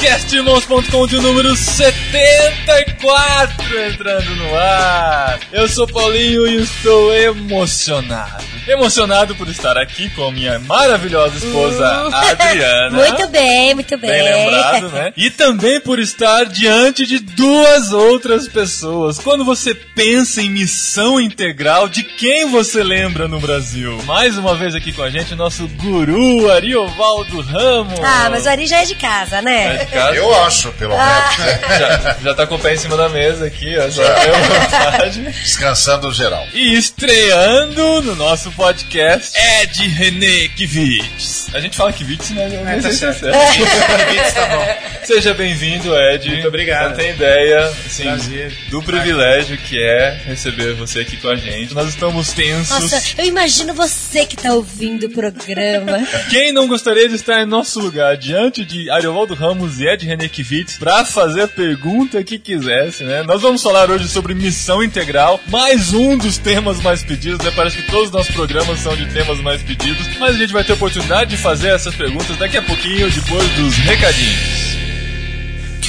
Podcastirmãos.com 0.00 1.06
de 1.06 1.16
número 1.16 1.54
74 1.54 3.86
entrando 3.86 4.34
no 4.36 4.56
ar. 4.56 5.38
Eu 5.52 5.68
sou 5.68 5.86
Paulinho 5.86 6.46
e 6.46 6.62
estou 6.62 7.14
emocionado. 7.14 8.42
Emocionado 8.66 9.36
por 9.36 9.46
estar 9.48 9.76
aqui 9.76 10.08
com 10.10 10.28
a 10.28 10.32
minha 10.32 10.58
maravilhosa 10.60 11.36
esposa 11.36 11.86
Adriana. 12.14 12.96
Muito 12.96 13.28
bem, 13.28 13.74
muito 13.74 13.98
bem. 13.98 14.10
Bem 14.10 14.22
lembrado, 14.22 14.88
né? 14.88 15.12
E 15.16 15.28
também 15.28 15.80
por 15.80 15.98
estar 15.98 16.46
diante 16.46 17.06
de 17.06 17.18
duas 17.18 17.92
outras 17.92 18.48
pessoas. 18.48 19.18
Quando 19.18 19.44
você 19.44 19.74
pensa 19.74 20.40
em 20.40 20.48
missão 20.48 21.20
integral, 21.20 21.88
de 21.88 22.02
quem 22.02 22.46
você 22.46 22.82
lembra 22.82 23.28
no 23.28 23.38
Brasil? 23.38 24.02
Mais 24.04 24.38
uma 24.38 24.54
vez 24.54 24.74
aqui 24.74 24.92
com 24.92 25.02
a 25.02 25.10
gente, 25.10 25.34
o 25.34 25.36
nosso 25.36 25.68
guru 25.68 26.50
Ariovaldo 26.50 27.40
Ramos. 27.42 28.00
Ah, 28.02 28.28
mas 28.30 28.46
o 28.46 28.48
Ari 28.48 28.66
já 28.66 28.82
é 28.82 28.84
de 28.84 28.94
casa, 28.94 29.42
né? 29.42 29.89
Casa? 29.90 30.14
Eu 30.16 30.42
acho, 30.44 30.72
pelo 30.72 30.96
menos. 30.96 31.38
né? 31.38 31.60
já, 31.78 32.16
já 32.22 32.34
tá 32.34 32.46
com 32.46 32.54
o 32.54 32.58
pé 32.58 32.74
em 32.74 32.76
cima 32.76 32.96
da 32.96 33.08
mesa 33.08 33.46
aqui, 33.46 33.76
ó. 33.78 33.88
Já 33.88 34.14
tem 34.14 34.32
vontade. 34.32 35.20
Descansando 35.22 36.12
geral. 36.12 36.46
E 36.52 36.74
estreando 36.76 38.02
no 38.02 38.14
nosso 38.14 38.50
podcast, 38.52 39.36
Ed 39.38 39.88
René 39.88 40.48
Kivitz. 40.48 41.48
A 41.52 41.60
gente 41.60 41.76
fala 41.76 41.92
Kivitz, 41.92 42.30
né? 42.30 42.48
Eu 42.52 42.64
nem 42.64 42.80
sei 42.80 42.92
se 42.92 43.06
é 43.06 43.12
certo. 43.12 43.36
tá 44.34 44.46
bom. 44.46 44.66
Seja 45.04 45.34
bem-vindo, 45.34 45.94
Ed. 45.96 46.28
Muito 46.30 46.48
obrigado. 46.48 46.90
Não 46.90 46.96
tem 46.96 47.10
ideia, 47.10 47.64
assim, 47.86 48.04
Prazer. 48.04 48.52
do 48.70 48.82
privilégio 48.82 49.56
que 49.58 49.82
é 49.82 50.20
receber 50.24 50.74
você 50.74 51.00
aqui 51.00 51.16
com 51.16 51.28
a 51.28 51.36
gente. 51.36 51.74
Nós 51.74 51.88
estamos 51.88 52.32
tensos. 52.32 52.70
Nossa, 52.70 53.02
eu 53.18 53.24
imagino 53.24 53.74
você 53.74 54.24
que 54.24 54.36
tá 54.36 54.52
ouvindo 54.52 55.06
o 55.06 55.10
programa. 55.10 56.06
Quem 56.30 56.52
não 56.52 56.68
gostaria 56.68 57.08
de 57.08 57.16
estar 57.16 57.40
em 57.42 57.46
nosso 57.46 57.80
lugar 57.80 58.16
diante 58.16 58.64
de 58.64 58.88
Ariovaldo 58.90 59.34
Ramos 59.34 59.79
e 59.80 59.88
Ed 59.88 60.04
René 60.04 60.28
Kivitz 60.28 60.76
para 60.78 61.04
fazer 61.04 61.42
a 61.42 61.48
pergunta 61.48 62.22
que 62.22 62.38
quisesse, 62.38 63.04
né? 63.04 63.22
Nós 63.22 63.42
vamos 63.42 63.62
falar 63.62 63.90
hoje 63.90 64.08
sobre 64.08 64.34
missão 64.34 64.82
integral, 64.82 65.40
mais 65.48 65.92
um 65.92 66.16
dos 66.18 66.38
temas 66.38 66.80
mais 66.80 67.02
pedidos, 67.02 67.44
né? 67.44 67.50
Parece 67.54 67.76
que 67.76 67.90
todos 67.90 68.06
os 68.06 68.12
nossos 68.12 68.34
programas 68.34 68.78
são 68.80 68.94
de 68.94 69.06
temas 69.12 69.40
mais 69.40 69.62
pedidos, 69.62 70.06
mas 70.18 70.36
a 70.36 70.38
gente 70.38 70.52
vai 70.52 70.64
ter 70.64 70.72
oportunidade 70.72 71.30
de 71.30 71.36
fazer 71.36 71.68
essas 71.68 71.94
perguntas 71.94 72.36
daqui 72.36 72.56
a 72.56 72.62
pouquinho, 72.62 73.10
depois 73.10 73.48
dos 73.52 73.76
recadinhos. 73.76 74.59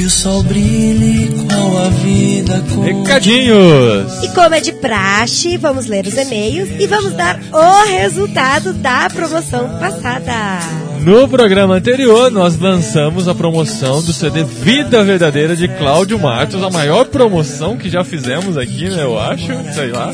Que 0.01 0.07
o 0.07 0.09
sol 0.09 0.41
brilhe 0.41 1.29
qual 1.47 1.77
a 1.77 1.89
vida 1.89 2.59
com 2.73 2.81
Recadinhos! 2.81 4.23
E 4.23 4.29
como 4.29 4.55
é 4.55 4.59
de 4.59 4.71
praxe, 4.71 5.57
vamos 5.57 5.85
ler 5.85 6.07
os 6.07 6.17
e-mails 6.17 6.69
e 6.79 6.87
vamos 6.87 7.13
dar 7.13 7.39
o 7.53 7.85
resultado 7.85 8.73
da 8.73 9.07
promoção 9.11 9.69
passada. 9.77 10.59
No 11.01 11.27
programa 11.27 11.75
anterior, 11.75 12.29
nós 12.29 12.59
lançamos 12.59 13.27
a 13.27 13.33
promoção 13.33 14.03
do 14.03 14.13
CD 14.13 14.43
Vida 14.43 15.03
Verdadeira 15.03 15.55
de 15.55 15.67
Cláudio 15.67 16.19
Matos, 16.19 16.63
a 16.63 16.69
maior 16.69 17.05
promoção 17.05 17.75
que 17.75 17.89
já 17.89 18.03
fizemos 18.03 18.55
aqui, 18.55 18.87
né? 18.87 19.01
Eu 19.01 19.19
acho, 19.19 19.47
sei 19.73 19.91
lá. 19.91 20.13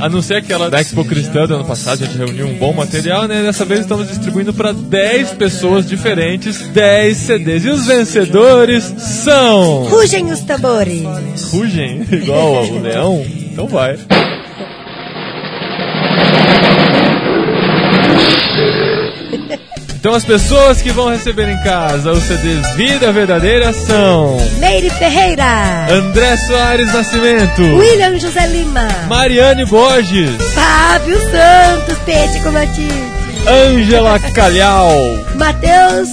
A 0.00 0.08
não 0.08 0.22
ser 0.22 0.36
aquela 0.36 0.70
da 0.70 0.80
Expo 0.80 1.04
Cristã 1.04 1.46
do 1.46 1.56
ano 1.56 1.64
passado, 1.66 2.02
a 2.02 2.06
gente 2.06 2.16
reuniu 2.16 2.46
um 2.46 2.58
bom 2.58 2.72
material, 2.72 3.28
né? 3.28 3.42
Dessa 3.42 3.66
vez 3.66 3.80
estamos 3.80 4.08
distribuindo 4.08 4.54
para 4.54 4.72
10 4.72 5.32
pessoas 5.32 5.86
diferentes 5.86 6.58
10 6.68 7.16
CDs. 7.18 7.64
E 7.66 7.68
os 7.68 7.86
vencedores 7.86 8.94
Rugem 9.88 10.30
os 10.32 10.40
tambores. 10.40 11.02
Rugem, 11.52 12.06
igual 12.10 12.64
o 12.64 12.80
leão? 12.80 13.24
Então 13.26 13.66
vai. 13.66 13.98
Então 20.04 20.14
as 20.14 20.24
pessoas 20.24 20.82
que 20.82 20.90
vão 20.90 21.08
receber 21.08 21.48
em 21.48 21.56
casa 21.62 22.12
os 22.12 22.22
CDs 22.24 22.74
Vida 22.76 23.10
Verdadeira 23.10 23.72
são 23.72 24.36
Meire 24.58 24.90
Ferreira. 24.90 25.86
André 25.90 26.36
Soares 26.36 26.92
Nascimento, 26.92 27.62
William 27.62 28.18
José 28.18 28.46
Lima. 28.48 28.86
Mariane 29.08 29.64
Borges, 29.64 30.36
Fábio 30.52 31.18
Santos, 31.30 31.98
Peixe 32.04 32.38
com 32.40 32.50
Matilde. 32.50 33.14
Ângela 33.46 34.18
Calhau, 34.18 34.90
Matheus 35.36 36.10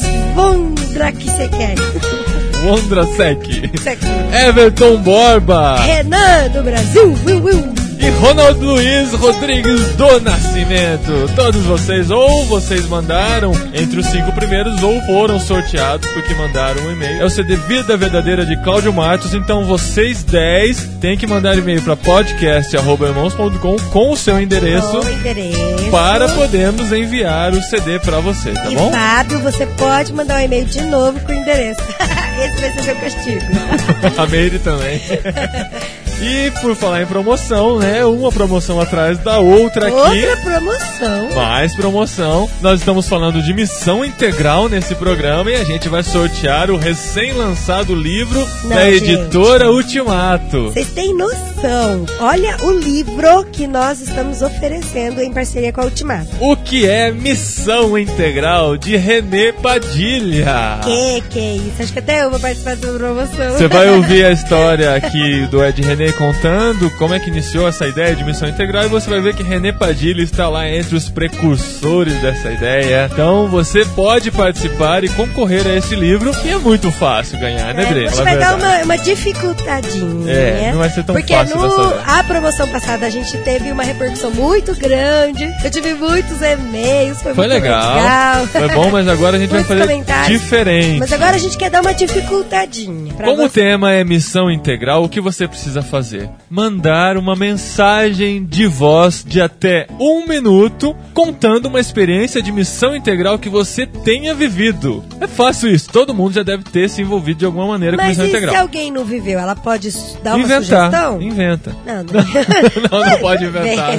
Vondrakisekek. 2.63 3.47
Wondrasek, 3.51 3.99
Everton 4.33 5.03
Borba 5.03 5.79
Renan 5.88 6.53
do 6.53 6.63
Brasil. 6.63 7.16
Will, 7.25 7.41
Will. 7.41 7.81
E 8.01 8.09
Ronald 8.09 8.59
Luiz 8.59 9.13
Rodrigues 9.13 9.95
do 9.95 10.19
Nascimento. 10.22 11.29
Todos 11.35 11.62
vocês, 11.63 12.09
ou 12.09 12.45
vocês 12.45 12.88
mandaram 12.88 13.51
entre 13.73 14.00
os 14.00 14.07
cinco 14.07 14.31
primeiros, 14.31 14.81
ou 14.81 15.00
foram 15.03 15.39
sorteados 15.39 16.09
porque 16.12 16.34
mandaram 16.34 16.81
um 16.81 16.91
e-mail. 16.91 17.22
É 17.22 17.25
o 17.25 17.29
CD 17.29 17.56
Vida 17.56 17.95
Verdadeira 17.95 18.44
de 18.45 18.57
Cláudio 18.63 18.91
Matos. 18.91 19.35
Então 19.35 19.66
vocês 19.66 20.23
10 20.23 20.97
têm 21.00 21.16
que 21.16 21.28
mandar 21.28 21.57
e-mail 21.57 21.81
para 21.84 21.95
podcast.irmãos.com 21.95 23.78
com 23.91 24.12
o 24.12 24.18
seu 24.18 24.41
endereço 24.41 25.00
o 25.00 25.09
endereço. 25.09 25.91
para 25.91 26.28
podermos 26.29 26.91
enviar 26.91 27.53
o 27.53 27.62
CD 27.62 28.00
para 28.00 28.19
você, 28.19 28.51
tá 28.51 28.72
E 28.72 28.75
bom? 28.75 28.91
Fábio, 28.91 29.39
você 29.39 29.66
pode 29.68 30.12
mandar 30.13 30.38
um 30.38 30.45
e-mail 30.45 30.66
de 30.66 30.81
novo 30.81 31.19
com 31.19 31.31
o 31.31 31.35
endereço. 31.35 31.81
Esse 32.41 32.62
vai 32.62 32.73
ser 32.73 32.83
seu 32.83 32.95
castigo. 32.95 33.41
A 34.18 34.25
Meire 34.25 34.57
também. 34.59 35.00
E 36.21 36.51
por 36.61 36.75
falar 36.75 37.01
em 37.01 37.05
promoção, 37.05 37.79
né? 37.79 38.05
Uma 38.05 38.31
promoção 38.31 38.79
atrás 38.79 39.17
da 39.19 39.39
outra 39.39 39.87
aqui. 39.87 39.95
Outra 40.25 40.37
promoção. 40.37 41.29
Mais 41.35 41.75
promoção. 41.75 42.49
Nós 42.61 42.79
estamos 42.79 43.07
falando 43.09 43.41
de 43.41 43.53
missão 43.53 44.05
integral 44.05 44.69
nesse 44.69 44.93
programa 44.93 45.49
e 45.49 45.55
a 45.55 45.63
gente 45.63 45.89
vai 45.89 46.03
sortear 46.03 46.69
o 46.69 46.77
recém-lançado 46.77 47.95
livro 47.95 48.39
Não, 48.63 48.69
da 48.69 48.91
gente. 48.91 49.11
editora 49.11 49.71
Ultimato. 49.71 50.65
Vocês 50.71 50.89
têm 50.91 51.15
noção? 51.15 52.05
Olha 52.19 52.55
o 52.61 52.71
livro 52.71 53.43
que 53.51 53.65
nós 53.65 53.99
estamos 54.01 54.41
oferecendo 54.41 55.21
em 55.21 55.33
parceria 55.33 55.73
com 55.73 55.81
a 55.81 55.85
Ultimato. 55.85 56.29
O 56.39 56.55
que 56.55 56.88
é 56.88 57.11
Missão 57.11 57.97
Integral 57.97 58.77
de 58.77 58.95
René 58.95 59.51
Padilha? 59.51 60.79
Que 60.83 61.21
que 61.29 61.39
é 61.39 61.55
isso? 61.55 61.81
Acho 61.81 61.93
que 61.93 61.99
até 61.99 62.23
eu 62.23 62.29
vou 62.29 62.39
participar 62.39 62.75
dessa 62.75 62.93
promoção. 62.93 63.51
Você 63.57 63.67
vai 63.67 63.89
ouvir 63.89 64.25
a 64.25 64.31
história 64.31 64.95
aqui 64.95 65.47
do 65.47 65.63
Ed 65.63 65.81
René 65.81 66.10
contando 66.13 66.89
como 66.97 67.13
é 67.13 67.19
que 67.19 67.29
iniciou 67.29 67.67
essa 67.67 67.88
ideia 67.88 68.16
de 68.16 68.23
missão 68.23 68.47
integral 68.47 68.85
e 68.85 68.88
você 68.88 69.09
vai 69.09 69.22
ver 69.22 69.35
que 69.35 69.44
René 69.44 69.72
Padilha 69.72 70.22
está 70.22 70.47
lá 70.49 70.67
entre 70.69 70.95
os 70.95 71.09
precursores 71.09 72.13
dessa 72.22 72.51
ideia. 72.51 73.09
Então 73.11 73.47
você 73.47 73.85
pode 73.85 74.31
participar 74.31 75.03
e 75.03 75.09
concorrer 75.09 75.66
a 75.67 75.75
esse 75.75 75.95
livro 75.95 76.31
e 76.45 76.50
é 76.50 76.57
muito 76.57 76.91
fácil 76.91 77.39
ganhar, 77.39 77.73
né, 77.73 77.83
É, 77.83 77.85
Dre? 77.85 78.00
a 78.05 78.07
gente 78.07 78.16
Fala 78.16 78.21
a 78.21 78.23
vai 78.33 78.38
dar 78.38 78.55
uma, 78.55 78.83
uma 78.83 78.97
dificultadinha. 78.97 80.31
É, 80.31 80.51
né? 80.61 80.71
não 80.71 80.79
vai 80.79 80.89
ser 80.89 81.03
tão 81.03 81.16
Porque 81.16 81.33
fácil 81.33 81.59
vez. 81.59 81.94
a 82.07 82.23
promoção 82.23 82.67
passada 82.67 83.05
a 83.05 83.09
gente 83.09 83.38
teve 83.39 83.71
uma 83.71 83.83
repercussão 83.83 84.31
muito 84.31 84.75
grande. 84.75 85.50
Eu 85.63 85.71
tive 85.71 85.94
muitos 85.94 86.41
e-mails, 86.41 87.21
foi, 87.21 87.33
Foi 87.33 87.47
muito 87.47 87.61
legal, 87.63 87.95
legal. 87.95 88.47
foi 88.47 88.69
bom, 88.69 88.89
mas 88.91 89.07
agora 89.07 89.38
a 89.38 89.39
gente 89.39 89.50
vai 89.50 89.63
fazer 89.63 90.03
diferente. 90.27 91.00
Mas 91.00 91.11
agora 91.13 91.35
a 91.35 91.39
gente 91.39 91.57
quer 91.57 91.69
dar 91.69 91.81
uma 91.81 91.94
dificultadinha. 91.94 93.13
Como 93.13 93.44
o 93.44 93.50
você. 93.50 93.61
tema 93.61 93.91
é 93.91 94.03
missão 94.03 94.50
integral, 94.50 95.03
o 95.03 95.09
que 95.09 95.19
você 95.21 95.47
precisa 95.47 95.81
fazer? 95.81 96.00
Mandar 96.50 97.17
uma 97.17 97.35
mensagem 97.35 98.44
de 98.45 98.66
voz 98.67 99.23
de 99.28 99.39
até 99.41 99.88
um 100.00 100.25
minuto 100.28 100.95
contando 101.13 101.67
uma 101.67 101.79
experiência 101.79 102.41
de 102.41 102.51
missão 102.51 102.95
integral 102.95 103.38
que 103.39 103.50
você 103.50 103.85
tenha 103.85 104.34
vivido. 104.34 105.03
É 105.19 105.28
fácil 105.28 105.69
isso, 105.69 105.89
todo 105.89 106.13
mundo 106.13 106.34
já 106.34 106.44
deve 106.44 106.63
ter 106.63 106.89
se 106.89 107.01
envolvido 107.01 107.39
de 107.39 107.45
alguma 107.45 107.67
maneira 107.67 107.95
com 107.97 108.03
Mas 108.03 108.09
missão 108.17 108.25
e 108.25 108.29
se 108.31 108.35
integral. 108.38 108.62
alguém 108.62 108.92
não 108.92 109.06
viveu? 109.06 109.39
Ela 109.39 109.56
pode 109.56 109.89
dar 110.24 110.36
uma 110.36 110.39
Inventar, 110.45 110.63
sugestão? 110.92 111.21
inventa. 111.21 111.75
Não, 111.86 112.03
não. 112.03 113.00
Não, 113.00 113.09
não 113.12 113.18
pode 113.19 113.45
inventar. 113.45 113.98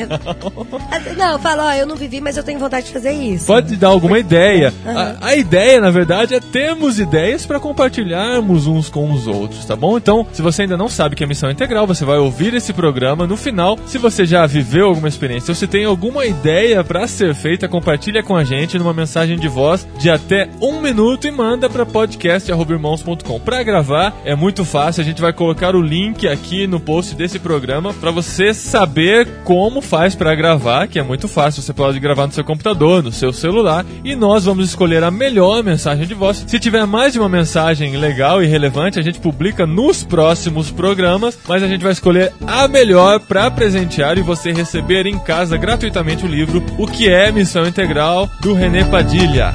Não, 1.16 1.38
fala, 1.38 1.66
ó, 1.66 1.72
eu 1.72 1.86
não 1.86 1.96
vivi, 1.96 2.20
mas 2.20 2.36
eu 2.36 2.42
tenho 2.42 2.58
vontade 2.58 2.86
de 2.86 2.92
fazer 2.92 3.12
isso. 3.12 3.46
Pode 3.46 3.76
dar 3.76 3.88
alguma 3.88 4.18
ideia. 4.18 4.72
Aham. 4.86 5.16
A, 5.20 5.26
a 5.28 5.36
ideia, 5.36 5.80
na 5.80 5.90
verdade, 5.90 6.34
é 6.34 6.40
termos 6.40 6.98
ideias 6.98 7.46
para 7.46 7.60
compartilharmos 7.60 8.66
uns 8.66 8.88
com 8.88 9.10
os 9.12 9.26
outros, 9.26 9.64
tá 9.64 9.76
bom? 9.76 9.96
Então, 9.96 10.26
se 10.32 10.42
você 10.42 10.62
ainda 10.62 10.76
não 10.76 10.88
sabe 10.88 11.14
que 11.16 11.24
é 11.24 11.26
missão 11.26 11.50
integral, 11.50 11.86
você 11.94 12.04
vai 12.04 12.18
ouvir 12.18 12.54
esse 12.54 12.72
programa. 12.72 13.26
No 13.26 13.36
final, 13.36 13.76
se 13.86 13.98
você 13.98 14.24
já 14.24 14.46
viveu 14.46 14.86
alguma 14.86 15.08
experiência, 15.08 15.50
ou 15.50 15.56
se 15.56 15.66
tem 15.66 15.84
alguma 15.84 16.24
ideia 16.24 16.84
para 16.84 17.06
ser 17.08 17.34
feita, 17.34 17.68
compartilha 17.68 18.22
com 18.22 18.36
a 18.36 18.44
gente 18.44 18.78
numa 18.78 18.94
mensagem 18.94 19.36
de 19.36 19.48
voz 19.48 19.86
de 19.98 20.10
até 20.10 20.48
um 20.60 20.80
minuto 20.80 21.26
e 21.26 21.30
manda 21.30 21.68
para 21.68 21.84
podcast.irmãos.com. 21.84 23.40
Para 23.40 23.62
gravar 23.62 24.14
é 24.24 24.36
muito 24.36 24.64
fácil, 24.64 25.00
a 25.00 25.04
gente 25.04 25.20
vai 25.20 25.32
colocar 25.32 25.74
o 25.74 25.82
link 25.82 26.28
aqui 26.28 26.66
no 26.66 26.78
post 26.78 27.16
desse 27.16 27.32
esse 27.32 27.38
programa 27.38 27.94
para 27.94 28.10
você 28.10 28.52
saber 28.52 29.26
como 29.42 29.80
faz 29.80 30.14
para 30.14 30.34
gravar, 30.34 30.86
que 30.86 30.98
é 30.98 31.02
muito 31.02 31.26
fácil. 31.26 31.62
Você 31.62 31.72
pode 31.72 31.98
gravar 31.98 32.26
no 32.26 32.32
seu 32.32 32.44
computador, 32.44 33.02
no 33.02 33.10
seu 33.10 33.32
celular, 33.32 33.86
e 34.04 34.14
nós 34.14 34.44
vamos 34.44 34.66
escolher 34.66 35.02
a 35.02 35.10
melhor 35.10 35.64
mensagem 35.64 36.06
de 36.06 36.12
voz. 36.12 36.44
Se 36.46 36.60
tiver 36.60 36.86
mais 36.86 37.14
de 37.14 37.18
uma 37.18 37.28
mensagem 37.28 37.96
legal 37.96 38.42
e 38.42 38.46
relevante, 38.46 38.98
a 38.98 39.02
gente 39.02 39.18
publica 39.18 39.66
nos 39.66 40.04
próximos 40.04 40.70
programas, 40.70 41.38
mas 41.48 41.62
a 41.62 41.68
gente 41.72 41.82
vai 41.82 41.92
escolher 41.92 42.32
a 42.46 42.68
melhor 42.68 43.20
para 43.20 43.50
presentear 43.50 44.18
e 44.18 44.22
você 44.22 44.52
receber 44.52 45.06
em 45.06 45.18
casa 45.18 45.56
gratuitamente 45.56 46.24
o 46.24 46.28
livro 46.28 46.62
O 46.78 46.86
que 46.86 47.08
é 47.08 47.32
Missão 47.32 47.66
Integral 47.66 48.30
do 48.40 48.52
René 48.52 48.84
Padilha. 48.84 49.54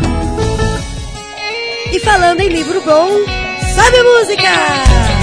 E 1.93 1.99
falando 1.99 2.41
em 2.41 2.49
livro 2.49 2.81
bom, 2.81 3.07
sobe 3.75 3.97
a 3.97 4.03
música! 4.03 5.16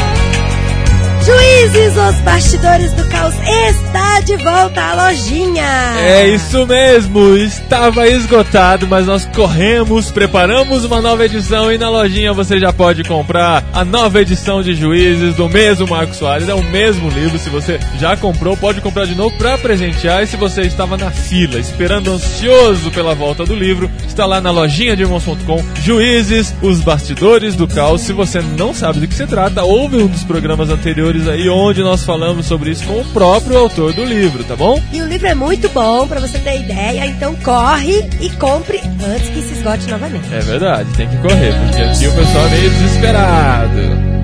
Juízes, 1.25 1.97
os 1.97 2.21
bastidores 2.21 2.93
do 2.93 3.09
caos 3.09 3.35
está 3.35 4.21
de 4.21 4.37
volta 4.37 4.83
à 4.83 5.09
lojinha. 5.09 5.65
É 5.99 6.29
isso 6.29 6.67
mesmo, 6.67 7.35
estava 7.35 8.07
esgotado, 8.07 8.87
mas 8.87 9.07
nós 9.07 9.25
corremos, 9.35 10.11
preparamos 10.11 10.85
uma 10.85 11.01
nova 11.01 11.25
edição 11.25 11.73
e 11.73 11.79
na 11.79 11.89
lojinha 11.89 12.35
você 12.35 12.61
já 12.61 12.75
pode 12.75 13.05
comprar 13.05 13.65
a 13.73 13.87
nova 13.87 14.21
edição 14.21 14.63
de 14.63 14.75
Juízes 14.75 15.35
do 15.35 15.49
mesmo 15.49 15.87
Marcos 15.87 16.19
Soares. 16.19 16.47
É 16.47 16.55
o 16.55 16.63
mesmo 16.63 17.09
livro, 17.09 17.39
se 17.39 17.49
você 17.49 17.81
já 17.99 18.15
comprou, 18.19 18.55
pode 18.55 18.83
comprar 18.83 19.07
de 19.07 19.15
novo 19.15 19.35
para 19.39 19.57
presentear. 19.57 20.23
E 20.23 20.27
se 20.27 20.37
você 20.37 20.61
estava 20.63 20.99
na 20.99 21.11
fila, 21.11 21.59
esperando 21.59 22.13
ansioso 22.13 22.91
pela 22.91 23.15
volta 23.15 23.47
do 23.47 23.55
livro, 23.55 23.91
está 24.07 24.27
lá 24.27 24.43
na 24.43 24.51
lojinha 24.51 24.95
de 24.95 25.03
irmãos.com. 25.03 25.65
Juízes, 25.83 26.55
os 26.61 26.81
bastidores 26.81 27.57
do 27.57 27.67
caos. 27.67 28.03
Se 28.03 28.13
você 28.13 28.43
não 28.43 28.75
sabe 28.75 29.01
do 29.01 29.09
que 29.09 29.15
se 29.15 29.27
trata, 29.27 29.63
ouve 29.63 29.97
um 29.97 30.07
dos 30.07 30.23
programas 30.23 30.69
anteriores 30.69 31.14
aí 31.29 31.49
onde 31.49 31.83
nós 31.83 32.05
falamos 32.05 32.47
sobre 32.47 32.71
isso 32.71 32.85
com 32.85 33.01
o 33.01 33.05
próprio 33.07 33.59
autor 33.59 33.93
do 33.93 34.05
livro, 34.05 34.43
tá 34.45 34.57
bom? 34.57 34.83
E 34.93 35.01
o 35.01 35.07
livro 35.07 35.27
é 35.27 35.35
muito 35.35 35.69
bom 35.69 36.07
para 36.07 36.21
você 36.21 36.39
ter 36.39 36.61
ideia, 36.61 37.07
então 37.07 37.35
corre 37.37 38.09
e 38.21 38.31
compre 38.31 38.79
antes 38.79 39.29
que 39.31 39.41
se 39.43 39.55
esgote 39.55 39.89
novamente. 39.89 40.33
É 40.33 40.41
verdade, 40.41 40.93
tem 40.97 41.09
que 41.09 41.17
correr, 41.19 41.53
porque 41.53 41.83
aqui 41.83 42.07
o 42.07 42.15
pessoal 42.15 42.47
é 42.47 42.51
meio 42.51 42.71
desesperado. 42.71 44.15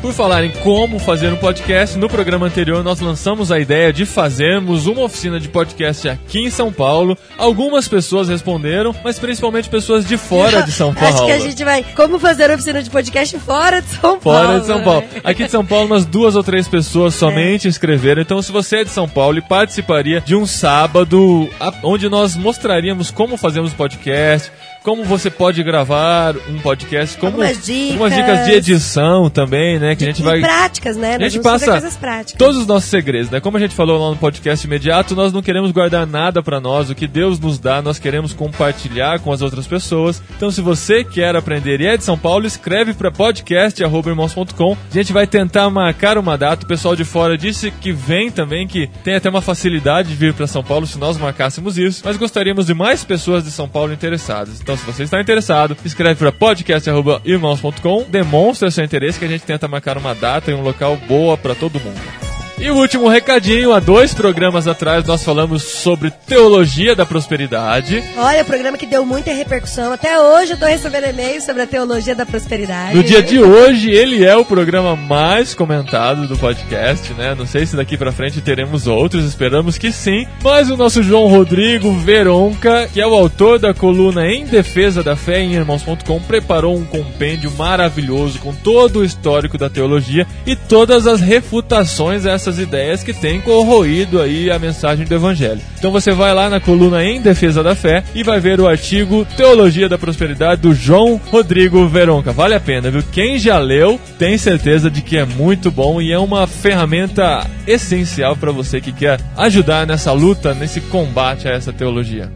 Por 0.00 0.14
falar 0.14 0.42
em 0.44 0.50
como 0.50 0.98
fazer 0.98 1.30
um 1.30 1.36
podcast, 1.36 1.98
no 1.98 2.08
programa 2.08 2.46
anterior 2.46 2.82
nós 2.82 3.00
lançamos 3.00 3.52
a 3.52 3.60
ideia 3.60 3.92
de 3.92 4.06
fazermos 4.06 4.86
uma 4.86 5.02
oficina 5.02 5.38
de 5.38 5.46
podcast 5.46 6.08
aqui 6.08 6.40
em 6.40 6.50
São 6.50 6.72
Paulo. 6.72 7.18
Algumas 7.36 7.86
pessoas 7.86 8.30
responderam, 8.30 8.96
mas 9.04 9.18
principalmente 9.18 9.68
pessoas 9.68 10.06
de 10.06 10.16
fora 10.16 10.62
de 10.62 10.72
São 10.72 10.94
Paulo. 10.94 11.06
Acho 11.14 11.26
que 11.26 11.32
a 11.32 11.38
gente 11.38 11.62
vai. 11.62 11.84
Como 11.94 12.18
fazer 12.18 12.50
oficina 12.50 12.82
de 12.82 12.88
podcast 12.88 13.38
fora 13.40 13.82
de 13.82 13.88
São 13.88 14.18
Paulo? 14.18 14.20
Fora 14.20 14.60
de 14.60 14.66
São 14.66 14.82
Paulo. 14.82 15.00
né? 15.02 15.20
Aqui 15.22 15.44
de 15.44 15.50
São 15.50 15.66
Paulo, 15.66 15.84
umas 15.84 16.06
duas 16.06 16.34
ou 16.34 16.42
três 16.42 16.66
pessoas 16.66 17.14
somente 17.14 17.68
escreveram. 17.68 18.22
Então, 18.22 18.40
se 18.40 18.50
você 18.50 18.78
é 18.78 18.84
de 18.84 18.90
São 18.90 19.06
Paulo 19.06 19.36
e 19.36 19.42
participaria 19.42 20.22
de 20.22 20.34
um 20.34 20.46
sábado 20.46 21.46
onde 21.82 22.08
nós 22.08 22.36
mostraríamos 22.36 23.10
como 23.10 23.36
fazemos 23.36 23.74
podcast, 23.74 24.50
como 24.82 25.04
você 25.04 25.30
pode 25.30 25.62
gravar 25.62 26.34
um 26.48 26.58
podcast, 26.60 27.16
como 27.18 27.32
Algumas 27.32 27.64
dicas. 27.64 27.90
algumas 27.92 28.14
dicas 28.14 28.46
de 28.46 28.52
edição 28.52 29.28
também, 29.30 29.78
né? 29.78 29.94
Que 29.94 30.04
a 30.04 30.06
gente 30.06 30.22
vai 30.22 30.40
práticas, 30.40 30.96
né? 30.96 31.16
a 31.16 31.28
gente 31.28 31.42
passa 31.42 31.72
coisas 31.72 31.96
práticas. 31.96 32.38
todos 32.38 32.56
os 32.56 32.66
nossos 32.66 32.88
segredos, 32.88 33.30
né? 33.30 33.40
Como 33.40 33.56
a 33.56 33.60
gente 33.60 33.74
falou 33.74 34.02
lá 34.02 34.10
no 34.10 34.16
podcast 34.16 34.66
imediato, 34.66 35.14
nós 35.14 35.32
não 35.32 35.42
queremos 35.42 35.70
guardar 35.70 36.06
nada 36.06 36.42
pra 36.42 36.60
nós. 36.60 36.90
O 36.90 36.94
que 36.94 37.06
Deus 37.06 37.38
nos 37.38 37.58
dá, 37.58 37.82
nós 37.82 37.98
queremos 37.98 38.32
compartilhar 38.32 39.20
com 39.20 39.32
as 39.32 39.42
outras 39.42 39.66
pessoas. 39.66 40.22
Então, 40.36 40.50
se 40.50 40.60
você 40.60 41.04
quer 41.04 41.36
aprender 41.36 41.80
e 41.80 41.86
é 41.86 41.96
de 41.96 42.04
São 42.04 42.16
Paulo, 42.18 42.46
escreve 42.46 42.94
pra 42.94 43.10
podcast@irmãos.com. 43.10 44.76
A 44.90 44.94
gente 44.94 45.12
vai 45.12 45.26
tentar 45.26 45.68
marcar 45.70 46.16
uma 46.18 46.36
data. 46.36 46.64
O 46.64 46.68
pessoal 46.68 46.96
de 46.96 47.04
fora 47.04 47.36
disse 47.36 47.70
que 47.70 47.92
vem 47.92 48.30
também, 48.30 48.66
que 48.66 48.88
tem 49.04 49.14
até 49.14 49.28
uma 49.28 49.40
facilidade 49.42 50.08
de 50.08 50.14
vir 50.14 50.34
pra 50.34 50.46
São 50.46 50.62
Paulo 50.62 50.86
se 50.86 50.98
nós 50.98 51.16
marcássemos 51.18 51.78
isso. 51.78 52.02
Mas 52.04 52.16
gostaríamos 52.16 52.66
de 52.66 52.74
mais 52.74 53.04
pessoas 53.04 53.44
de 53.44 53.50
São 53.50 53.68
Paulo 53.68 53.92
interessadas. 53.92 54.60
Então, 54.70 54.78
se 54.78 54.86
você 54.86 55.02
está 55.02 55.20
interessado, 55.20 55.76
escreve 55.84 56.14
pra 56.14 56.30
podcast@irmãos.com. 56.30 58.04
Demonstra 58.08 58.70
seu 58.70 58.84
interesse 58.84 59.18
que 59.18 59.24
a 59.24 59.28
gente 59.28 59.42
tenta 59.42 59.66
marcar 59.66 59.98
uma 59.98 60.14
data 60.14 60.52
e 60.52 60.54
um 60.54 60.62
local 60.62 60.96
boa 61.08 61.36
pra 61.36 61.56
todo 61.56 61.80
mundo. 61.80 62.39
E 62.60 62.70
o 62.70 62.76
último 62.76 63.08
recadinho, 63.08 63.72
há 63.72 63.80
dois 63.80 64.12
programas 64.12 64.68
atrás 64.68 65.06
nós 65.06 65.24
falamos 65.24 65.62
sobre 65.62 66.10
teologia 66.10 66.94
da 66.94 67.06
prosperidade. 67.06 68.04
Olha, 68.18 68.42
o 68.42 68.44
programa 68.44 68.76
que 68.76 68.84
deu 68.84 69.02
muita 69.02 69.32
repercussão. 69.32 69.94
Até 69.94 70.20
hoje 70.20 70.52
eu 70.52 70.58
tô 70.58 70.66
recebendo 70.66 71.06
e-mails 71.06 71.44
sobre 71.44 71.62
a 71.62 71.66
teologia 71.66 72.14
da 72.14 72.26
prosperidade. 72.26 72.94
No 72.94 73.02
dia 73.02 73.22
de 73.22 73.38
hoje, 73.38 73.90
ele 73.90 74.26
é 74.26 74.36
o 74.36 74.44
programa 74.44 74.94
mais 74.94 75.54
comentado 75.54 76.28
do 76.28 76.36
podcast, 76.36 77.14
né? 77.14 77.34
Não 77.34 77.46
sei 77.46 77.64
se 77.64 77.76
daqui 77.76 77.96
pra 77.96 78.12
frente 78.12 78.42
teremos 78.42 78.86
outros, 78.86 79.24
esperamos 79.24 79.78
que 79.78 79.90
sim. 79.90 80.26
Mas 80.42 80.68
o 80.70 80.76
nosso 80.76 81.02
João 81.02 81.28
Rodrigo 81.28 81.90
Veronca, 81.94 82.90
que 82.92 83.00
é 83.00 83.06
o 83.06 83.14
autor 83.14 83.58
da 83.58 83.72
coluna 83.72 84.26
Em 84.26 84.44
Defesa 84.44 85.02
da 85.02 85.16
Fé 85.16 85.40
em 85.40 85.54
Irmãos.com, 85.54 86.20
preparou 86.20 86.76
um 86.76 86.84
compêndio 86.84 87.50
maravilhoso 87.52 88.38
com 88.38 88.54
todo 88.54 88.98
o 88.98 89.04
histórico 89.04 89.56
da 89.56 89.70
teologia 89.70 90.26
e 90.44 90.54
todas 90.54 91.06
as 91.06 91.22
refutações 91.22 92.26
a 92.26 92.34
essas 92.50 92.58
ideias 92.58 93.04
que 93.04 93.12
têm 93.12 93.40
corroído 93.40 94.20
aí 94.20 94.50
a 94.50 94.58
mensagem 94.58 95.06
do 95.06 95.14
Evangelho. 95.14 95.60
Então 95.78 95.92
você 95.92 96.10
vai 96.10 96.34
lá 96.34 96.50
na 96.50 96.58
coluna 96.58 97.04
Em 97.04 97.20
Defesa 97.20 97.62
da 97.62 97.76
Fé 97.76 98.02
e 98.14 98.24
vai 98.24 98.40
ver 98.40 98.60
o 98.60 98.68
artigo 98.68 99.24
Teologia 99.36 99.88
da 99.88 99.96
Prosperidade 99.96 100.62
do 100.62 100.74
João 100.74 101.20
Rodrigo 101.30 101.86
Veronca. 101.86 102.32
Vale 102.32 102.54
a 102.54 102.60
pena, 102.60 102.90
viu? 102.90 103.04
Quem 103.12 103.38
já 103.38 103.58
leu 103.58 104.00
tem 104.18 104.36
certeza 104.36 104.90
de 104.90 105.00
que 105.00 105.16
é 105.16 105.24
muito 105.24 105.70
bom 105.70 106.02
e 106.02 106.12
é 106.12 106.18
uma 106.18 106.46
ferramenta 106.46 107.46
essencial 107.66 108.36
para 108.36 108.50
você 108.50 108.80
que 108.80 108.92
quer 108.92 109.20
ajudar 109.36 109.86
nessa 109.86 110.12
luta, 110.12 110.52
nesse 110.52 110.80
combate 110.80 111.46
a 111.46 111.52
essa 111.52 111.72
teologia. 111.72 112.30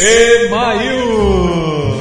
Email! 0.00 2.00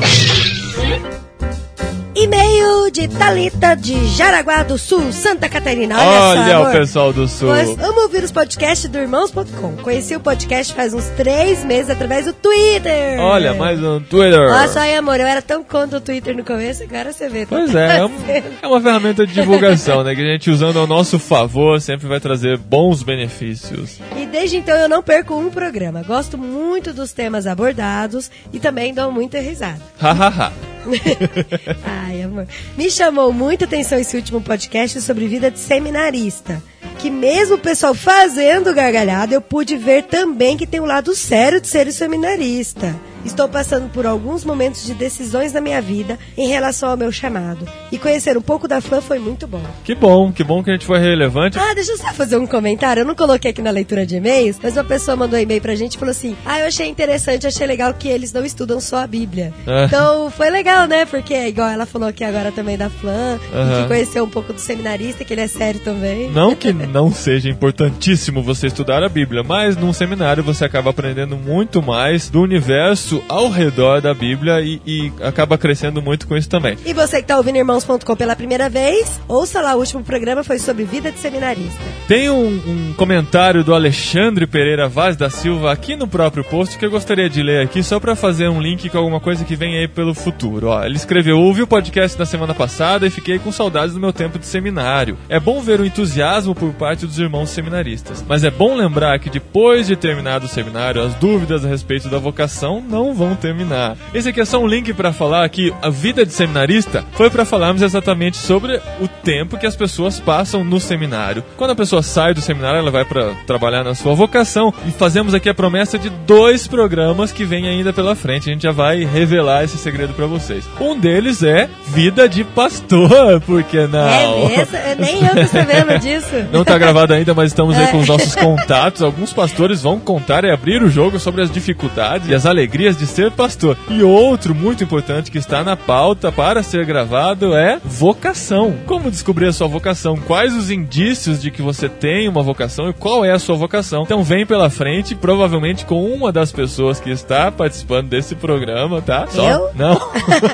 E-mail 2.22 2.92
de 2.92 3.08
Talita 3.08 3.76
de 3.76 4.08
Jaraguá 4.10 4.62
do 4.64 4.78
Sul, 4.78 5.10
Santa 5.14 5.48
Catarina. 5.48 5.96
Olha, 5.98 6.42
Olha, 6.42 6.52
só, 6.52 6.64
o 6.68 6.72
pessoal 6.74 7.14
do 7.14 7.28
Sul. 7.30 7.48
Pois 7.48 7.80
amo 7.82 8.02
ouvir 8.02 8.22
os 8.26 8.32
podcasts 8.32 8.90
do 8.90 8.98
Irmãos.com. 8.98 9.78
Conheci 9.82 10.18
o 10.18 10.20
podcast 10.20 10.74
faz 10.74 10.94
uns 10.94 11.06
três 11.16 11.64
meses 11.64 11.90
através 11.90 12.26
do 12.26 12.34
Twitter. 12.34 13.20
Olha, 13.22 13.54
mais 13.54 13.82
um 13.82 14.02
Twitter. 14.02 14.38
Olha 14.38 14.68
só 14.68 14.80
aí, 14.80 14.96
amor, 14.96 15.18
eu 15.18 15.28
era 15.28 15.42
tão 15.42 15.64
contra 15.64 15.98
o 15.98 16.02
Twitter 16.02 16.36
no 16.36 16.44
começo, 16.44 16.84
agora 16.84 17.14
você 17.14 17.30
vê. 17.30 17.46
Pois 17.46 17.74
é, 17.74 18.00
é, 18.00 18.06
um- 18.06 18.12
é 18.64 18.68
uma 18.68 18.82
ferramenta 18.82 19.26
de 19.26 19.34
divulgação, 19.34 20.04
né? 20.04 20.14
Que 20.14 20.22
a 20.22 20.26
gente 20.34 20.50
usando 20.52 20.78
ao 20.78 20.86
nosso 20.88 21.18
favor 21.20 21.80
sempre 21.80 22.06
vai 22.10 22.20
trazer 22.20 22.58
bons 22.58 23.02
benefícios. 23.02 23.98
E 24.18 24.26
desde 24.26 24.58
então 24.58 24.76
eu 24.76 24.90
não 24.90 25.02
perco 25.02 25.36
um 25.36 25.50
programa. 25.50 26.04
Gosto 26.04 26.38
muito 26.38 26.92
dos 26.92 27.14
temas 27.14 27.48
abordados 27.48 28.30
e 28.52 28.60
também 28.60 28.94
dou 28.94 29.10
muita 29.10 29.40
risada. 29.40 29.80
Hahaha. 29.98 30.52
Ai, 31.84 32.22
amor. 32.24 32.48
Me 32.78 32.90
chamou 32.90 33.32
muita 33.32 33.66
atenção 33.66 34.00
esse 34.00 34.16
último 34.16 34.42
podcast 34.42 35.02
sobre 35.02 35.28
vida 35.28 35.50
de 35.52 35.60
seminarista. 35.60 36.62
que 36.98 37.10
mesmo 37.10 37.56
o 37.56 37.60
pessoal 37.60 37.94
fazendo 37.94 38.74
gargalhada, 38.74 39.34
eu 39.34 39.42
pude 39.42 39.78
ver 39.78 40.04
também 40.04 40.58
que 40.58 40.68
tem 40.68 40.82
um 40.82 40.86
lado 40.86 41.16
sério 41.16 41.62
de 41.62 41.68
ser 41.68 41.92
seminarista. 41.94 42.94
Estou 43.26 43.48
passando 43.48 43.90
por 43.90 44.06
alguns 44.06 44.44
momentos 44.44 44.86
de 44.86 44.94
decisões 44.94 45.54
na 45.54 45.62
minha 45.62 45.82
vida 45.82 46.18
em 46.38 46.48
relação 46.48 46.90
ao 46.90 46.98
meu 46.98 47.12
chamado. 47.12 47.68
E 47.92 47.98
conhecer 47.98 48.38
um 48.38 48.42
pouco 48.42 48.68
da 48.68 48.80
fã 48.82 49.02
foi 49.02 49.20
muito 49.20 49.46
bom. 49.48 49.62
Que 49.84 49.94
bom, 49.94 50.32
que 50.32 50.44
bom 50.44 50.64
que 50.64 50.70
a 50.70 50.74
gente 50.74 50.86
foi 50.86 51.00
relevante. 51.00 51.58
Ah, 51.60 51.74
deixa 51.74 51.92
eu 51.92 51.98
só 51.98 52.14
fazer 52.14 52.38
um 52.38 52.48
comentário. 52.48 53.02
Eu 53.02 53.06
não 53.06 53.16
coloquei 53.16 53.52
aqui 53.52 53.62
na 53.62 53.72
leitura 53.72 54.06
de 54.06 54.16
e-mails, 54.16 54.58
mas 54.62 54.74
uma 54.76 54.84
pessoa 54.84 55.18
mandou 55.18 55.38
um 55.38 55.42
e-mail 55.42 55.62
pra 55.62 55.76
gente 55.76 55.96
e 55.96 55.98
falou 55.98 56.12
assim: 56.12 56.36
Ah, 56.46 56.60
eu 56.62 56.68
achei 56.68 56.88
interessante, 56.88 57.46
achei 57.46 57.68
legal 57.68 57.94
que 57.94 58.08
eles 58.08 58.32
não 58.32 58.46
estudam 58.46 58.80
só 58.80 58.98
a 59.04 59.08
Bíblia. 59.08 59.54
É. 59.68 59.86
Então 59.86 60.32
foi 60.32 60.50
legal, 60.50 60.88
né? 60.88 61.06
Porque, 61.06 61.36
igual 61.48 61.70
ela 61.70 61.86
falou 61.86 62.08
aqui 62.08 62.24
agora 62.24 62.52
também 62.52 62.78
da 62.78 62.90
fã, 62.90 63.40
Aham. 63.54 63.82
que 63.82 63.88
conheceu 63.88 64.24
um 64.24 64.30
pouco 64.30 64.54
do 64.54 64.60
seminarista, 64.60 65.24
que 65.26 65.34
ele 65.34 65.42
é 65.42 65.48
sério 65.48 65.80
também. 65.82 66.30
Não 66.32 66.56
que 66.56 66.72
não 66.72 67.12
seja 67.12 67.50
importantíssimo 67.50 68.42
você 68.42 68.68
estudar 68.68 69.04
a 69.04 69.10
Bíblia, 69.10 69.44
mas 69.44 69.76
num 69.76 69.92
seminário 69.94 70.44
você 70.44 70.66
acaba 70.66 70.90
aprendendo 70.92 71.36
muito 71.36 71.82
mais 71.82 72.30
do 72.30 72.42
universo 72.42 73.09
ao 73.28 73.50
redor 73.50 74.02
da 74.02 74.14
Bíblia 74.14 74.62
e, 74.62 74.82
e 74.86 75.12
acaba 75.22 75.58
crescendo 75.58 76.02
muito 76.02 76.28
com 76.28 76.38
isso 76.38 76.50
também. 76.50 76.78
E 76.86 76.94
você 76.94 77.22
que 77.22 77.28
tá 77.28 77.38
ouvindo 77.38 77.58
Irmãos.com 77.58 78.16
pela 78.16 78.36
primeira 78.36 78.70
vez, 78.70 79.20
ouça 79.28 79.62
lá, 79.62 79.76
o 79.76 79.80
último 79.80 80.04
programa 80.04 80.44
foi 80.44 80.60
sobre 80.60 80.84
vida 80.84 81.12
de 81.12 81.20
seminarista. 81.20 81.80
Tem 82.08 82.30
um, 82.30 82.48
um 82.48 82.94
comentário 82.96 83.64
do 83.64 83.74
Alexandre 83.74 84.46
Pereira 84.46 84.88
Vaz 84.88 85.16
da 85.16 85.30
Silva 85.30 85.72
aqui 85.72 85.96
no 85.96 86.08
próprio 86.08 86.44
post 86.44 86.78
que 86.78 86.86
eu 86.86 86.92
gostaria 86.92 87.30
de 87.30 87.42
ler 87.42 87.64
aqui 87.64 87.82
só 87.82 88.00
pra 88.00 88.16
fazer 88.16 88.50
um 88.50 88.62
link 88.62 88.90
com 88.90 88.98
alguma 88.98 89.20
coisa 89.20 89.46
que 89.46 89.56
vem 89.56 89.78
aí 89.78 89.88
pelo 89.88 90.14
futuro. 90.14 90.68
Ó, 90.68 90.84
ele 90.84 90.96
escreveu: 90.96 91.40
Ouvi 91.40 91.62
o 91.62 91.68
podcast 91.68 92.18
na 92.18 92.26
semana 92.26 92.54
passada 92.54 93.08
e 93.08 93.10
fiquei 93.10 93.40
com 93.40 93.52
saudades 93.52 93.94
do 93.94 94.00
meu 94.00 94.12
tempo 94.12 94.40
de 94.40 94.46
seminário. 94.46 95.18
É 95.30 95.40
bom 95.40 95.62
ver 95.62 95.80
o 95.80 95.86
entusiasmo 95.86 96.54
por 96.54 96.74
parte 96.74 97.06
dos 97.06 97.20
irmãos 97.20 97.50
seminaristas, 97.50 98.24
mas 98.28 98.44
é 98.44 98.52
bom 98.52 98.76
lembrar 98.76 99.20
que 99.20 99.30
depois 99.30 99.88
de 99.88 99.96
terminado 99.96 100.46
o 100.46 100.50
seminário, 100.50 101.02
as 101.02 101.14
dúvidas 101.16 101.64
a 101.64 101.68
respeito 101.68 102.10
da 102.10 102.18
vocação 102.18 102.82
não 102.82 102.99
vão 103.14 103.36
terminar. 103.36 103.98
Esse 104.14 104.30
aqui 104.30 104.42
é 104.42 104.46
só 104.46 104.60
um 104.60 104.68
link 104.68 104.94
pra 104.94 105.12
falar 105.12 105.48
que 105.50 105.74
a 105.82 105.90
vida 105.90 106.26
de 106.26 106.34
seminarista 106.34 107.04
foi 107.14 107.30
pra 107.30 107.46
falarmos 107.46 107.82
exatamente 107.82 108.38
sobre 108.38 108.80
o 109.00 109.08
tempo 109.08 109.58
que 109.58 109.66
as 109.66 109.76
pessoas 109.76 110.20
passam 110.20 110.64
no 110.64 110.80
seminário. 110.80 111.44
Quando 111.58 111.72
a 111.72 111.76
pessoa 111.76 112.02
sai 112.02 112.34
do 112.34 112.42
seminário, 112.42 112.80
ela 112.80 112.92
vai 112.92 113.06
pra 113.06 113.34
trabalhar 113.48 113.84
na 113.84 113.96
sua 113.96 114.14
vocação 114.14 114.74
e 114.88 114.92
fazemos 114.92 115.34
aqui 115.34 115.50
a 115.50 115.54
promessa 115.54 115.98
de 115.98 116.10
dois 116.10 116.68
programas 116.68 117.32
que 117.32 117.46
vem 117.46 117.68
ainda 117.68 117.94
pela 117.94 118.16
frente. 118.16 118.50
A 118.50 118.54
gente 118.54 118.64
já 118.64 118.72
vai 118.72 119.04
revelar 119.04 119.64
esse 119.64 119.78
segredo 119.78 120.14
pra 120.14 120.26
vocês. 120.26 120.68
Um 120.80 120.98
deles 120.98 121.44
é 121.44 121.70
Vida 121.88 122.28
de 122.28 122.44
Pastor, 122.44 123.42
porque 123.46 123.88
não? 123.88 124.08
É 124.08 124.48
mesmo? 124.48 124.78
Nem 125.00 125.26
eu 125.26 125.36
tô 125.36 125.48
sabendo 125.48 126.00
disso. 126.00 126.30
Não 126.52 126.64
tá 126.64 126.78
gravado 126.78 127.14
ainda, 127.14 127.34
mas 127.34 127.52
estamos 127.52 127.78
aí 127.78 127.88
com 127.88 128.00
os 128.00 128.08
nossos 128.08 128.36
contatos. 128.36 129.02
Alguns 129.02 129.34
pastores 129.34 129.82
vão 129.82 130.00
contar 130.00 130.44
e 130.44 130.52
abrir 130.52 130.82
o 130.82 130.90
jogo 130.90 131.20
sobre 131.20 131.42
as 131.42 131.52
dificuldades 131.52 132.28
e 132.30 132.36
as 132.36 132.46
alegrias 132.46 132.89
de 132.98 133.06
ser 133.08 133.32
pastor. 133.32 133.78
E 133.90 134.02
outro 134.04 134.54
muito 134.56 134.84
importante 134.84 135.32
que 135.32 135.38
está 135.38 135.64
na 135.64 135.76
pauta 135.76 136.32
para 136.32 136.62
ser 136.64 136.86
gravado 136.86 137.56
é 137.56 137.80
vocação. 137.84 138.76
Como 138.86 139.10
descobrir 139.12 139.48
a 139.48 139.54
sua 139.54 139.68
vocação? 139.68 140.16
Quais 140.18 140.56
os 140.56 140.70
indícios 140.72 141.42
de 141.42 141.52
que 141.52 141.62
você 141.62 141.88
tem 141.90 142.28
uma 142.28 142.42
vocação 142.44 142.90
e 142.90 142.94
qual 142.94 143.24
é 143.26 143.32
a 143.32 143.40
sua 143.40 143.56
vocação? 143.56 144.04
Então 144.04 144.24
vem 144.24 144.46
pela 144.46 144.70
frente, 144.70 145.16
provavelmente 145.16 145.86
com 145.86 146.04
uma 146.06 146.32
das 146.32 146.52
pessoas 146.52 147.00
que 147.00 147.10
está 147.10 147.52
participando 147.52 148.08
desse 148.10 148.36
programa, 148.36 149.02
tá? 149.02 149.28
Eu? 149.34 149.70
Não. 149.76 150.00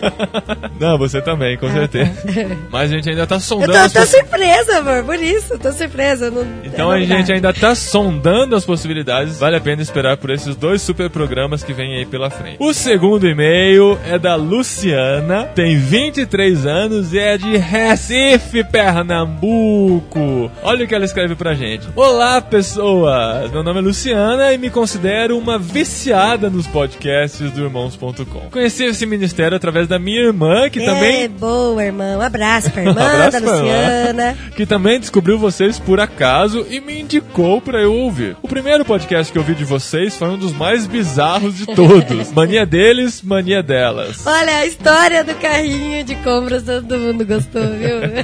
Não, 0.79 0.97
você 0.97 1.21
também, 1.21 1.57
com 1.57 1.69
certeza. 1.71 2.11
Mas 2.71 2.91
a 2.91 2.95
gente 2.95 3.09
ainda 3.09 3.25
tá 3.27 3.35
Eu 3.35 3.39
sondando 3.39 3.73
tô, 3.73 3.77
as 3.79 3.93
tô 3.93 3.99
pessoas. 3.99 4.21
surpresa, 4.21 4.77
amor, 4.79 5.03
por 5.03 5.15
isso, 5.21 5.57
tô 5.57 5.71
surpresa. 5.71 6.31
Não, 6.31 6.45
Então 6.63 6.93
é 6.93 6.97
a 6.97 7.05
gente 7.05 7.31
ainda 7.31 7.53
tá 7.53 7.73
sondando 7.75 8.55
as 8.55 8.65
possibilidades. 8.65 9.39
Vale 9.39 9.55
a 9.55 9.61
pena 9.61 9.81
esperar 9.81 10.17
por 10.17 10.29
esses 10.29 10.55
dois 10.55 10.81
super 10.81 11.09
programas 11.09 11.63
que 11.63 11.73
vêm 11.73 11.97
aí 11.97 12.05
pela 12.05 12.24
frente. 12.29 12.57
O 12.59 12.73
segundo 12.73 13.27
e-mail 13.27 13.97
é 14.05 14.17
da 14.17 14.35
Luciana, 14.35 15.45
tem 15.55 15.77
23 15.77 16.65
anos 16.65 17.13
e 17.13 17.19
é 17.19 17.37
de 17.37 17.57
Recife, 17.57 18.63
Pernambuco. 18.63 20.51
Olha 20.63 20.85
o 20.85 20.87
que 20.87 20.95
ela 20.95 21.05
escreve 21.05 21.35
pra 21.35 21.53
gente. 21.53 21.87
Olá, 21.95 22.41
pessoas! 22.41 23.51
Meu 23.51 23.63
nome 23.63 23.79
é 23.79 23.81
Luciana 23.81 24.53
e 24.53 24.57
me 24.57 24.69
considero 24.69 25.37
uma 25.37 25.57
viciada 25.57 26.49
nos 26.49 26.67
podcasts 26.67 27.51
do 27.51 27.63
Irmãos.com. 27.63 28.49
Conheci 28.51 28.83
esse 28.85 29.05
ministério 29.05 29.55
através 29.55 29.87
da 29.87 29.99
minha 29.99 30.21
irmã, 30.21 30.69
que 30.69 30.79
É 30.79 30.85
também 30.85 31.29
boa, 31.29 31.83
irmão. 31.83 32.19
Um 32.19 32.21
abraço 32.21 32.71
pra 32.71 32.83
irmã 32.85 33.01
Abraço 33.01 33.31
da 33.31 33.41
pra 33.41 33.57
irmã. 33.57 33.61
Luciana. 33.61 34.37
que 34.55 34.65
também 34.65 34.99
descobriu 34.99 35.37
vocês 35.37 35.79
por 35.79 35.99
acaso 35.99 36.65
e 36.69 36.79
me 36.79 37.01
indicou 37.01 37.61
pra 37.61 37.81
eu 37.81 37.93
ouvir. 37.93 38.35
O 38.41 38.47
primeiro 38.47 38.83
podcast 38.85 39.31
que 39.31 39.37
eu 39.37 39.43
vi 39.43 39.53
de 39.55 39.63
vocês 39.65 40.15
foi 40.15 40.29
um 40.29 40.37
dos 40.37 40.53
mais 40.53 40.87
bizarros 40.87 41.55
de 41.57 41.65
todos. 41.65 42.14
Mania 42.33 42.65
deles, 42.65 43.21
mania 43.21 43.61
delas. 43.61 44.25
Olha, 44.25 44.57
a 44.57 44.65
história 44.65 45.23
do 45.23 45.33
carrinho 45.35 46.03
de 46.03 46.15
compras 46.15 46.63
todo 46.63 46.97
mundo 46.97 47.25
gostou, 47.25 47.61
viu? 47.61 47.95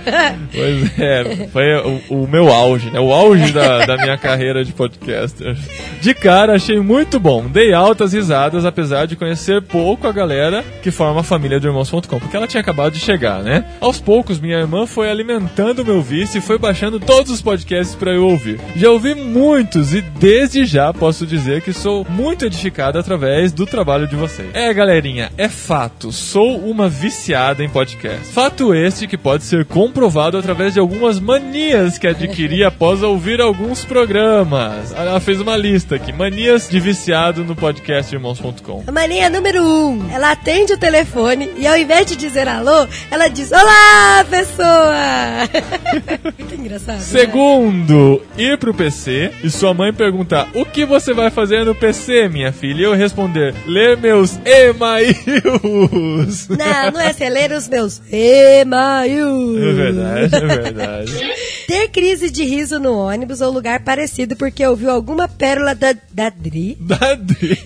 Pois 0.53 1.00
é, 1.00 1.48
foi 1.51 1.75
o, 2.10 2.24
o 2.24 2.27
meu 2.27 2.51
auge, 2.51 2.89
né? 2.89 3.00
O 3.00 3.12
auge 3.12 3.51
da, 3.51 3.86
da 3.86 3.98
minha 3.98 4.17
carreira 4.17 4.63
de 4.63 4.71
podcaster. 4.74 5.55
De 6.01 6.13
cara, 6.13 6.55
achei 6.55 6.79
muito 6.79 7.19
bom. 7.19 7.48
Dei 7.48 7.74
altas 7.74 8.13
risadas, 8.13 8.65
apesar 8.65 9.05
de 9.05 9.15
conhecer 9.15 9.62
pouco 9.62 10.07
a 10.07 10.12
galera 10.12 10.63
que 10.81 10.91
forma 10.91 11.21
a 11.21 11.24
família 11.24 11.60
do 11.60 11.67
Irmãos.com, 11.67 12.19
porque 12.19 12.36
ela 12.36 12.48
tinha 12.48 12.62
acabado 12.62 12.93
de 12.93 13.00
chegar, 13.00 13.43
né? 13.43 13.65
Aos 13.79 14.00
poucos, 14.00 14.39
minha 14.39 14.57
irmã 14.57 14.86
foi 14.86 15.10
alimentando 15.10 15.81
o 15.81 15.86
meu 15.86 16.01
vício 16.01 16.38
e 16.38 16.41
foi 16.41 16.57
baixando 16.57 17.00
todos 17.00 17.31
os 17.31 17.41
podcasts 17.41 17.95
pra 17.95 18.12
eu 18.12 18.25
ouvir. 18.27 18.60
Já 18.75 18.89
ouvi 18.89 19.15
muitos 19.15 19.93
e 19.93 20.01
desde 20.01 20.65
já 20.65 20.93
posso 20.93 21.25
dizer 21.25 21.62
que 21.62 21.74
sou 21.74 22.05
muito 22.10 22.45
edificado 22.45 23.00
através 23.00 23.51
do 23.51 23.65
trabalho 23.65 23.80
de 23.81 24.15
vocês. 24.15 24.50
É, 24.53 24.71
galerinha, 24.73 25.31
é 25.38 25.50
fato. 25.50 26.11
Sou 26.11 26.57
uma 26.59 26.88
viciada 26.88 27.63
em 27.63 27.69
podcast. 27.69 28.25
Fato 28.31 28.75
este 28.75 29.07
que 29.07 29.17
pode 29.17 29.43
ser 29.43 29.65
comprovado 29.65 30.38
através 30.38 30.73
de 30.75 30.79
algumas 30.79 31.19
manias 31.19 31.97
que 31.97 32.05
adquiri 32.07 32.63
após 32.63 33.01
ouvir 33.01 33.41
alguns 33.41 33.83
programas. 33.83 34.93
Ela 34.93 35.19
fez 35.19 35.41
uma 35.41 35.57
lista 35.57 35.95
aqui: 35.95 36.13
manias 36.13 36.69
de 36.69 36.79
viciado 36.79 37.43
no 37.43 37.55
podcast 37.55 38.13
irmãos.com. 38.13 38.83
A 38.85 38.91
mania 38.91 39.29
número 39.31 39.63
um, 39.63 40.07
ela 40.11 40.31
atende 40.31 40.73
o 40.73 40.77
telefone 40.77 41.50
e 41.57 41.65
ao 41.65 41.75
invés 41.75 42.05
de 42.05 42.15
dizer 42.15 42.47
alô, 42.47 42.88
ela 43.09 43.27
diz 43.29 43.51
olá, 43.51 44.23
pessoa! 44.29 45.50
Muito 46.38 46.55
engraçado. 46.55 46.97
né? 46.97 47.01
Segundo, 47.01 48.21
ir 48.38 48.57
pro 48.59 48.73
PC 48.75 49.31
e 49.43 49.50
sua 49.50 49.73
mãe 49.73 49.91
perguntar: 49.91 50.50
O 50.53 50.65
que 50.65 50.85
você 50.85 51.13
vai 51.13 51.31
fazer 51.31 51.65
no 51.65 51.73
PC, 51.73 52.29
minha 52.29 52.51
filha? 52.51 52.81
E 52.81 52.83
eu 52.83 52.93
responder: 52.93 53.55
Ler 53.72 53.98
meus 53.98 54.38
e-mails. 54.46 56.48
Não, 56.50 56.92
não 56.92 57.00
é 57.00 57.08
assim, 57.08 57.24
é 57.24 57.30
ler 57.30 57.51
os 57.54 57.68
meus 57.70 58.01
e-mails. 58.12 59.58
É 59.58 59.72
verdade, 59.74 60.36
é 60.36 60.40
verdade. 60.40 61.32
Ter 61.68 61.88
crise 61.90 62.30
de 62.30 62.44
riso 62.44 62.80
no 62.80 62.94
ônibus 62.98 63.40
ou 63.40 63.50
lugar 63.51 63.80
parecido 63.82 64.36
porque 64.36 64.66
ouviu 64.66 64.92
alguma 64.92 65.28
pérola 65.30 65.74
da, 65.74 65.96
da 66.12 66.30
Dri. 66.30 66.75
Da 66.82 67.16
Dri. 67.16 67.58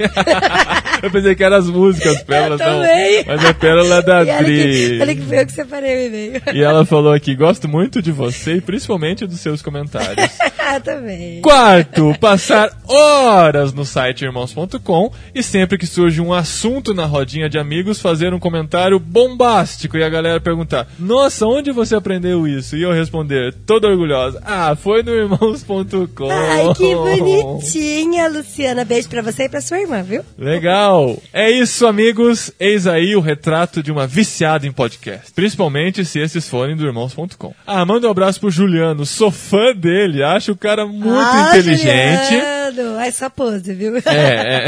Eu 1.02 1.10
pensei 1.12 1.34
que 1.36 1.44
eram 1.44 1.58
as 1.58 1.68
músicas, 1.70 2.22
pérolas 2.24 2.60
não. 2.60 2.66
também. 2.68 3.24
Mas 3.26 3.44
é 3.44 3.54
pérola 3.54 4.02
da 4.04 4.24
E 4.24 4.38
que, 4.38 4.44
Dri. 4.44 5.02
olha 5.02 5.16
que 5.16 5.22
foi 5.24 5.40
eu 5.42 5.46
que 5.46 5.52
separei 5.54 5.96
o 5.96 6.08
e-mail. 6.08 6.42
E 6.54 6.62
ela 6.64 6.86
falou 6.86 7.12
aqui: 7.14 7.36
Gosto 7.36 7.68
muito 7.68 8.02
de 8.02 8.12
você 8.12 8.56
e 8.56 8.62
principalmente 8.62 9.26
dos 9.28 9.40
seus 9.40 9.62
comentários. 9.62 10.32
ah, 10.60 10.80
também. 10.80 11.42
Quarto, 11.42 12.16
passar 12.20 12.72
horas 12.88 13.74
no 13.74 13.86
site 13.86 14.24
irmãos.com 14.24 15.12
e 15.34 15.42
sempre 15.44 15.78
que 15.78 15.86
surge 15.96 16.20
um 16.22 16.34
assunto 16.34 16.94
na 16.94 17.06
rodinha 17.06 17.48
de 17.50 17.58
amigos, 17.58 18.02
fazer 18.02 18.34
um 18.34 18.40
comentário 18.40 19.00
bombástico 19.00 19.98
e 19.98 20.04
a 20.04 20.10
galera 20.10 20.42
perguntar: 20.42 20.88
Nossa, 21.00 21.46
onde 21.48 21.72
você 21.72 21.96
aprendeu 21.96 22.46
isso? 22.46 22.76
E 22.76 22.82
eu 22.84 22.92
responder, 22.92 23.54
toda 23.66 23.88
orgulhosa: 23.88 24.42
Ah, 24.46 24.76
foi 24.76 25.02
no 25.04 25.12
irmãos.com. 25.12 26.30
Ai, 26.30 26.74
que 26.74 26.94
bonitinha, 26.94 28.28
Luciana. 28.28 28.84
Beijo 28.84 29.08
pra 29.08 29.22
você 29.22 29.44
e 29.44 29.50
pra 29.50 29.62
sua 29.62 29.80
irmã, 29.80 30.04
viu? 30.04 30.22
Legal! 30.38 31.18
É 31.34 31.50
isso, 31.50 31.88
amigos. 31.88 32.52
Eis 32.60 32.86
aí 32.88 33.16
o 33.16 33.22
retrato 33.22 33.82
de 33.82 33.92
uma 33.92 34.06
viciada 34.06 34.68
em 34.68 34.72
podcast. 34.72 35.32
Principalmente 35.34 36.04
se 36.04 36.20
esses 36.20 36.48
forem 36.50 36.76
do 36.76 36.86
irmãos.com. 36.86 37.54
Ah, 37.66 37.86
manda 37.86 38.08
um 38.08 38.12
abraço 38.12 38.40
pro 38.42 38.52
Juliano. 38.52 39.06
Sou 39.06 39.32
fã 39.32 39.74
dele. 39.74 40.24
Acho 40.24 40.52
o 40.52 40.58
cara 40.58 40.86
muito 40.86 41.08
Ah, 41.10 41.48
inteligente. 41.50 42.26
Juliano. 42.34 42.65
É 42.82 43.12
só 43.12 43.30
pose, 43.30 43.74
viu? 43.74 43.98
É, 43.98 44.02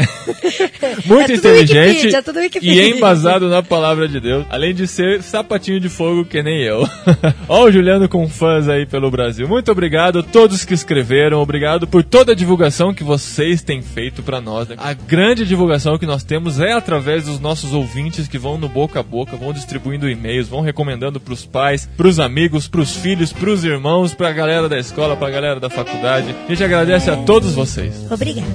Muito 1.06 1.32
É 1.32 1.34
inteligente 1.34 2.14
é 2.14 2.22
tudo 2.22 2.38
Wikipedia. 2.38 2.82
e 2.84 2.90
embasado 2.96 3.48
na 3.48 3.62
palavra 3.62 4.08
de 4.08 4.20
Deus, 4.20 4.46
além 4.50 4.74
de 4.74 4.86
ser 4.86 5.22
sapatinho 5.22 5.80
de 5.80 5.88
fogo 5.88 6.24
que 6.24 6.42
nem 6.42 6.62
eu. 6.62 6.88
Ó 7.48 7.64
o 7.64 7.70
Juliano 7.72 8.08
com 8.08 8.28
fãs 8.28 8.68
aí 8.68 8.86
pelo 8.86 9.10
Brasil. 9.10 9.46
Muito 9.48 9.70
obrigado 9.70 10.20
a 10.20 10.22
todos 10.22 10.64
que 10.64 10.74
escreveram, 10.74 11.40
obrigado 11.40 11.86
por 11.86 12.02
toda 12.02 12.32
a 12.32 12.34
divulgação 12.34 12.92
que 12.94 13.02
vocês 13.04 13.62
têm 13.62 13.82
feito 13.82 14.22
pra 14.22 14.40
nós. 14.40 14.68
né? 14.68 14.76
A 14.78 14.92
grande 14.92 15.46
divulgação 15.46 15.98
que 15.98 16.06
nós 16.06 16.22
temos 16.22 16.60
é 16.60 16.72
através 16.72 17.24
dos 17.24 17.38
nossos 17.40 17.72
ouvintes 17.72 18.28
que 18.28 18.38
vão 18.38 18.58
no 18.58 18.68
boca 18.68 19.00
a 19.00 19.02
boca, 19.02 19.36
vão 19.36 19.52
distribuindo 19.52 20.08
e-mails, 20.08 20.48
vão 20.48 20.60
recomendando 20.60 21.20
pros 21.20 21.44
pais, 21.44 21.88
pros 21.96 22.20
amigos, 22.20 22.68
pros 22.68 22.94
filhos, 22.96 23.32
pros 23.32 23.64
irmãos, 23.64 24.14
pra 24.14 24.32
galera 24.32 24.68
da 24.68 24.78
escola, 24.78 25.16
pra 25.16 25.30
galera 25.30 25.60
da 25.60 25.70
faculdade. 25.70 26.34
A 26.46 26.48
gente 26.50 26.62
agradece 26.64 27.10
a 27.10 27.16
todos 27.16 27.54
vocês. 27.54 27.97
Obrigada. 28.10 28.48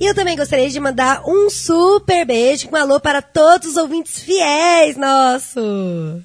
E 0.00 0.06
eu 0.06 0.14
também 0.14 0.34
gostaria 0.34 0.70
de 0.70 0.80
mandar 0.80 1.22
um 1.26 1.50
super 1.50 2.24
beijo 2.24 2.68
com 2.68 2.74
um 2.74 2.78
alô 2.78 2.98
para 2.98 3.20
todos 3.20 3.72
os 3.72 3.76
ouvintes 3.76 4.22
fiéis 4.22 4.96
nossos. 4.96 6.22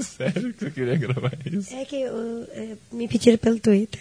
Sério 0.00 0.54
que 0.54 0.64
você 0.64 0.70
queria 0.70 0.96
gravar 0.96 1.32
isso? 1.44 1.74
É 1.74 1.84
que 1.84 2.00
eu, 2.00 2.48
é, 2.52 2.76
me 2.90 3.06
pediram 3.06 3.36
pelo 3.36 3.60
Twitter. 3.60 4.00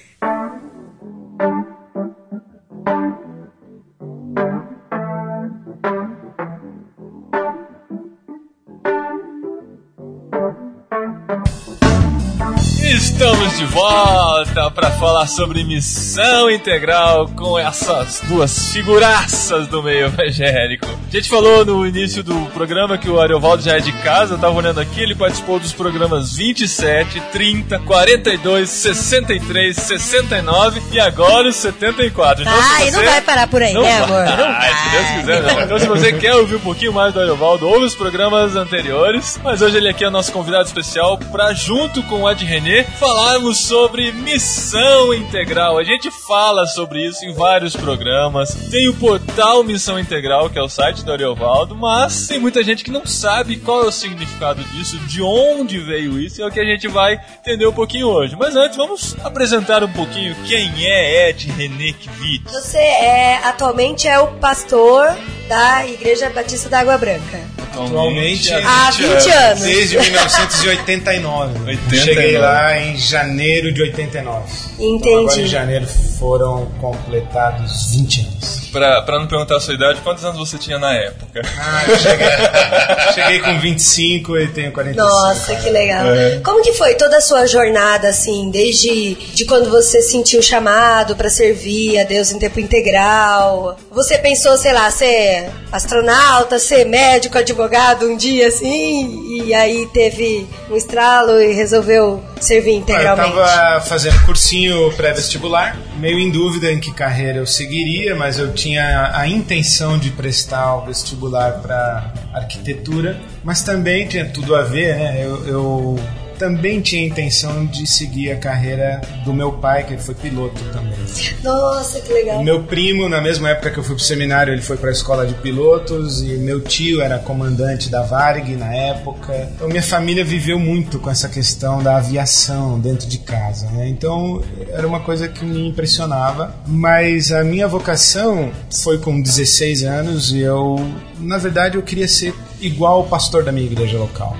Estamos 12.93 13.57
de 13.57 13.65
volta 13.65 14.69
para 14.69 14.91
falar 14.91 15.25
sobre 15.25 15.63
missão 15.63 16.47
integral 16.47 17.27
com 17.29 17.57
essas 17.57 18.21
duas 18.27 18.71
figuraças 18.71 19.67
do 19.67 19.81
meio 19.81 20.05
evangélico. 20.05 20.85
A 21.13 21.15
gente 21.15 21.29
falou 21.29 21.63
no 21.63 21.85
início 21.85 22.23
do 22.23 22.33
programa 22.55 22.97
que 22.97 23.07
o 23.07 23.21
Ariovaldo 23.21 23.61
já 23.61 23.77
é 23.77 23.79
de 23.79 23.91
casa, 23.91 24.33
eu 24.33 24.39
tava 24.39 24.55
olhando 24.55 24.79
aqui, 24.79 24.99
ele 24.99 25.13
participou 25.13 25.59
dos 25.59 25.71
programas 25.71 26.35
27, 26.35 27.21
30, 27.31 27.77
42, 27.77 28.67
63, 28.67 29.75
69 29.77 30.81
e 30.91 30.99
agora 30.99 31.49
os 31.49 31.55
74. 31.57 32.41
Então, 32.41 32.53
Ah, 32.59 32.83
e 32.83 32.89
não 32.89 33.05
vai 33.05 33.21
parar 33.21 33.47
por 33.47 33.61
aí, 33.61 33.73
não 33.75 33.83
né, 33.83 34.01
vai. 34.01 34.27
amor? 34.27 34.37
Não 34.37 34.43
Ah, 34.43 34.61
se 34.61 34.89
Deus 34.89 35.03
vai. 35.05 35.19
quiser, 35.19 35.43
não. 35.43 35.61
Então, 35.61 35.79
se 35.79 35.85
você 35.85 36.13
quer 36.13 36.33
ouvir 36.33 36.55
um 36.55 36.59
pouquinho 36.61 36.91
mais 36.91 37.13
do 37.13 37.19
Ariovaldo, 37.19 37.67
ouve 37.69 37.85
os 37.85 37.93
programas 37.93 38.55
anteriores. 38.55 39.39
Mas 39.43 39.61
hoje 39.61 39.77
ele 39.77 39.89
aqui 39.89 40.03
é 40.03 40.07
o 40.07 40.11
nosso 40.11 40.31
convidado 40.31 40.65
especial 40.65 41.19
para, 41.31 41.53
junto 41.53 42.01
com 42.03 42.23
o 42.23 42.31
Ed 42.31 42.43
René, 42.43 42.85
falarmos 42.99 43.59
sobre 43.59 44.11
missão 44.11 45.13
integral. 45.13 45.77
A 45.77 45.83
gente 45.83 46.09
fala 46.09 46.65
sobre 46.65 47.05
isso 47.05 47.23
em 47.23 47.33
vários 47.35 47.75
programas. 47.75 48.49
Tem 48.71 48.87
o 48.89 48.95
portal 48.95 49.63
Missão 49.63 49.99
Integral, 49.99 50.49
que 50.49 50.57
é 50.57 50.61
o 50.63 50.67
site 50.67 51.02
do 51.03 51.11
Ariovaldo, 51.11 51.75
mas 51.75 52.27
tem 52.27 52.39
muita 52.39 52.63
gente 52.63 52.83
que 52.83 52.91
não 52.91 53.05
sabe 53.05 53.57
qual 53.57 53.83
é 53.83 53.87
o 53.87 53.91
significado 53.91 54.63
disso, 54.63 54.97
de 54.99 55.21
onde 55.21 55.79
veio 55.79 56.19
isso, 56.19 56.39
e 56.39 56.43
é 56.43 56.47
o 56.47 56.51
que 56.51 56.59
a 56.59 56.65
gente 56.65 56.87
vai 56.87 57.19
entender 57.39 57.65
um 57.67 57.73
pouquinho 57.73 58.07
hoje. 58.07 58.35
Mas 58.37 58.55
antes, 58.55 58.77
vamos 58.77 59.15
apresentar 59.23 59.83
um 59.83 59.91
pouquinho 59.91 60.35
quem 60.47 60.71
é 60.85 61.29
Ed 61.29 61.51
René 61.51 61.93
Kvitz. 61.93 62.51
Você 62.51 62.77
é, 62.77 63.39
atualmente 63.43 64.07
é 64.07 64.19
o 64.19 64.27
pastor 64.35 65.15
da 65.47 65.85
Igreja 65.87 66.29
Batista 66.29 66.69
da 66.69 66.79
Água 66.79 66.97
Branca. 66.97 67.53
Atualmente, 67.73 68.53
Há 68.53 68.91
20 68.91 69.29
anos. 69.31 69.61
desde 69.63 69.99
1989. 69.99 71.59
89. 71.71 71.97
Cheguei 72.05 72.37
lá 72.37 72.79
em 72.79 72.95
janeiro 72.97 73.73
de 73.73 73.81
89. 73.81 74.43
Entendi. 74.83 75.15
Agora 75.15 75.41
em 75.41 75.47
janeiro 75.47 75.87
foram 76.19 76.65
completados 76.81 77.91
20 77.91 78.21
anos. 78.21 78.63
Pra, 78.73 79.03
pra 79.03 79.19
não 79.19 79.27
perguntar 79.27 79.57
a 79.57 79.59
sua 79.59 79.75
idade, 79.75 80.01
quantos 80.01 80.25
anos 80.25 80.37
você 80.37 80.57
tinha 80.57 80.79
na 80.79 80.91
época? 80.93 81.41
Ah, 81.59 81.83
eu 81.87 81.95
cheguei, 81.95 82.27
cheguei 83.13 83.39
com 83.39 83.59
25 83.59 84.37
e 84.37 84.47
tenho 84.47 84.71
45. 84.71 85.07
Nossa, 85.07 85.55
que 85.55 85.69
legal. 85.69 86.07
É. 86.07 86.39
Como 86.43 86.63
que 86.63 86.73
foi 86.73 86.95
toda 86.95 87.17
a 87.17 87.21
sua 87.21 87.45
jornada, 87.45 88.09
assim, 88.09 88.49
desde 88.49 89.13
de 89.13 89.45
quando 89.45 89.69
você 89.69 90.01
sentiu 90.01 90.39
o 90.39 90.43
chamado 90.43 91.15
pra 91.15 91.29
servir 91.29 91.99
a 91.99 92.03
Deus 92.03 92.31
em 92.31 92.39
tempo 92.39 92.59
integral? 92.59 93.77
Você 93.91 94.17
pensou, 94.17 94.57
sei 94.57 94.73
lá, 94.73 94.89
ser 94.89 95.49
astronauta, 95.71 96.57
ser 96.57 96.85
médico, 96.85 97.37
advogado 97.37 98.07
um 98.07 98.17
dia, 98.17 98.47
assim, 98.47 99.43
e 99.43 99.53
aí 99.53 99.87
teve 99.93 100.47
um 100.71 100.75
estralo 100.75 101.39
e 101.39 101.53
resolveu 101.53 102.23
servir 102.43 102.69
Ah, 102.71 102.73
Eu 102.73 102.79
integralmente? 102.79 103.31
tava 103.35 103.81
fazendo 103.81 104.25
cursinho 104.25 104.91
pré-vestibular, 104.93 105.77
meio 105.97 106.19
em 106.19 106.29
dúvida 106.29 106.71
em 106.71 106.79
que 106.79 106.91
carreira 106.93 107.39
eu 107.39 107.47
seguiria, 107.47 108.15
mas 108.15 108.37
eu 108.39 108.53
tinha 108.53 109.11
a 109.13 109.27
intenção 109.27 109.97
de 109.97 110.09
prestar 110.11 110.75
o 110.75 110.85
vestibular 110.85 111.53
para 111.61 112.13
arquitetura, 112.33 113.19
mas 113.43 113.63
também 113.63 114.07
tinha 114.07 114.25
tudo 114.25 114.55
a 114.55 114.61
ver, 114.63 114.95
né? 114.95 115.23
Eu, 115.25 115.47
eu 115.47 115.99
também 116.43 116.81
tinha 116.81 117.01
a 117.01 117.05
intenção 117.05 117.65
de 117.65 117.87
seguir 117.87 118.29
a 118.31 118.35
carreira 118.35 118.99
do 119.23 119.33
meu 119.33 119.53
pai, 119.53 119.85
que 119.85 119.93
ele 119.93 120.01
foi 120.01 120.13
piloto 120.13 120.61
também. 120.73 120.99
Nossa, 121.41 122.01
que 122.01 122.11
legal. 122.11 122.43
Meu 122.43 122.63
primo, 122.63 123.07
na 123.07 123.21
mesma 123.21 123.51
época 123.51 123.71
que 123.71 123.77
eu 123.77 123.83
fui 123.83 123.95
pro 123.95 124.03
seminário, 124.03 124.53
ele 124.53 124.61
foi 124.61 124.75
para 124.75 124.89
a 124.89 124.91
escola 124.91 125.25
de 125.25 125.35
pilotos 125.35 126.21
e 126.21 126.35
meu 126.35 126.59
tio 126.59 127.01
era 127.01 127.17
comandante 127.17 127.89
da 127.89 128.01
Varg 128.01 128.57
na 128.57 128.75
época. 128.75 129.51
Então 129.55 129.69
minha 129.69 129.81
família 129.81 130.25
viveu 130.25 130.59
muito 130.59 130.99
com 130.99 131.09
essa 131.09 131.29
questão 131.29 131.81
da 131.81 131.95
aviação 131.95 132.77
dentro 132.77 133.07
de 133.07 133.19
casa, 133.19 133.67
né? 133.67 133.87
Então 133.87 134.43
era 134.67 134.85
uma 134.85 134.99
coisa 134.99 135.29
que 135.29 135.45
me 135.45 135.69
impressionava, 135.69 136.53
mas 136.67 137.31
a 137.31 137.41
minha 137.41 137.69
vocação 137.69 138.51
foi 138.69 138.97
com 138.97 139.21
16 139.21 139.83
anos 139.83 140.33
e 140.33 140.41
eu, 140.41 140.75
na 141.19 141.37
verdade, 141.37 141.77
eu 141.77 141.81
queria 141.83 142.07
ser 142.07 142.35
igual 142.59 142.99
o 142.99 143.07
pastor 143.07 143.45
da 143.45 143.51
minha 143.53 143.65
igreja 143.65 143.97
local. 143.97 144.35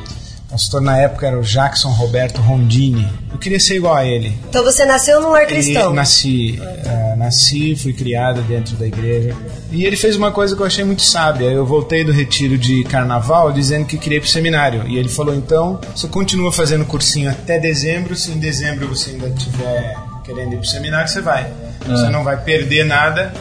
Pastor 0.53 0.81
na 0.81 0.95
época 0.99 1.25
era 1.25 1.39
o 1.39 1.41
Jackson 1.41 1.89
Roberto 1.89 2.39
Rondini. 2.39 3.11
Eu 3.31 3.39
queria 3.39 3.59
ser 3.59 3.77
igual 3.77 3.95
a 3.95 4.05
ele. 4.05 4.37
Então 4.47 4.63
você 4.63 4.85
nasceu 4.85 5.19
num 5.19 5.31
lar 5.31 5.47
cristão. 5.47 5.91
E 5.91 5.95
nasci, 5.95 6.61
eh, 6.61 7.15
nasci, 7.17 7.75
fui 7.75 7.91
criado 7.91 8.39
dentro 8.43 8.75
da 8.75 8.85
igreja. 8.85 9.35
E 9.71 9.83
ele 9.83 9.95
fez 9.95 10.15
uma 10.15 10.31
coisa 10.31 10.55
que 10.55 10.61
eu 10.61 10.65
achei 10.67 10.83
muito 10.83 11.01
sábia. 11.01 11.45
Eu 11.45 11.65
voltei 11.65 12.03
do 12.03 12.11
retiro 12.11 12.55
de 12.55 12.83
carnaval 12.83 13.51
dizendo 13.51 13.87
que 13.87 13.97
queria 13.97 14.19
ir 14.19 14.21
pro 14.21 14.29
seminário. 14.29 14.87
E 14.87 14.95
ele 14.95 15.09
falou: 15.09 15.33
então, 15.33 15.81
você 15.95 16.07
continua 16.07 16.51
fazendo 16.51 16.85
cursinho 16.85 17.31
até 17.31 17.57
dezembro. 17.57 18.15
Se 18.15 18.29
em 18.29 18.37
dezembro 18.37 18.87
você 18.87 19.09
ainda 19.09 19.29
estiver 19.29 19.97
querendo 20.23 20.53
ir 20.53 20.57
pro 20.57 20.67
seminário, 20.67 21.07
você 21.07 21.19
vai. 21.19 21.51
Você 21.87 22.09
não 22.09 22.23
vai 22.23 22.37
perder 22.37 22.85
nada. 22.85 23.33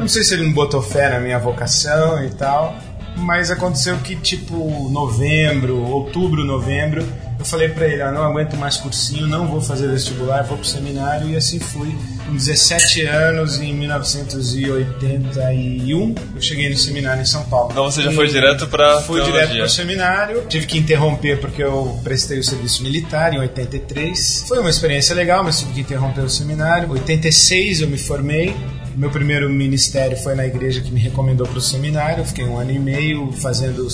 Não 0.00 0.08
sei 0.08 0.24
se 0.24 0.34
ele 0.34 0.42
não 0.42 0.52
botou 0.52 0.82
fé 0.82 1.08
na 1.08 1.20
minha 1.20 1.38
vocação 1.38 2.24
e 2.24 2.30
tal. 2.30 2.74
Mas 3.18 3.50
aconteceu 3.50 3.96
que, 3.98 4.16
tipo, 4.16 4.88
novembro, 4.90 5.82
outubro, 5.84 6.44
novembro, 6.44 7.04
eu 7.38 7.44
falei 7.44 7.68
pra 7.68 7.86
ele, 7.86 8.02
ah, 8.02 8.10
não 8.10 8.22
aguento 8.22 8.56
mais 8.56 8.76
cursinho, 8.76 9.26
não 9.26 9.46
vou 9.46 9.60
fazer 9.60 9.88
vestibular, 9.88 10.42
vou 10.44 10.56
pro 10.56 10.66
seminário, 10.66 11.28
e 11.28 11.36
assim 11.36 11.58
fui. 11.58 11.94
Com 12.26 12.34
17 12.34 13.02
anos, 13.06 13.58
em 13.58 13.72
1981, 13.74 16.14
eu 16.34 16.42
cheguei 16.42 16.68
no 16.68 16.76
seminário 16.76 17.22
em 17.22 17.26
São 17.26 17.42
Paulo. 17.44 17.68
Então 17.72 17.84
você 17.84 18.02
já 18.02 18.12
E 18.12 18.14
foi 18.14 18.28
direto 18.28 18.66
pra 18.68 19.00
Fui 19.02 19.20
teologia. 19.20 19.46
direto 19.46 19.58
pro 19.60 19.68
seminário, 19.70 20.44
tive 20.48 20.66
que 20.66 20.78
interromper 20.78 21.40
porque 21.40 21.62
eu 21.62 21.98
prestei 22.04 22.38
o 22.38 22.44
serviço 22.44 22.82
militar 22.82 23.32
em 23.32 23.38
83. 23.38 24.44
Foi 24.46 24.58
uma 24.60 24.70
experiência 24.70 25.14
legal, 25.14 25.42
mas 25.44 25.58
tive 25.60 25.72
que 25.72 25.80
interromper 25.80 26.20
o 26.22 26.30
seminário. 26.30 26.88
Em 26.88 26.92
86 26.92 27.80
eu 27.82 27.88
me 27.88 27.98
formei. 27.98 28.54
Meu 28.98 29.10
primeiro 29.12 29.48
ministério 29.48 30.16
foi 30.16 30.34
na 30.34 30.44
igreja 30.44 30.80
que 30.80 30.90
me 30.90 30.98
recomendou 30.98 31.46
para 31.46 31.58
o 31.58 31.60
seminário. 31.60 32.24
Fiquei 32.24 32.44
um 32.44 32.58
ano 32.58 32.72
e 32.72 32.80
meio 32.80 33.30
fazendo, 33.30 33.86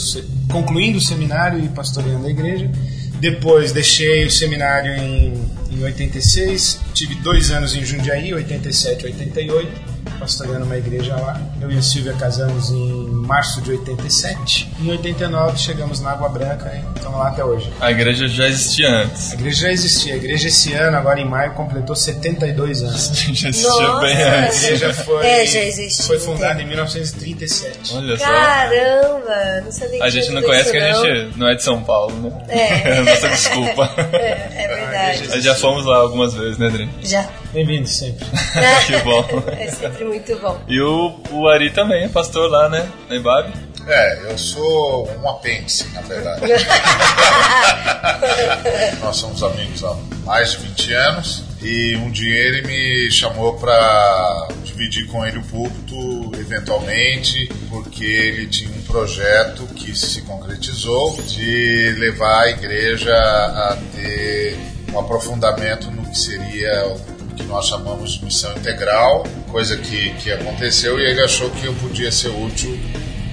concluindo 0.50 0.96
o 0.96 1.00
seminário 1.00 1.62
e 1.62 1.68
pastoreando 1.68 2.26
a 2.26 2.30
igreja. 2.30 2.72
Depois 3.20 3.70
deixei 3.70 4.24
o 4.24 4.30
seminário 4.30 4.94
em, 4.94 5.34
em 5.70 5.84
86. 5.84 6.80
Tive 6.94 7.16
dois 7.16 7.50
anos 7.50 7.76
em 7.76 7.84
Jundiaí, 7.84 8.32
87 8.32 9.04
88 9.04 9.94
pastoreando 10.18 10.64
uma 10.64 10.76
igreja 10.78 11.14
lá. 11.16 11.38
Eu 11.60 11.70
e 11.70 11.76
a 11.76 11.82
Silvia 11.82 12.14
casamos 12.14 12.70
em 12.70 13.06
março 13.26 13.60
de 13.60 13.72
87. 13.72 14.72
Em 14.80 14.90
89 14.90 15.58
chegamos 15.58 16.00
na 16.00 16.12
Água 16.12 16.30
Branca 16.30 16.70
estamos 17.14 17.18
lá 17.18 17.28
até 17.28 17.44
hoje. 17.44 17.72
A 17.80 17.90
igreja 17.90 18.28
já 18.28 18.46
existia 18.48 18.88
antes. 18.88 19.32
A 19.32 19.34
igreja 19.34 19.60
já 19.62 19.72
existia. 19.72 20.14
A 20.14 20.16
igreja 20.16 20.48
esse 20.48 20.72
ano, 20.74 20.96
agora 20.96 21.20
em 21.20 21.24
maio, 21.24 21.52
completou 21.52 21.94
72 21.94 22.82
anos. 22.82 23.12
já 23.32 23.48
existia 23.48 23.70
Nossa. 23.70 24.00
bem 24.00 24.22
A 24.22 24.44
antes. 24.44 24.62
igreja 24.64 24.92
foi, 24.92 25.26
É, 25.26 25.46
já 25.46 25.60
existe. 25.60 26.02
foi 26.06 26.18
fundada 26.18 26.60
em 26.60 26.66
1937. 26.66 27.94
Olha 27.96 28.18
só. 28.18 28.24
Caramba, 28.24 29.60
não 29.64 29.72
sabia 29.72 29.98
que 29.98 30.02
A 30.02 30.10
gente 30.10 30.30
não 30.30 30.42
conhece 30.42 30.62
isso, 30.62 30.72
que 30.72 30.78
a 30.78 30.92
gente 30.92 31.38
não 31.38 31.48
é 31.48 31.54
de 31.54 31.62
São 31.62 31.82
Paulo, 31.82 32.14
né? 32.20 32.44
É. 32.48 33.00
Nossa 33.02 33.28
desculpa. 33.28 33.94
É, 34.12 34.64
é 34.64 34.68
verdade. 34.68 35.28
Nós 35.28 35.44
já 35.44 35.54
fomos 35.54 35.86
lá 35.86 35.96
algumas 35.98 36.34
vezes, 36.34 36.58
né, 36.58 36.66
Adri? 36.66 36.88
Já. 37.02 37.28
Bem-vindo 37.52 37.86
sempre. 37.86 38.24
que 38.86 38.96
bom. 38.98 39.24
É 39.56 39.68
sempre 39.68 40.04
muito 40.04 40.36
bom. 40.38 40.58
E 40.66 40.80
o, 40.80 41.14
o 41.30 41.48
Ari 41.48 41.70
também, 41.70 42.04
é 42.04 42.08
pastor 42.08 42.50
lá, 42.50 42.68
né? 42.68 42.88
Na 43.08 43.16
Ibabe. 43.16 43.52
É, 43.86 44.30
eu 44.30 44.38
sou 44.38 45.06
um 45.20 45.28
apêndice, 45.28 45.86
na 45.92 46.00
verdade. 46.00 46.40
Nós 49.00 49.16
somos 49.16 49.42
amigos 49.42 49.84
há 49.84 49.94
mais 50.24 50.52
de 50.52 50.58
20 50.58 50.92
anos 50.94 51.42
e 51.60 51.94
um 51.96 52.10
dia 52.10 52.34
ele 52.34 52.66
me 52.66 53.10
chamou 53.10 53.54
para 53.54 54.48
dividir 54.64 55.06
com 55.08 55.26
ele 55.26 55.38
o 55.38 55.42
púlpito, 55.42 56.32
eventualmente, 56.38 57.50
porque 57.68 58.04
ele 58.04 58.46
tinha 58.46 58.70
um 58.70 58.82
projeto 58.82 59.66
que 59.74 59.96
se 59.96 60.22
concretizou 60.22 61.20
de 61.22 61.94
levar 61.98 62.44
a 62.44 62.50
igreja 62.50 63.14
a 63.14 63.76
ter 63.94 64.56
um 64.92 64.98
aprofundamento 64.98 65.90
no 65.90 66.08
que 66.08 66.18
seria 66.18 66.86
o 66.86 66.98
que 67.34 67.42
nós 67.44 67.66
chamamos 67.66 68.12
de 68.12 68.24
missão 68.24 68.52
integral, 68.52 69.24
coisa 69.50 69.76
que, 69.76 70.14
que 70.14 70.32
aconteceu 70.32 70.98
e 70.98 71.04
ele 71.04 71.22
achou 71.22 71.50
que 71.50 71.66
eu 71.66 71.74
podia 71.74 72.10
ser 72.10 72.28
útil 72.28 72.78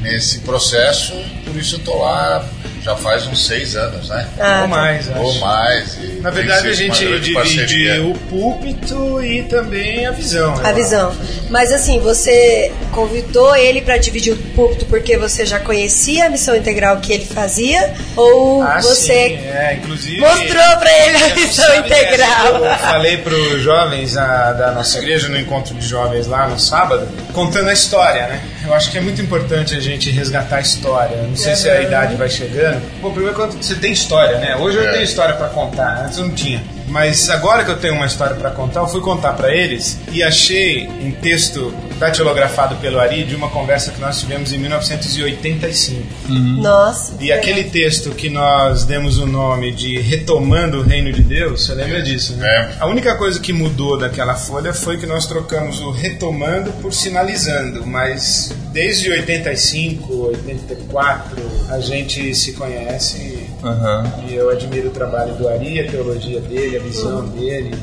nesse 0.02 0.40
processo, 0.40 1.14
por 1.46 1.56
isso 1.56 1.76
eu 1.76 1.80
tô 1.80 1.98
lá 2.00 2.46
já 2.84 2.96
faz 2.96 3.28
uns 3.28 3.46
seis 3.46 3.76
anos, 3.76 4.10
né? 4.10 4.28
Ah, 4.40 4.62
Ou 4.64 4.68
mais, 4.68 5.08
acho. 5.08 5.20
Ou 5.20 5.34
mais. 5.36 5.98
Na 6.22 6.32
verdade, 6.32 6.68
a 6.68 6.74
gente 6.74 7.20
divide 7.20 8.00
o 8.02 8.14
púlpito 8.28 9.24
e 9.24 9.44
também 9.44 10.06
a 10.08 10.12
visão. 10.12 10.60
A 10.64 10.72
eu 10.72 10.76
visão. 10.76 11.16
Mas 11.50 11.72
assim, 11.72 12.00
você 12.00 12.72
convidou 12.92 13.56
ele 13.56 13.82
para 13.82 13.98
dividir 13.98 14.34
o 14.34 14.38
púlpito 14.56 14.86
porque 14.86 15.16
você 15.16 15.46
já 15.46 15.60
conhecia 15.60 16.26
a 16.26 16.30
missão 16.30 16.56
integral 16.56 16.98
que 16.98 17.14
ele 17.14 17.26
fazia? 17.26 17.94
Ou 18.16 18.64
Ah, 18.64 18.82
você 18.82 19.30
sim, 19.30 19.36
é, 19.36 19.80
mostrou 20.20 20.78
para 20.80 21.08
ele 21.08 21.24
a 21.24 21.36
missão 21.36 21.76
integral? 21.76 22.66
Eu 22.66 22.78
falei 22.78 23.18
para 23.18 23.34
os 23.34 23.62
jovens 23.62 24.18
ah, 24.18 24.54
da 24.54 24.72
nossa 24.72 24.98
igreja 24.98 25.30
no 25.30 25.38
encontro 25.38 25.76
de 25.76 25.88
jovens 25.88 26.26
lá 26.26 26.48
no 26.48 26.60
sábado, 26.60 27.08
contando 27.32 27.70
a 27.70 27.74
história, 27.74 28.28
né? 28.28 28.42
Eu 28.64 28.74
acho 28.74 28.92
que 28.92 28.98
é 28.98 29.02
muito 29.02 29.22
importante 29.22 29.76
a 29.76 29.80
gente 29.80 30.12
resgatar 30.12 30.58
a 30.58 30.62
história. 30.62 31.18
Não 31.18 31.36
sei 31.36 31.56
se 31.56 31.70
a 31.70 31.82
idade 31.82 32.16
vai 32.16 32.30
chegando. 32.30 32.82
Bom, 33.02 33.12
primeiro 33.12 33.36
quando 33.36 33.54
você 33.62 33.76
tem 33.76 33.92
história, 33.92 34.38
né? 34.38 34.56
Hoje 34.56 34.78
eu 34.78 34.84
É. 34.84 34.92
tenho 34.92 35.04
história 35.04 35.34
para 35.36 35.50
contar, 35.50 36.04
antes 36.06 36.18
eu 36.20 36.26
não 36.26 36.34
tinha. 36.36 36.64
Mas 36.92 37.30
agora 37.30 37.64
que 37.64 37.72
eu 37.72 37.78
tenho 37.78 37.96
uma 37.96 38.06
história 38.06 38.36
para 38.36 38.52
contar, 38.52 38.82
eu 38.82 38.88
fui 38.88 39.00
contar 39.00 39.34
para 39.34 39.56
eles 39.56 39.98
e 40.12 40.22
achei 40.22 40.88
um 40.88 41.12
texto 41.12 41.74
datilografado 41.98 42.76
pelo 42.78 43.00
Ari 43.00 43.24
de 43.24 43.34
uma 43.34 43.50
conversa 43.50 43.92
que 43.92 44.02
nós 44.02 44.20
tivemos 44.20 44.52
em 44.52 44.58
1985. 44.58 46.06
Nossa. 46.28 47.16
E 47.20 47.32
aquele 47.32 47.66
texto 47.66 48.10
que 48.12 48.30
nós 48.30 48.84
demos 48.84 49.18
o 49.18 49.26
nome 49.26 49.72
de 49.72 50.00
Retomando 50.02 50.80
o 50.80 50.84
Reino 50.84 51.14
de 51.14 51.24
Deus, 51.24 51.66
você 51.66 51.74
lembra 51.74 52.02
disso, 52.02 52.36
né? 52.36 52.48
É. 52.52 52.84
A 52.84 52.88
única 52.88 53.16
coisa 53.16 53.40
que 53.40 53.54
mudou 53.54 53.98
daquela 53.98 54.36
folha 54.36 54.74
foi 54.74 54.98
que 54.98 55.06
nós 55.06 55.26
trocamos 55.26 55.80
o 55.80 55.92
retomando 55.92 56.72
por 56.74 56.94
sinalizando, 56.94 57.86
mas 57.88 58.54
desde 58.74 59.10
85, 59.10 60.14
84, 60.28 61.38
a 61.70 61.80
gente 61.80 62.36
se 62.36 62.52
conhece 62.54 63.31
Aham. 63.64 64.04
e 64.28 64.34
eu 64.34 64.50
admiro 64.50 64.90
o 64.90 64.92
trabalho 64.92 65.36
do 65.36 65.48
Ari, 65.48 65.80
a 65.80 65.90
teologia 65.90 66.42
dele, 66.42 66.78
a 66.78 66.80
visão 66.80 67.26
dele. 67.28 67.76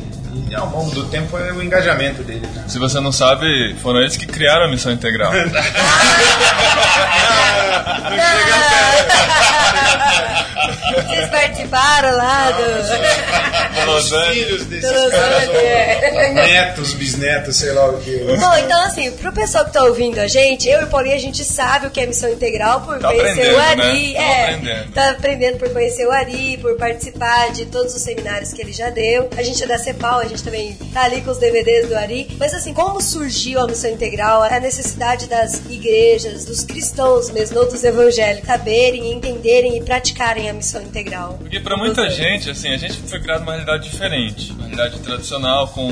E 0.50 0.54
ao 0.54 0.66
longo 0.70 0.90
do 0.90 1.04
tempo 1.08 1.36
é 1.36 1.52
o 1.52 1.62
engajamento 1.62 2.22
dele. 2.22 2.46
Né? 2.54 2.64
Se 2.68 2.78
você 2.78 3.00
não 3.00 3.12
sabe, 3.12 3.74
foram 3.82 4.00
eles 4.00 4.16
que 4.16 4.26
criaram 4.26 4.64
a 4.64 4.68
missão 4.68 4.90
integral. 4.92 5.32
Vocês 11.08 11.28
participaram 11.28 12.16
lá 12.16 12.50
do. 12.50 13.88
Os 13.98 14.10
filhos 14.10 14.66
desses 14.66 14.90
caras, 14.90 15.48
Angeles. 15.48 16.34
netos, 16.34 16.92
bisnetos, 16.92 17.56
sei 17.56 17.72
lá 17.72 17.86
o 17.88 17.98
que. 17.98 18.18
Bom, 18.38 18.56
então 18.58 18.82
assim, 18.82 19.10
pro 19.12 19.32
pessoal 19.32 19.64
que 19.64 19.72
tá 19.72 19.82
ouvindo 19.84 20.18
a 20.18 20.26
gente, 20.26 20.68
eu 20.68 20.82
e 20.82 20.84
o 20.84 20.86
Paulinho, 20.88 21.16
a 21.16 21.18
gente 21.18 21.42
sabe 21.42 21.86
o 21.86 21.90
que 21.90 22.00
é 22.00 22.06
missão 22.06 22.30
integral 22.30 22.82
por 22.82 22.98
Tá 22.98 23.08
conhecer 23.08 23.54
o 23.54 23.58
Ari. 23.58 24.12
né? 24.12 24.14
Tá 24.14 24.22
é, 24.22 24.44
aprendendo. 24.44 24.92
tá 24.92 25.10
aprendendo 25.10 25.58
por 25.58 25.70
conhecer 25.70 26.06
o 26.06 26.12
Ari, 26.12 26.58
por 26.60 26.76
participar 26.76 27.50
de 27.52 27.64
todos 27.66 27.94
os 27.94 28.02
seminários 28.02 28.52
que 28.52 28.60
ele 28.60 28.72
já 28.72 28.90
deu. 28.90 29.30
A 29.36 29.42
gente 29.42 29.62
é 29.62 29.66
da 29.66 29.78
CEPAL, 29.78 30.20
a 30.20 30.26
gente 30.26 30.37
também 30.42 30.74
tá 30.92 31.04
ali 31.04 31.20
com 31.20 31.30
os 31.30 31.38
DVDs 31.38 31.88
do 31.88 31.96
Ari. 31.96 32.28
Mas 32.38 32.54
assim, 32.54 32.72
como 32.72 33.00
surgiu 33.00 33.60
a 33.60 33.66
missão 33.66 33.90
integral? 33.90 34.42
A 34.42 34.60
necessidade 34.60 35.26
das 35.26 35.62
igrejas, 35.68 36.44
dos 36.44 36.64
cristãos 36.64 37.30
mesmo, 37.30 37.56
não 37.56 37.68
dos 37.68 37.82
evangélicos, 37.84 38.46
saberem, 38.46 39.12
entenderem 39.12 39.76
e 39.76 39.82
praticarem 39.82 40.48
a 40.48 40.52
missão 40.52 40.82
integral. 40.82 41.34
Porque 41.38 41.60
pra 41.60 41.76
muita 41.76 42.08
gente, 42.10 42.50
assim, 42.50 42.68
a 42.68 42.76
gente 42.76 42.98
foi 42.98 43.20
criado 43.20 43.40
numa 43.40 43.52
realidade 43.52 43.88
diferente. 43.88 44.52
Uma 44.52 44.62
realidade 44.64 44.98
tradicional 45.00 45.68
com, 45.68 45.88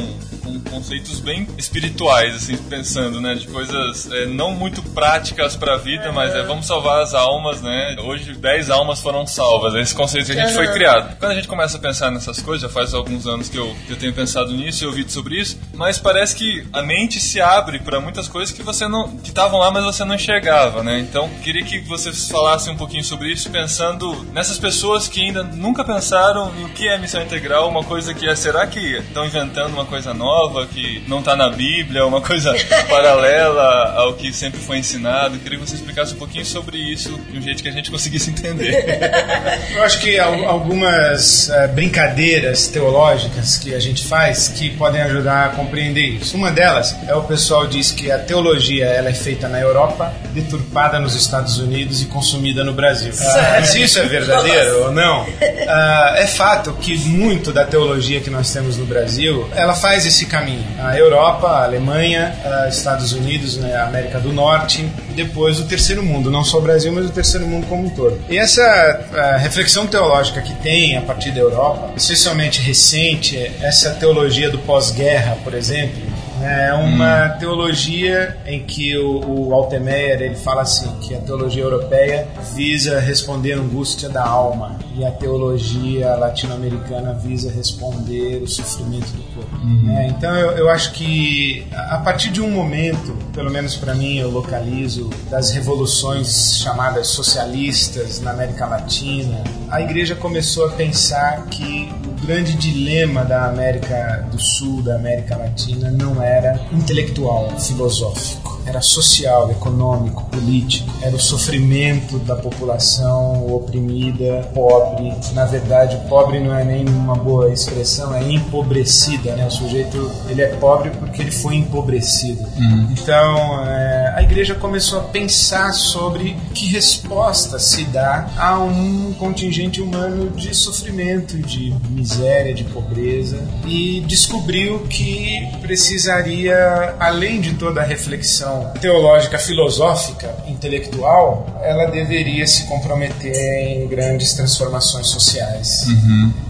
com 0.46 0.60
conceitos 0.60 1.18
bem 1.18 1.46
espirituais, 1.58 2.36
assim, 2.36 2.56
pensando, 2.56 3.20
né? 3.20 3.34
De 3.34 3.48
coisas 3.48 4.10
é, 4.12 4.26
não 4.26 4.52
muito 4.52 4.80
práticas 4.80 5.56
pra 5.56 5.76
vida, 5.76 6.12
mas 6.12 6.34
é 6.34 6.42
vamos 6.42 6.66
salvar 6.66 7.02
as 7.02 7.12
almas, 7.12 7.60
né? 7.60 7.96
Hoje 8.00 8.32
10 8.32 8.70
almas 8.70 9.00
foram 9.00 9.26
salvas. 9.26 9.74
Esse 9.74 9.94
conceito 9.94 10.26
que 10.26 10.32
a 10.32 10.46
gente 10.46 10.54
foi 10.54 10.68
criado. 10.68 11.16
Quando 11.18 11.32
a 11.32 11.34
gente 11.34 11.48
começa 11.48 11.76
a 11.76 11.80
pensar 11.80 12.10
nessas 12.12 12.40
coisas, 12.40 12.62
já 12.62 12.68
faz 12.68 12.94
alguns 12.94 13.26
anos 13.26 13.48
que 13.48 13.56
eu, 13.56 13.74
que 13.86 13.92
eu 13.92 13.96
tenho 13.96 14.12
pensado 14.12 14.52
nisso 14.52 14.84
e 14.84 14.86
ouvido 14.86 15.10
sobre 15.10 15.40
isso, 15.40 15.58
mas 15.74 15.98
parece 15.98 16.36
que 16.36 16.64
a 16.72 16.82
mente 16.82 17.20
se 17.20 17.40
abre 17.40 17.80
pra 17.80 18.00
muitas 18.00 18.28
coisas 18.28 18.54
que 18.54 18.62
você 18.62 18.86
não. 18.86 19.16
que 19.18 19.30
estavam 19.30 19.58
lá, 19.58 19.70
mas 19.70 19.84
você 19.84 20.04
não 20.04 20.14
enxergava, 20.14 20.82
né? 20.82 21.00
Então, 21.00 21.28
queria 21.42 21.64
que 21.64 21.80
vocês 21.80 22.30
falassem 22.30 22.72
um 22.72 22.76
pouquinho 22.76 23.02
sobre 23.02 23.32
isso, 23.32 23.50
pensando 23.50 24.24
nessas 24.32 24.58
pessoas 24.58 25.08
que 25.08 25.20
ainda 25.20 25.42
nunca 25.42 25.84
pensaram 25.84 26.52
em 26.56 26.64
o 26.64 26.68
que 26.68 26.88
é 26.88 26.98
missão 26.98 27.22
integral, 27.22 27.68
uma 27.68 27.82
coisa 27.82 28.14
que 28.14 28.28
é, 28.28 28.36
será 28.36 28.66
que 28.66 28.96
estão 28.98 29.24
inventando 29.24 29.74
uma 29.74 29.84
coisa 29.84 30.14
nova 30.14 30.35
que 30.72 31.02
não 31.08 31.20
está 31.20 31.34
na 31.36 31.48
Bíblia, 31.50 32.04
uma 32.06 32.20
coisa 32.20 32.54
paralela 32.88 33.94
ao 33.96 34.14
que 34.14 34.32
sempre 34.32 34.60
foi 34.60 34.78
ensinado? 34.78 35.38
Queria 35.38 35.58
que 35.58 35.66
você 35.66 35.74
explicasse 35.76 36.14
um 36.14 36.18
pouquinho 36.18 36.44
sobre 36.44 36.76
isso 36.78 37.18
de 37.30 37.38
um 37.38 37.42
jeito 37.42 37.62
que 37.62 37.68
a 37.68 37.72
gente 37.72 37.90
conseguisse 37.90 38.30
entender. 38.30 38.84
Eu 39.74 39.82
acho 39.82 39.98
que 40.00 40.18
al- 40.18 40.44
algumas 40.48 41.48
eh, 41.50 41.68
brincadeiras 41.68 42.68
teológicas 42.68 43.56
que 43.58 43.74
a 43.74 43.80
gente 43.80 44.06
faz 44.06 44.48
que 44.48 44.70
podem 44.70 45.00
ajudar 45.02 45.46
a 45.46 45.48
compreender 45.50 46.06
isso. 46.06 46.36
Uma 46.36 46.50
delas 46.50 46.94
é 47.08 47.14
o 47.14 47.22
pessoal 47.22 47.66
diz 47.66 47.90
que 47.92 48.10
a 48.10 48.18
teologia 48.18 48.86
ela 48.86 49.08
é 49.08 49.14
feita 49.14 49.48
na 49.48 49.60
Europa, 49.60 50.12
deturpada 50.32 50.98
nos 50.98 51.14
Estados 51.14 51.58
Unidos 51.58 52.02
e 52.02 52.06
consumida 52.06 52.62
no 52.64 52.72
Brasil. 52.72 53.12
Ah, 53.46 53.62
se 53.62 53.82
isso 53.82 53.98
é 53.98 54.02
verdadeiro 54.06 54.84
ou 54.84 54.92
não, 54.92 55.26
ah, 55.68 56.14
é 56.16 56.26
fato 56.26 56.72
que 56.80 56.96
muito 56.98 57.52
da 57.52 57.64
teologia 57.64 58.20
que 58.20 58.30
nós 58.30 58.50
temos 58.52 58.76
no 58.76 58.86
Brasil, 58.86 59.48
ela 59.54 59.74
faz 59.74 60.04
esse 60.06 60.25
caminho. 60.26 60.64
A 60.78 60.96
Europa, 60.96 61.46
a 61.46 61.64
Alemanha, 61.64 62.34
a 62.44 62.68
Estados 62.68 63.12
Unidos, 63.12 63.56
né, 63.56 63.74
a 63.74 63.86
América 63.86 64.18
do 64.18 64.32
Norte, 64.32 64.88
depois 65.14 65.58
o 65.60 65.64
terceiro 65.64 66.02
mundo, 66.02 66.30
não 66.30 66.44
só 66.44 66.58
o 66.58 66.62
Brasil, 66.62 66.92
mas 66.92 67.06
o 67.06 67.10
terceiro 67.10 67.46
mundo 67.46 67.66
como 67.66 67.86
um 67.86 67.90
todo. 67.90 68.20
E 68.28 68.36
essa 68.38 69.36
reflexão 69.38 69.86
teológica 69.86 70.40
que 70.40 70.54
tem 70.54 70.96
a 70.96 71.02
partir 71.02 71.30
da 71.30 71.40
Europa, 71.40 71.92
especialmente 71.96 72.60
recente, 72.60 73.50
essa 73.60 73.90
teologia 73.90 74.50
do 74.50 74.58
pós-guerra, 74.58 75.36
por 75.42 75.54
exemplo, 75.54 76.15
é 76.42 76.72
uma 76.74 77.30
teologia 77.30 78.36
em 78.46 78.62
que 78.62 78.96
o, 78.96 79.48
o 79.48 79.54
Altemeyer 79.54 80.22
ele 80.22 80.36
fala 80.36 80.62
assim 80.62 80.88
que 81.00 81.14
a 81.14 81.20
teologia 81.20 81.62
europeia 81.64 82.28
visa 82.54 83.00
responder 83.00 83.54
a 83.54 83.58
angústia 83.58 84.08
da 84.08 84.24
alma 84.24 84.78
e 84.94 85.04
a 85.04 85.10
teologia 85.10 86.14
latino-americana 86.14 87.12
visa 87.14 87.50
responder 87.50 88.42
o 88.42 88.46
sofrimento 88.46 89.08
do 89.12 89.22
corpo. 89.34 89.56
né? 89.84 90.08
então 90.08 90.34
eu, 90.36 90.52
eu 90.52 90.70
acho 90.70 90.92
que 90.92 91.66
a 91.74 91.96
a 91.96 92.00
partir 92.00 92.30
de 92.30 92.42
um 92.42 92.50
momento, 92.50 93.16
pelo 93.32 93.50
menos 93.50 93.74
para 93.74 93.94
mim, 93.94 94.18
eu 94.18 94.30
localizo 94.30 95.08
das 95.30 95.50
revoluções 95.50 96.58
chamadas 96.58 97.08
socialistas 97.08 98.20
na 98.20 98.32
América 98.32 98.66
Latina, 98.66 99.42
a 99.70 99.80
igreja 99.80 100.14
começou 100.14 100.66
a 100.66 100.72
pensar 100.72 101.46
que 101.46 101.90
o 102.06 102.15
grande 102.24 102.54
dilema 102.54 103.24
da 103.24 103.46
América 103.46 104.26
do 104.30 104.40
Sul, 104.40 104.82
da 104.82 104.96
América 104.96 105.36
Latina, 105.36 105.90
não 105.90 106.22
era 106.22 106.60
intelectual, 106.72 107.58
filosófico. 107.58 108.56
Era 108.66 108.80
social, 108.80 109.50
econômico, 109.52 110.24
político. 110.24 110.90
Era 111.00 111.14
o 111.14 111.20
sofrimento 111.20 112.18
da 112.18 112.34
população 112.34 113.46
oprimida, 113.46 114.50
pobre. 114.52 115.14
Na 115.34 115.44
verdade, 115.44 115.96
pobre 116.08 116.40
não 116.40 116.52
é 116.52 116.64
nem 116.64 116.84
uma 116.88 117.14
boa 117.14 117.52
expressão, 117.52 118.12
é 118.12 118.24
empobrecida. 118.24 119.36
Né? 119.36 119.46
O 119.46 119.50
sujeito 119.50 120.10
ele 120.28 120.42
é 120.42 120.48
pobre 120.56 120.90
porque 120.90 121.22
ele 121.22 121.30
foi 121.30 121.54
empobrecido. 121.54 122.44
Então, 122.90 123.64
é, 123.64 123.95
a 124.16 124.22
igreja 124.22 124.54
começou 124.54 125.00
a 125.00 125.02
pensar 125.02 125.74
sobre 125.74 126.34
que 126.54 126.66
resposta 126.68 127.58
se 127.58 127.84
dá 127.84 128.30
a 128.38 128.58
um 128.58 129.12
contingente 129.12 129.82
humano 129.82 130.30
de 130.30 130.54
sofrimento, 130.54 131.36
de 131.36 131.74
miséria, 131.90 132.54
de 132.54 132.64
pobreza, 132.64 133.46
e 133.66 134.02
descobriu 134.06 134.78
que 134.88 135.46
precisaria, 135.60 136.96
além 136.98 137.42
de 137.42 137.56
toda 137.56 137.82
a 137.82 137.84
reflexão 137.84 138.72
teológica, 138.80 139.38
filosófica, 139.38 140.34
intelectual, 140.48 141.60
ela 141.62 141.84
deveria 141.84 142.46
se 142.46 142.64
comprometer 142.68 143.36
em 143.36 143.86
grandes 143.86 144.32
transformações 144.32 145.08
sociais. 145.08 145.88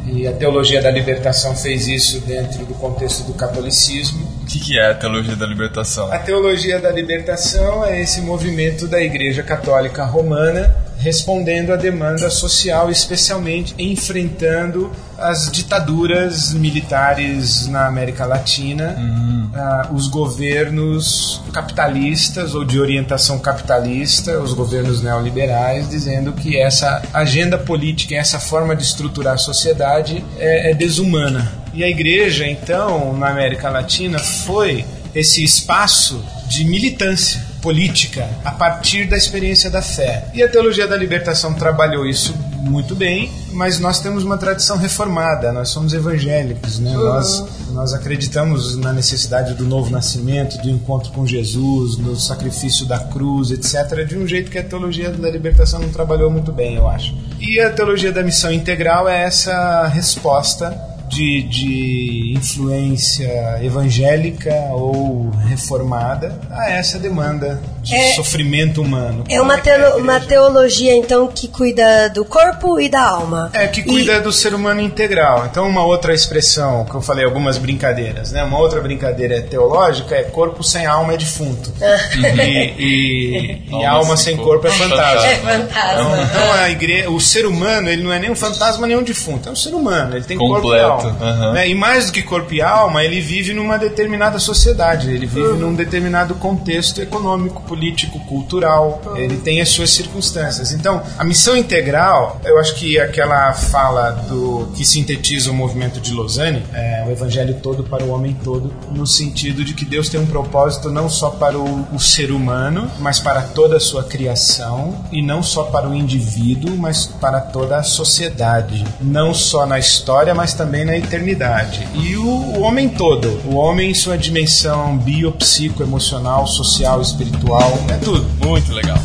E 0.07 0.25
a 0.25 0.33
teologia 0.33 0.81
da 0.81 0.91
libertação 0.93 1.57
fez 1.57 1.89
isso 1.89 2.21
dentro 2.21 2.65
do 2.65 2.75
contexto 2.75 3.25
do 3.25 3.35
catolicismo 3.35 4.25
O 4.47 4.49
que, 4.49 4.61
que 4.61 4.79
é 4.79 4.91
a 4.93 4.95
teologia 4.95 5.35
da 5.35 5.45
libertação? 5.45 6.13
A 6.13 6.19
teologia 6.21 6.79
da 6.79 6.93
libertação 6.93 7.85
é 7.85 8.01
esse 8.01 8.21
movimento 8.21 8.87
da 8.87 9.03
Igreja 9.03 9.43
Católica 9.43 10.05
Romana 10.05 10.73
respondendo 10.99 11.73
à 11.73 11.77
demanda 11.77 12.31
social, 12.31 12.91
especialmente 12.91 13.75
enfrentando 13.79 14.91
as 15.19 15.51
ditaduras 15.51 16.53
militares 16.53 17.67
na 17.67 17.87
América 17.87 18.25
Latina, 18.27 18.95
Uhum. 18.99 19.51
ah, 19.55 19.89
os 19.93 20.09
governos 20.09 21.43
capitalistas 21.53 22.55
ou 22.55 22.65
de 22.65 22.81
orientação 22.81 23.39
capitalista, 23.39 24.39
os 24.41 24.53
governos 24.53 25.03
neoliberais, 25.03 25.89
dizendo 25.89 26.33
que 26.33 26.57
essa 26.57 27.03
agenda 27.13 27.59
política, 27.59 28.15
essa 28.15 28.39
forma 28.39 28.75
de 28.75 28.83
estruturar 28.83 29.35
a 29.35 29.39
sociedade 29.39 30.25
é, 30.39 30.71
é 30.71 30.75
desumana. 30.75 31.66
E 31.77 31.85
a 31.85 31.89
igreja, 31.89 32.47
então, 32.47 33.13
na 33.13 33.29
América 33.29 33.69
Latina, 33.69 34.19
foi 34.19 34.83
esse 35.15 35.45
espaço 35.45 36.25
de 36.49 36.65
militância 36.65 37.39
política 37.61 38.27
a 38.43 38.51
partir 38.51 39.07
da 39.07 39.15
experiência 39.15 39.69
da 39.69 39.83
fé. 39.83 40.25
E 40.33 40.43
a 40.43 40.49
teologia 40.49 40.87
da 40.87 40.97
libertação 40.97 41.53
trabalhou 41.53 42.07
isso 42.07 42.35
muito 42.63 42.95
bem, 42.95 43.31
mas 43.53 43.79
nós 43.79 44.01
temos 44.01 44.25
uma 44.25 44.39
tradição 44.39 44.79
reformada, 44.79 45.53
nós 45.53 45.69
somos 45.69 45.93
evangélicos, 45.93 46.79
né? 46.79 46.95
Nós, 46.95 47.45
nós 47.73 47.93
acreditamos 47.93 48.75
na 48.79 48.95
necessidade 48.95 49.53
do 49.53 49.65
novo 49.67 49.91
nascimento, 49.91 50.57
do 50.63 50.71
encontro 50.71 51.13
com 51.13 51.27
Jesus, 51.27 51.99
no 51.99 52.17
sacrifício 52.17 52.87
da 52.87 52.99
cruz, 52.99 53.51
etc., 53.51 54.03
de 54.07 54.17
um 54.17 54.27
jeito 54.27 54.51
que 54.51 54.59
a 54.59 54.65
teologia 54.65 55.11
da 55.11 55.31
libertação 55.31 55.79
não 55.79 55.91
trabalhou 55.91 56.31
muito 56.31 56.53
bem, 56.53 56.77
eu 56.77 56.89
acho. 56.89 57.15
E 57.39 57.61
a 57.61 57.69
teologia 57.69 58.13
da 58.13 58.23
missão 58.23 58.51
integral 58.51 59.07
é 59.07 59.25
essa 59.25 59.87
resposta 59.89 60.96
de, 61.17 61.43
de 61.45 62.35
influência 62.37 63.59
evangélica 63.63 64.53
ou 64.73 65.31
reformada 65.49 66.39
a 66.51 66.71
essa 66.71 66.99
demanda. 66.99 67.59
de 67.59 67.76
É- 67.95 68.15
sofrimento 68.15 68.81
humano. 68.83 69.25
É 69.29 69.41
uma, 69.41 69.55
a 69.55 69.59
teo- 69.59 69.97
uma 69.99 70.21
teologia, 70.21 70.95
então, 70.97 71.27
que 71.29 71.49
cuida 71.49 72.09
do 72.11 72.25
corpo 72.25 72.81
e 72.81 72.89
da 72.89 73.03
alma. 73.03 73.51
É, 73.53 73.67
que 73.69 73.81
E- 73.81 73.85
cuida 73.85 74.21
do 74.21 74.33
ser 74.33 74.55
humano 74.55 74.81
integral. 74.81 75.47
Então, 75.47 75.69
uma 75.69 75.85
outra 75.85 76.13
expressão 76.15 76.85
que 76.85 76.95
eu 76.95 77.01
falei, 77.03 77.25
algumas 77.25 77.59
brincadeiras, 77.59 78.33
né? 78.33 78.43
Uma 78.45 78.59
outra 78.59 78.81
brincadeira 78.81 79.41
teológica 79.43 80.15
é 80.15 80.23
corpo 80.25 80.63
sem 80.63 80.87
alma 80.87 81.15
é 81.15 81.17
defunto. 81.17 81.73
e 82.17 82.83
e- 82.83 83.63
e 83.69 83.73
Alma 83.75 83.89
alma 83.89 84.17
sem 84.17 84.27
sem 84.27 84.37
corpo 84.37 84.63
corpo 84.63 84.67
é 84.67 84.71
é 84.71 84.73
fantasma. 84.73 85.27
É 85.27 85.37
fantasma. 85.37 86.23
Então, 86.23 86.53
a 86.53 86.71
igreja, 86.71 87.11
o 87.11 87.21
ser 87.21 87.47
humano, 87.47 87.89
ele 87.89 88.03
não 88.03 88.13
é 88.13 88.19
nem 88.19 88.31
um 88.31 88.37
fantasma 88.37 88.87
nem 88.87 88.97
um 88.97 89.03
defunto, 89.03 89.49
é 89.49 89.53
um 89.53 89.57
ser 89.57 89.75
humano, 89.75 90.17
ele 90.17 90.25
tem 90.25 90.37
corpo 90.37 90.59
e 90.59 90.63
Completo, 90.63 90.87
alma. 90.87 91.17
aham. 91.21 91.53
né? 91.53 91.69
E 91.69 91.75
mais 91.75 92.07
do 92.07 92.13
que 92.13 92.23
corpo 92.23 92.53
e 92.55 92.61
alma, 92.63 93.05
ele 93.05 93.21
vive 93.21 93.53
numa 93.53 93.79
determinada 93.79 94.39
sociedade, 94.39 95.11
ele 95.11 95.27
vive 95.27 95.55
num 95.55 95.75
determinado 95.75 96.35
contexto 96.37 97.01
econômico, 97.01 97.63
político, 97.63 97.76
cultural, 98.21 99.01
ele 99.17 99.37
tem 99.39 99.61
as 99.61 99.69
suas 99.69 99.91
circunstâncias. 99.91 100.73
Então, 100.73 101.03
a 101.19 101.25
missão 101.25 101.57
integral, 101.57 102.41
eu 102.45 102.59
acho 102.59 102.75
que 102.77 102.99
aquela 102.99 103.53
fala 103.53 104.11
do 104.11 104.69
que 104.75 104.85
sintetiza 104.85 105.51
o 105.51 105.55
movimento 105.55 106.01
de 106.01 106.13
Lausanne, 106.13 106.63
é 106.73 107.05
o 107.07 107.11
evangelho 107.11 107.55
todo 107.63 107.85
para 107.85 108.05
o 108.05 108.11
homem 108.11 108.37
todo, 108.45 108.73
no 108.91 109.07
sentido 109.07 109.65
de 109.65 109.75
que 109.75 109.85
Deus 109.85 110.09
tem 110.09 110.21
um 110.21 110.27
propósito 110.27 110.91
não 110.91 111.09
só 111.09 111.31
para 111.31 111.59
o, 111.59 111.87
o 111.95 112.01
ser 112.01 112.31
humano, 112.31 112.91
mas 112.99 113.19
para 113.19 113.43
toda 113.43 113.77
a 113.77 113.81
sua 113.81 114.05
criação, 114.05 115.05
e 115.13 115.23
não 115.23 115.43
só 115.43 115.65
para 115.65 115.89
o 115.89 115.95
indivíduo, 115.95 116.77
mas 116.77 117.07
para 117.07 117.41
toda 117.41 117.77
a 117.77 117.83
sociedade. 117.83 118.85
Não 119.01 119.33
só 119.33 119.67
na 119.67 119.79
história, 119.79 120.35
mas 120.35 120.55
também 120.55 120.85
na 120.85 120.97
eternidade. 120.97 121.87
E 121.95 122.17
o, 122.17 122.27
o 122.27 122.61
homem 122.61 122.89
todo, 122.89 123.41
o 123.47 123.57
homem 123.57 123.91
em 123.91 123.95
sua 123.95 124.17
dimensão 124.17 124.97
bio, 124.99 125.33
psico, 125.33 125.83
emocional, 125.83 126.47
social, 126.47 127.01
espiritual, 127.01 127.66
é 127.91 127.99
tudo. 128.05 128.25
Muito 128.47 128.73
legal. 128.73 128.99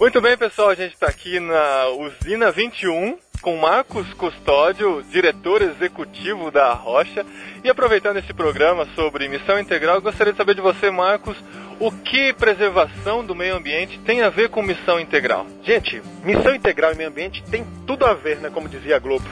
Muito 0.00 0.20
bem, 0.20 0.36
pessoal, 0.36 0.70
a 0.70 0.74
gente 0.74 0.94
está 0.94 1.06
aqui 1.06 1.40
na 1.40 1.88
Usina 1.88 2.52
21 2.52 3.18
com 3.40 3.56
Marcos 3.56 4.06
Custódio, 4.14 5.02
diretor 5.10 5.62
executivo 5.62 6.50
da 6.50 6.72
Rocha. 6.72 7.24
E 7.64 7.68
aproveitando 7.68 8.18
esse 8.18 8.32
programa 8.32 8.86
sobre 8.94 9.28
missão 9.28 9.58
integral, 9.58 9.96
eu 9.96 10.02
gostaria 10.02 10.32
de 10.32 10.36
saber 10.36 10.54
de 10.54 10.60
você, 10.60 10.90
Marcos, 10.90 11.36
o 11.80 11.90
que 11.90 12.32
preservação 12.32 13.24
do 13.24 13.34
meio 13.34 13.56
ambiente 13.56 13.98
tem 14.00 14.22
a 14.22 14.30
ver 14.30 14.48
com 14.50 14.62
missão 14.62 14.98
integral? 14.98 15.46
Gente, 15.62 16.02
missão 16.24 16.54
integral 16.54 16.92
e 16.92 16.96
meio 16.96 17.08
ambiente 17.08 17.42
tem 17.50 17.64
tudo 17.86 18.04
a 18.04 18.14
ver, 18.14 18.38
né? 18.38 18.50
Como 18.50 18.68
dizia 18.68 18.96
a 18.96 18.98
Globo. 18.98 19.26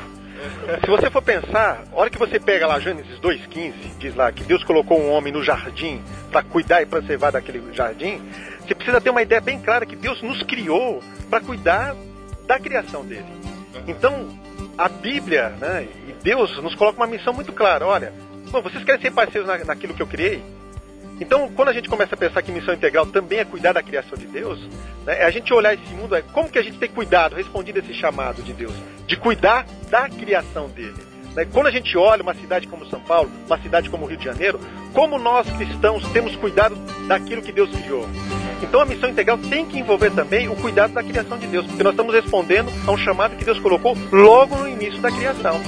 Se 0.85 0.91
você 0.91 1.11
for 1.11 1.23
pensar, 1.23 1.85
a 1.93 1.97
hora 2.01 2.11
que 2.11 2.19
você 2.19 2.39
pega 2.39 2.67
lá 2.67 2.79
Gênesis 2.79 3.19
2,15, 3.21 3.73
diz 3.99 4.15
lá 4.15 4.31
que 4.31 4.45
Deus 4.45 4.63
colocou 4.65 5.01
um 5.01 5.11
homem 5.11 5.33
no 5.33 5.43
jardim 5.43 6.03
para 6.31 6.43
cuidar 6.43 6.83
e 6.83 6.87
preservar 6.87 7.31
daquele 7.31 7.63
jardim, 7.73 8.21
você 8.61 8.75
precisa 8.75 9.01
ter 9.01 9.11
uma 9.11 9.23
ideia 9.23 9.41
bem 9.41 9.61
clara 9.61 9.87
que 9.87 9.97
Deus 9.97 10.21
nos 10.23 10.43
criou 10.43 11.03
para 11.31 11.41
cuidar 11.41 11.95
da 12.47 12.59
criação 12.59 13.05
dele. 13.05 13.27
Então, 13.87 14.29
a 14.77 14.89
Bíblia 14.89 15.51
né, 15.61 15.89
e 16.09 16.13
Deus 16.23 16.57
nos 16.63 16.75
coloca 16.75 16.99
uma 16.99 17.07
missão 17.07 17.33
muito 17.33 17.53
clara. 17.53 17.87
Olha, 17.87 18.13
bom, 18.51 18.61
vocês 18.63 18.83
querem 18.85 19.01
ser 19.01 19.13
parceiros 19.13 19.49
na, 19.49 19.65
naquilo 19.65 19.95
que 19.95 20.03
eu 20.03 20.07
criei? 20.07 20.43
Então, 21.21 21.51
quando 21.55 21.71
a 21.71 21.73
gente 21.73 21.89
começa 21.89 22.15
a 22.15 22.19
pensar 22.19 22.43
que 22.43 22.53
missão 22.53 22.75
integral 22.75 23.07
também 23.07 23.39
é 23.39 23.45
cuidar 23.45 23.73
da 23.73 23.83
criação 23.83 24.19
de 24.19 24.27
Deus, 24.27 24.61
né, 25.05 25.23
é 25.23 25.25
a 25.25 25.31
gente 25.31 25.53
olhar 25.53 25.73
esse 25.73 25.95
mundo, 25.95 26.15
é 26.15 26.21
como 26.21 26.51
que 26.51 26.59
a 26.59 26.63
gente 26.63 26.79
tem 26.79 26.89
cuidado, 26.89 27.35
respondido 27.35 27.79
esse 27.79 27.95
chamado 27.95 28.43
de 28.43 28.53
Deus, 28.53 28.75
de 29.07 29.17
cuidar 29.17 29.67
da 29.89 30.09
criação 30.11 30.69
dele. 30.69 31.17
Né? 31.35 31.47
Quando 31.53 31.67
a 31.67 31.71
gente 31.71 31.97
olha 31.97 32.23
uma 32.23 32.35
cidade 32.35 32.67
como 32.67 32.87
São 32.87 33.01
Paulo, 33.01 33.31
uma 33.47 33.59
cidade 33.61 33.89
como 33.89 34.07
Rio 34.07 34.19
de 34.19 34.25
Janeiro, 34.25 34.59
como 34.93 35.19
nós 35.19 35.49
cristãos 35.57 36.07
temos 36.09 36.35
cuidado 36.37 36.75
daquilo 37.07 37.43
que 37.43 37.53
Deus 37.53 37.71
criou. 37.71 38.09
Então 38.63 38.81
a 38.81 38.87
missão 38.87 39.11
integral 39.11 39.39
tem 39.39 39.67
que 39.67 39.79
envolver 39.79 40.11
também 40.11 40.49
o 40.49 40.57
cuidado 40.57 40.95
da 40.95 41.03
criação 41.03 41.39
de 41.39 41.47
Deus, 41.47 41.67
porque 41.67 41.83
nós 41.83 41.93
estamos 41.93 42.15
respondendo 42.15 42.71
a 42.87 42.91
um 42.91 42.97
chamado 42.97 43.37
que 43.37 43.45
Deus 43.45 43.59
colocou 43.59 43.97
logo 44.11 44.57
no 44.57 44.69
início 44.69 45.01
da 45.01 45.11
criação. 45.11 45.61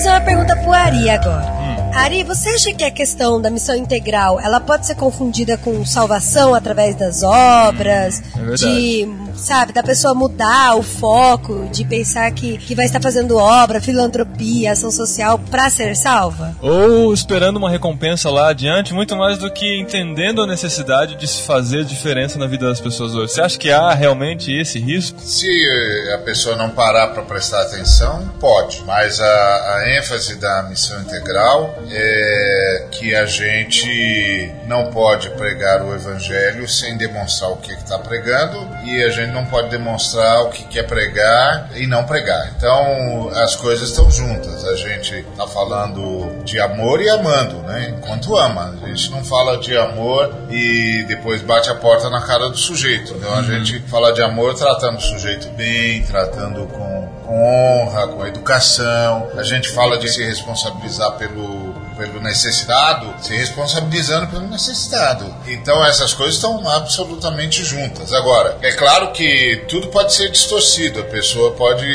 Fazer 0.00 0.08
uma 0.08 0.20
pergunta 0.22 0.56
pro 0.56 0.72
Ari 0.72 1.10
agora. 1.10 1.60
Ari, 1.94 2.24
você 2.24 2.48
acha 2.48 2.72
que 2.72 2.82
a 2.82 2.90
questão 2.90 3.38
da 3.38 3.50
missão 3.50 3.76
integral, 3.76 4.40
ela 4.40 4.58
pode 4.58 4.86
ser 4.86 4.94
confundida 4.94 5.58
com 5.58 5.84
salvação 5.84 6.54
através 6.54 6.96
das 6.96 7.22
obras? 7.22 8.22
É 8.34 8.54
de, 8.54 9.06
sabe, 9.40 9.72
da 9.72 9.82
pessoa 9.82 10.14
mudar 10.14 10.76
o 10.76 10.82
foco, 10.82 11.68
de 11.72 11.84
pensar 11.84 12.30
que, 12.32 12.58
que 12.58 12.74
vai 12.74 12.84
estar 12.84 13.00
fazendo 13.00 13.36
obra, 13.36 13.80
filantropia, 13.80 14.72
ação 14.72 14.90
social 14.90 15.38
pra 15.50 15.70
ser 15.70 15.96
salva? 15.96 16.54
Ou 16.60 17.12
esperando 17.12 17.56
uma 17.56 17.70
recompensa 17.70 18.30
lá 18.30 18.50
adiante, 18.50 18.94
muito 18.94 19.16
mais 19.16 19.38
do 19.38 19.50
que 19.50 19.80
entendendo 19.80 20.42
a 20.42 20.46
necessidade 20.46 21.16
de 21.16 21.26
se 21.26 21.42
fazer 21.42 21.84
diferença 21.84 22.38
na 22.38 22.46
vida 22.46 22.66
das 22.66 22.80
pessoas 22.80 23.14
hoje. 23.14 23.32
Você 23.32 23.40
acha 23.40 23.58
que 23.58 23.70
há 23.70 23.92
realmente 23.94 24.52
esse 24.52 24.78
risco? 24.78 25.18
Se 25.20 25.48
eh, 25.48 26.14
a 26.14 26.18
pessoa 26.18 26.56
não 26.56 26.70
parar 26.70 27.08
para 27.08 27.22
prestar 27.22 27.62
atenção, 27.62 28.28
pode. 28.38 28.82
Mas 28.84 29.20
a, 29.20 29.24
a 29.24 29.96
ênfase 29.96 30.36
da 30.36 30.64
missão 30.64 31.00
integral 31.02 31.74
é 31.90 32.86
que 32.90 33.14
a 33.14 33.24
gente 33.26 34.52
não 34.66 34.90
pode 34.90 35.30
pregar 35.30 35.82
o 35.84 35.94
evangelho 35.94 36.68
sem 36.68 36.96
demonstrar 36.96 37.50
o 37.50 37.56
que 37.56 37.72
está 37.72 37.98
pregando 37.98 38.68
e 38.84 39.02
a 39.02 39.10
gente 39.10 39.29
não 39.30 39.44
pode 39.46 39.70
demonstrar 39.70 40.42
o 40.42 40.50
que 40.50 40.64
quer 40.64 40.86
pregar 40.86 41.70
e 41.74 41.86
não 41.86 42.04
pregar. 42.04 42.52
Então 42.56 43.30
as 43.34 43.56
coisas 43.56 43.88
estão 43.88 44.10
juntas. 44.10 44.64
A 44.64 44.76
gente 44.76 45.14
está 45.14 45.46
falando 45.46 46.42
de 46.44 46.60
amor 46.60 47.00
e 47.00 47.08
amando, 47.08 47.56
né? 47.62 47.94
Enquanto 47.96 48.36
ama. 48.36 48.74
A 48.82 48.88
gente 48.88 49.10
não 49.10 49.24
fala 49.24 49.58
de 49.58 49.76
amor 49.76 50.34
e 50.50 51.04
depois 51.08 51.42
bate 51.42 51.70
a 51.70 51.74
porta 51.74 52.08
na 52.10 52.20
cara 52.22 52.48
do 52.48 52.56
sujeito. 52.56 53.14
Então 53.14 53.34
a 53.34 53.42
gente 53.42 53.80
fala 53.82 54.12
de 54.12 54.22
amor 54.22 54.54
tratando 54.54 54.98
o 54.98 55.00
sujeito 55.00 55.48
bem, 55.50 56.02
tratando 56.02 56.66
com, 56.66 57.08
com 57.24 57.40
honra, 57.40 58.08
com 58.08 58.26
educação. 58.26 59.28
A 59.36 59.42
gente 59.42 59.68
fala 59.70 59.98
de 59.98 60.08
se 60.08 60.24
responsabilizar 60.24 61.12
pelo 61.12 61.69
pelo 62.00 62.18
necessitado, 62.20 63.14
se 63.22 63.36
responsabilizando 63.36 64.28
pelo 64.28 64.48
necessitado. 64.48 65.26
Então 65.46 65.84
essas 65.84 66.14
coisas 66.14 66.36
estão 66.36 66.66
absolutamente 66.66 67.62
juntas. 67.62 68.14
Agora, 68.14 68.56
é 68.62 68.72
claro 68.72 69.12
que 69.12 69.64
tudo 69.68 69.88
pode 69.88 70.14
ser 70.14 70.30
distorcido. 70.30 71.00
A 71.00 71.04
pessoa 71.04 71.52
pode, 71.52 71.86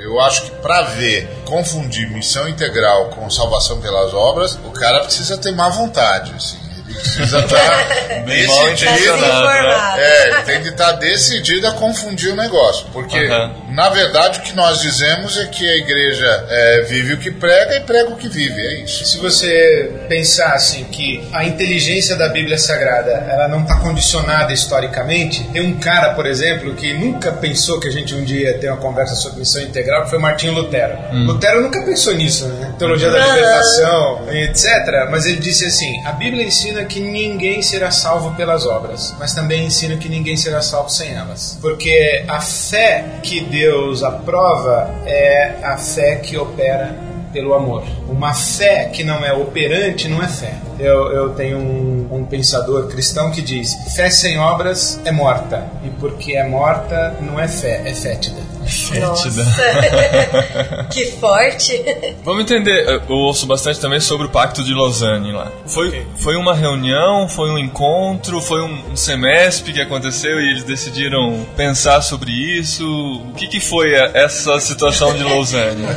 eu 0.00 0.20
acho 0.20 0.42
que 0.42 0.50
para 0.62 0.82
ver, 0.82 1.42
confundir 1.44 2.08
missão 2.10 2.48
integral 2.48 3.06
com 3.06 3.28
salvação 3.28 3.80
pelas 3.80 4.14
obras, 4.14 4.56
o 4.64 4.70
cara 4.70 5.00
precisa 5.00 5.36
ter 5.36 5.50
má 5.50 5.68
vontade. 5.68 6.32
Assim. 6.36 6.61
Ele 6.86 6.94
precisa 6.98 7.38
estar 7.40 8.22
Bem 8.24 8.46
mal 8.46 8.70
decidido. 8.70 8.92
intencionado, 8.92 9.46
né? 9.46 9.94
É, 9.98 10.28
ele 10.28 10.42
tem 10.42 10.62
de 10.62 10.68
estar 10.68 10.92
decidido 10.92 11.66
a 11.66 11.72
confundir 11.72 12.32
o 12.32 12.36
negócio. 12.36 12.86
Porque, 12.92 13.28
na 13.70 13.88
verdade, 13.88 14.38
o 14.38 14.42
que 14.42 14.54
nós 14.54 14.80
dizemos 14.80 15.36
é 15.38 15.46
que 15.46 15.68
a 15.68 15.76
igreja 15.76 16.46
é, 16.48 16.82
vive 16.82 17.14
o 17.14 17.18
que 17.18 17.30
prega 17.30 17.76
e 17.76 17.80
prega 17.80 18.10
o 18.10 18.16
que 18.16 18.28
vive. 18.28 18.60
É 18.60 18.74
isso. 18.84 19.04
Se 19.04 19.18
você 19.18 19.90
pensar 20.08 20.52
assim 20.52 20.84
que 20.84 21.26
a 21.32 21.44
inteligência 21.44 22.16
da 22.16 22.28
Bíblia 22.28 22.58
Sagrada 22.58 23.10
ela 23.10 23.48
não 23.48 23.62
está 23.62 23.76
condicionada 23.76 24.52
historicamente, 24.52 25.44
tem 25.52 25.62
um 25.62 25.78
cara, 25.78 26.14
por 26.14 26.26
exemplo, 26.26 26.74
que 26.74 26.92
nunca 26.94 27.32
pensou 27.32 27.80
que 27.80 27.88
a 27.88 27.90
gente 27.90 28.14
um 28.14 28.24
dia 28.24 28.50
ia 28.50 28.58
ter 28.58 28.68
uma 28.68 28.76
conversa 28.76 29.14
sobre 29.14 29.40
missão 29.40 29.62
integral, 29.62 30.04
que 30.04 30.10
foi 30.10 30.18
Martinho 30.18 30.52
Lutero. 30.52 30.96
Lutero 31.12 31.60
nunca 31.62 31.82
pensou 31.82 32.14
nisso, 32.14 32.46
né? 32.46 32.74
Teologia 32.78 33.10
da 33.10 33.18
libertação, 33.26 34.28
etc. 34.30 35.08
Mas 35.10 35.26
ele 35.26 35.38
disse 35.38 35.64
assim: 35.64 36.04
a 36.04 36.12
Bíblia 36.12 36.44
ensina 36.44 36.71
que 36.84 37.00
ninguém 37.00 37.62
será 37.62 37.90
salvo 37.90 38.34
pelas 38.34 38.66
obras, 38.66 39.14
mas 39.18 39.34
também 39.34 39.66
ensina 39.66 39.96
que 39.96 40.08
ninguém 40.08 40.36
será 40.36 40.62
salvo 40.62 40.88
sem 40.88 41.10
elas. 41.10 41.58
Porque 41.60 42.24
a 42.26 42.40
fé 42.40 43.04
que 43.22 43.40
Deus 43.40 44.02
aprova 44.02 44.90
é 45.04 45.56
a 45.62 45.76
fé 45.76 46.16
que 46.16 46.36
opera 46.36 46.96
pelo 47.32 47.54
amor. 47.54 47.82
Uma 48.08 48.34
fé 48.34 48.90
que 48.92 49.02
não 49.02 49.24
é 49.24 49.32
operante 49.32 50.08
não 50.08 50.22
é 50.22 50.28
fé. 50.28 50.54
Eu, 50.78 51.12
eu 51.12 51.30
tenho 51.30 51.58
um, 51.58 52.08
um 52.10 52.24
pensador 52.24 52.88
cristão 52.88 53.30
que 53.30 53.40
diz: 53.40 53.74
fé 53.94 54.10
sem 54.10 54.38
obras 54.38 55.00
é 55.04 55.10
morta, 55.10 55.66
e 55.84 55.88
porque 55.90 56.36
é 56.36 56.46
morta 56.46 57.16
não 57.20 57.40
é 57.40 57.48
fé, 57.48 57.82
é 57.86 57.94
fétida. 57.94 58.51
Fétida. 58.66 59.44
que 60.90 61.06
forte. 61.12 61.82
Vamos 62.24 62.42
entender, 62.42 62.86
eu 63.08 63.14
ouço 63.16 63.46
bastante 63.46 63.80
também 63.80 64.00
sobre 64.00 64.26
o 64.26 64.30
Pacto 64.30 64.62
de 64.62 64.72
Lausanne 64.74 65.32
lá. 65.32 65.50
Foi, 65.66 66.06
foi 66.16 66.36
uma 66.36 66.54
reunião, 66.54 67.28
foi 67.28 67.50
um 67.50 67.58
encontro, 67.58 68.40
foi 68.40 68.60
um, 68.62 68.92
um 68.92 68.96
semestre 68.96 69.72
que 69.72 69.80
aconteceu 69.80 70.40
e 70.40 70.50
eles 70.50 70.64
decidiram 70.64 71.46
pensar 71.56 72.00
sobre 72.02 72.30
isso. 72.30 72.84
O 73.30 73.32
que, 73.34 73.46
que 73.48 73.60
foi 73.60 73.96
a- 73.96 74.10
essa 74.14 74.58
situação 74.60 75.14
de 75.14 75.22
Lausanne? 75.22 75.82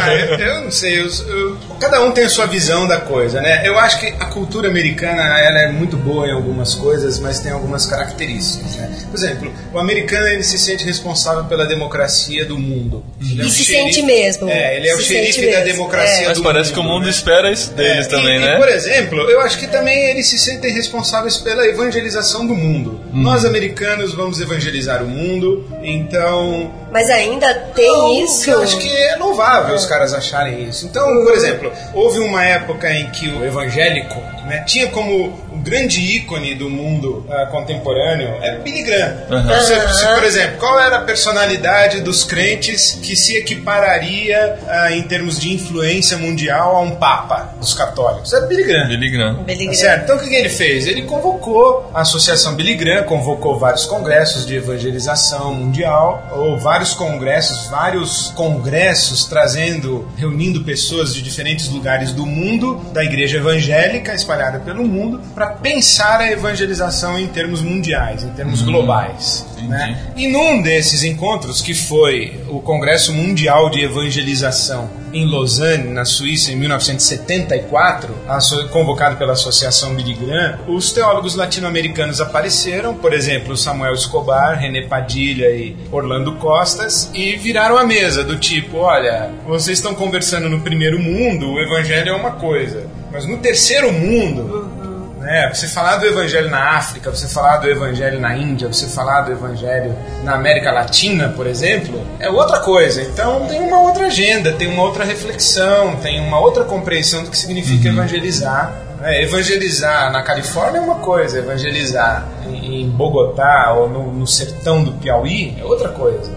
Ah, 0.00 0.14
eu, 0.14 0.38
eu 0.38 0.64
não 0.64 0.70
sei, 0.70 1.00
eu- 1.00 1.06
eu- 1.28 1.58
cada 1.80 2.02
um 2.04 2.12
tem 2.12 2.24
a 2.24 2.28
sua 2.28 2.46
visão 2.46 2.86
da 2.86 2.98
coisa, 3.00 3.40
né? 3.40 3.62
Eu 3.66 3.78
acho 3.78 3.98
que 3.98 4.06
a 4.06 4.26
cultura 4.26 4.68
americana 4.68 5.22
ela 5.40 5.62
é 5.62 5.72
muito 5.72 5.96
boa 5.96 6.26
em 6.28 6.32
algumas 6.32 6.74
coisas, 6.74 7.18
mas 7.18 7.40
tem 7.40 7.50
algumas 7.50 7.86
características, 7.86 8.76
né? 8.76 8.90
Por 9.10 9.16
exemplo, 9.16 9.52
o 9.72 9.78
americano 9.78 10.26
ele 10.28 10.42
se 10.44 10.58
sente 10.58 10.84
responsável 10.84 11.44
pela 11.44 11.66
democracia 11.66 12.44
do 12.44 12.58
mundo. 12.58 13.04
Ele 13.20 13.40
é 13.40 13.44
E 13.44 13.46
o 13.46 13.50
se 13.50 13.64
xerife- 13.64 13.92
sente 13.94 14.06
mesmo. 14.06 14.48
É, 14.48 14.76
ele 14.76 14.88
é 14.88 14.94
o 14.94 15.00
xerife 15.00 15.40
da 15.42 15.46
mesmo, 15.58 15.64
democracia 15.64 16.24
é. 16.24 16.28
Mas 16.28 16.38
do 16.38 16.44
parece 16.44 16.70
mundo, 16.70 16.74
que 16.74 16.80
o 16.80 16.84
mundo 16.92 17.04
né? 17.04 17.10
espera 17.10 17.50
isso 17.50 17.72
deles 17.72 18.06
É, 18.06 18.08
também, 18.10 18.36
e, 18.36 18.40
né? 18.40 18.54
E, 18.54 18.58
por 18.58 18.68
exemplo, 18.68 19.18
eu 19.30 19.40
acho 19.40 19.58
que 19.58 19.66
também 19.66 20.10
eles 20.10 20.26
se 20.28 20.38
sentem 20.38 20.72
responsáveis 20.72 21.36
pela 21.38 21.66
evangelização 21.66 22.46
do 22.46 22.54
mundo. 22.54 23.00
Nós, 23.12 23.44
americanos, 23.44 24.14
vamos 24.14 24.40
evangelizar 24.40 25.02
o 25.02 25.08
mundo, 25.08 25.66
então. 25.82 26.72
Mas 26.90 27.08
ainda 27.08 27.54
tem 27.74 28.22
isso. 28.22 28.50
Eu 28.50 28.62
acho 28.62 28.78
que 28.78 28.96
é 28.96 29.16
louvável 29.16 29.74
os 29.74 29.86
caras 29.86 30.12
acharem 30.12 30.64
isso. 30.64 30.86
Então, 30.86 31.06
por 31.24 31.32
exemplo, 31.32 31.72
houve 31.94 32.18
uma 32.18 32.44
época 32.44 32.92
em 32.92 33.10
que 33.10 33.28
o 33.28 33.44
evangélico 33.44 34.20
né, 34.46 34.64
tinha 34.66 34.88
como 34.88 35.38
um 35.52 35.60
grande 35.62 36.00
ícone 36.00 36.54
do 36.54 36.68
mundo 36.70 37.24
ah, 37.30 37.46
contemporâneo 37.50 38.34
era 38.40 38.58
Billy 38.60 38.82
Graham. 38.82 39.16
Você- 39.46 39.88
se, 39.94 40.06
por 40.14 40.24
exemplo, 40.24 40.58
qual 40.58 40.78
era 40.80 40.96
a 40.96 41.00
personalidade 41.02 42.00
dos 42.00 42.24
crentes 42.24 42.98
que 43.02 43.14
se 43.16 43.36
equipararia 43.36 44.58
ah, 44.68 44.92
em 44.92 45.02
termos 45.02 45.38
de 45.38 45.52
influência 45.52 46.16
mundial 46.18 46.76
a 46.76 46.80
um 46.80 46.96
papa 46.96 47.54
dos 47.58 47.74
católicos? 47.74 48.32
Era 48.32 48.46
Billy 48.46 48.64
Graham. 48.64 48.88
Billy 48.88 49.10
Graham. 49.10 49.34
Billy 49.44 49.58
Tá 49.58 49.64
Graham. 49.64 49.74
certo? 49.74 50.02
Então 50.04 50.16
o 50.16 50.20
que, 50.20 50.28
que 50.28 50.34
ele 50.34 50.48
fez? 50.48 50.86
Ele 50.86 51.02
convocou 51.02 51.90
a 51.94 52.00
Associação 52.02 52.54
Billy 52.54 52.74
Graham, 52.74 53.04
convocou 53.04 53.58
vários 53.58 53.86
congressos 53.86 54.46
de 54.46 54.56
evangelização 54.56 55.54
mundial, 55.54 56.26
ou 56.32 56.58
vários 56.58 56.94
congressos, 56.94 57.66
vários 57.68 58.32
congressos 58.34 59.24
trazendo, 59.24 60.08
reunindo 60.16 60.62
pessoas 60.64 61.14
de 61.14 61.22
diferentes 61.22 61.68
lugares 61.68 62.12
do 62.12 62.26
mundo, 62.26 62.76
da 62.92 63.04
igreja 63.04 63.38
evangélica 63.38 64.14
espalhada 64.30 64.60
pelo 64.60 64.84
mundo, 64.84 65.20
para 65.34 65.48
pensar 65.48 66.20
a 66.20 66.30
evangelização 66.30 67.18
em 67.18 67.26
termos 67.26 67.60
mundiais, 67.62 68.22
em 68.22 68.30
termos 68.30 68.62
globais. 68.62 69.44
Né? 69.68 70.12
E 70.16 70.28
num 70.28 70.62
desses 70.62 71.02
encontros, 71.04 71.60
que 71.60 71.74
foi 71.74 72.40
o 72.48 72.60
Congresso 72.60 73.12
Mundial 73.12 73.68
de 73.70 73.82
Evangelização 73.82 74.88
em 75.12 75.28
Lausanne, 75.28 75.92
na 75.92 76.04
Suíça, 76.04 76.52
em 76.52 76.56
1974, 76.56 78.14
asso- 78.28 78.68
convocado 78.68 79.16
pela 79.16 79.32
Associação 79.32 79.94
Billy 79.94 80.14
Graham, 80.14 80.58
os 80.68 80.92
teólogos 80.92 81.34
latino-americanos 81.34 82.20
apareceram, 82.20 82.94
por 82.94 83.12
exemplo, 83.12 83.56
Samuel 83.56 83.94
Escobar, 83.94 84.58
René 84.58 84.82
Padilha 84.82 85.50
e 85.50 85.76
Orlando 85.90 86.32
Costas, 86.36 87.10
e 87.12 87.36
viraram 87.36 87.76
a 87.76 87.84
mesa 87.84 88.22
do 88.22 88.38
tipo, 88.38 88.78
olha, 88.78 89.30
vocês 89.46 89.78
estão 89.78 89.94
conversando 89.94 90.48
no 90.48 90.60
primeiro 90.60 90.98
mundo, 91.00 91.50
o 91.52 91.60
evangelho 91.60 92.10
é 92.10 92.14
uma 92.16 92.30
coisa, 92.32 92.86
mas 93.12 93.26
no 93.26 93.38
terceiro 93.38 93.92
mundo, 93.92 94.70
né? 95.18 95.50
Você 95.52 95.68
falar 95.68 95.96
do 95.96 96.06
evangelho 96.06 96.48
na 96.48 96.76
África, 96.76 97.10
você 97.10 97.28
falar 97.28 97.58
do 97.58 97.68
evangelho 97.68 98.18
na 98.18 98.36
Índia, 98.36 98.68
você 98.68 98.86
falar 98.86 99.22
do 99.22 99.32
evangelho 99.32 99.94
na 100.24 100.34
América 100.34 100.72
Latina, 100.72 101.28
por 101.36 101.46
exemplo, 101.46 102.04
é 102.18 102.28
outra 102.30 102.60
coisa. 102.60 103.02
Então 103.02 103.46
tem 103.46 103.60
uma 103.60 103.80
outra 103.80 104.06
agenda, 104.06 104.52
tem 104.52 104.68
uma 104.68 104.82
outra 104.82 105.04
reflexão, 105.04 105.96
tem 105.96 106.20
uma 106.20 106.40
outra 106.40 106.64
compreensão 106.64 107.22
do 107.22 107.30
que 107.30 107.36
significa 107.36 107.88
evangelizar. 107.88 108.72
né? 108.98 109.22
evangelizar 109.22 110.10
na 110.10 110.22
Califórnia 110.22 110.78
é 110.78 110.82
uma 110.82 110.96
coisa, 110.96 111.38
evangelizar 111.38 112.26
em 112.46 112.60
em 112.80 112.88
Bogotá 112.88 113.74
ou 113.76 113.88
no, 113.88 114.12
no 114.12 114.26
sertão 114.26 114.82
do 114.82 114.92
Piauí 114.92 115.56
é 115.60 115.64
outra 115.64 115.88
coisa. 115.88 116.30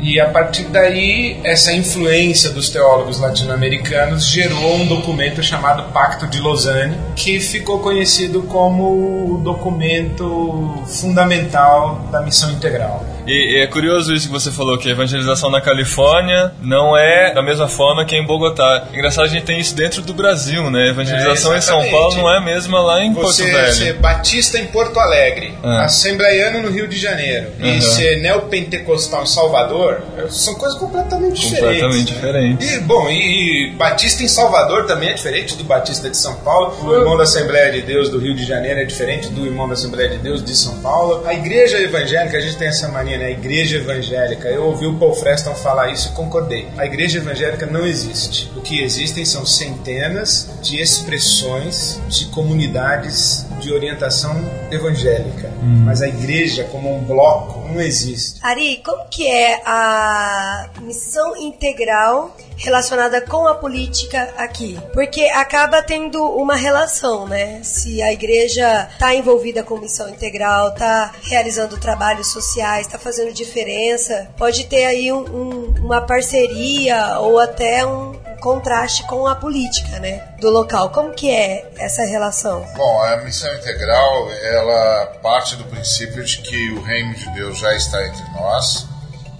E 0.00 0.20
a 0.20 0.28
partir 0.28 0.64
daí, 0.64 1.40
essa 1.44 1.72
influência 1.72 2.50
dos 2.50 2.70
teólogos 2.70 3.18
latino-americanos 3.18 4.26
gerou 4.28 4.76
um 4.76 4.86
documento 4.86 5.42
chamado 5.42 5.92
Pacto 5.92 6.26
de 6.26 6.40
Lausanne, 6.40 6.96
que 7.14 7.40
ficou 7.40 7.80
conhecido 7.80 8.42
como 8.42 9.34
o 9.34 9.38
documento 9.38 10.82
fundamental 10.86 12.08
da 12.10 12.22
missão 12.22 12.50
integral. 12.52 13.04
E, 13.26 13.56
e 13.58 13.62
é 13.62 13.66
curioso 13.66 14.12
isso 14.14 14.26
que 14.26 14.32
você 14.32 14.50
falou, 14.50 14.76
que 14.78 14.88
a 14.88 14.92
evangelização 14.92 15.50
na 15.50 15.60
Califórnia 15.60 16.52
não 16.62 16.96
é 16.96 17.32
da 17.32 17.42
mesma 17.42 17.68
forma 17.68 18.04
que 18.04 18.16
em 18.16 18.24
Bogotá. 18.24 18.88
Engraçado, 18.92 19.24
a 19.24 19.28
gente 19.28 19.44
tem 19.44 19.58
isso 19.58 19.74
dentro 19.74 20.02
do 20.02 20.12
Brasil, 20.14 20.70
né? 20.70 20.84
A 20.84 20.88
evangelização 20.88 21.54
É, 21.54 21.58
em 21.58 21.60
São. 21.60 21.84
Paulo 21.90 22.16
não 22.16 22.30
é 22.32 22.38
a 22.38 22.40
mesma 22.40 22.80
lá 22.82 23.02
em 23.02 23.12
Você 23.12 23.42
Porto 23.44 23.54
Velho. 23.56 23.72
ser 23.72 23.92
batista 23.94 24.58
em 24.58 24.66
Porto 24.66 24.98
Alegre, 24.98 25.54
Ah. 25.62 25.84
assembleiano 25.84 26.62
no 26.62 26.70
Rio 26.70 26.86
de 26.88 26.98
Janeiro 26.98 27.48
Aham. 27.60 27.68
e 27.76 27.80
ser 27.82 28.16
neopentecostal 28.20 29.22
em 29.22 29.26
Salvador, 29.26 30.02
são 30.28 30.54
coisas 30.54 30.78
completamente 30.78 31.40
diferentes. 31.40 31.80
Completamente 31.82 32.12
diferentes. 32.14 32.72
E, 32.74 32.80
bom, 32.80 33.08
e, 33.08 33.70
e 33.70 33.70
Batista 33.76 34.22
em 34.22 34.28
Salvador 34.28 34.86
também 34.86 35.10
é 35.10 35.12
diferente 35.14 35.56
do 35.56 35.64
Batista 35.64 36.08
de 36.10 36.16
São 36.16 36.36
Paulo. 36.36 36.74
O 36.82 36.94
irmão 36.94 37.16
da 37.16 37.24
Assembleia 37.24 37.72
de 37.72 37.82
Deus 37.82 38.08
do 38.08 38.18
Rio 38.18 38.34
de 38.34 38.44
Janeiro 38.44 38.80
é 38.80 38.84
diferente 38.84 39.28
do 39.28 39.44
irmão 39.46 39.66
da 39.68 39.74
Assembleia 39.74 40.08
de 40.10 40.18
Deus 40.18 40.42
de 40.44 40.54
São 40.54 40.76
Paulo. 40.80 41.22
A 41.26 41.34
igreja 41.34 41.78
evangélica, 41.78 42.36
a 42.36 42.40
gente 42.40 42.56
tem 42.56 42.68
essa 42.68 42.88
mania, 42.88 43.13
né? 43.18 43.26
A 43.26 43.30
igreja 43.30 43.76
evangélica. 43.76 44.48
Eu 44.48 44.64
ouvi 44.64 44.86
o 44.86 44.94
Paul 44.98 45.14
Freston 45.14 45.54
falar 45.54 45.92
isso 45.92 46.10
e 46.10 46.12
concordei. 46.12 46.68
A 46.76 46.86
igreja 46.86 47.18
evangélica 47.18 47.66
não 47.66 47.86
existe. 47.86 48.50
O 48.56 48.60
que 48.60 48.80
existem 48.80 49.24
são 49.24 49.44
centenas 49.44 50.50
de 50.62 50.80
expressões 50.80 52.00
de 52.08 52.26
comunidades 52.26 53.46
de 53.60 53.72
orientação 53.72 54.34
evangélica. 54.70 55.52
Mas 55.62 56.02
a 56.02 56.08
igreja, 56.08 56.64
como 56.64 56.94
um 56.94 57.02
bloco, 57.04 57.63
não 57.74 57.80
existe. 57.82 58.40
Ari, 58.42 58.82
como 58.84 59.04
que 59.08 59.26
é 59.26 59.60
a 59.66 60.68
missão 60.80 61.36
integral 61.36 62.34
relacionada 62.56 63.20
com 63.20 63.46
a 63.46 63.54
política 63.54 64.32
aqui? 64.36 64.78
Porque 64.92 65.22
acaba 65.24 65.82
tendo 65.82 66.22
uma 66.24 66.54
relação, 66.56 67.26
né? 67.26 67.60
Se 67.62 68.00
a 68.02 68.12
igreja 68.12 68.88
está 68.92 69.14
envolvida 69.14 69.62
com 69.62 69.76
missão 69.78 70.08
integral, 70.08 70.68
está 70.68 71.12
realizando 71.22 71.78
trabalhos 71.78 72.30
sociais, 72.32 72.86
está 72.86 72.98
fazendo 72.98 73.32
diferença, 73.32 74.28
pode 74.36 74.64
ter 74.66 74.84
aí 74.84 75.12
um- 75.12 75.24
um- 75.24 75.74
uma 75.84 76.00
parceria 76.00 77.18
ou 77.18 77.38
até 77.38 77.84
um 77.84 78.13
contraste 78.44 79.02
com 79.04 79.26
a 79.26 79.34
política, 79.34 79.98
né? 80.00 80.22
Do 80.38 80.50
local. 80.50 80.90
Como 80.90 81.14
que 81.14 81.30
é 81.30 81.66
essa 81.78 82.04
relação? 82.04 82.62
Bom, 82.76 83.02
a 83.02 83.16
missão 83.22 83.52
integral, 83.54 84.30
ela 84.30 85.06
parte 85.22 85.56
do 85.56 85.64
princípio 85.64 86.22
de 86.22 86.42
que 86.42 86.70
o 86.72 86.82
reino 86.82 87.14
de 87.14 87.30
Deus 87.30 87.58
já 87.58 87.74
está 87.74 88.06
entre 88.06 88.22
nós, 88.34 88.86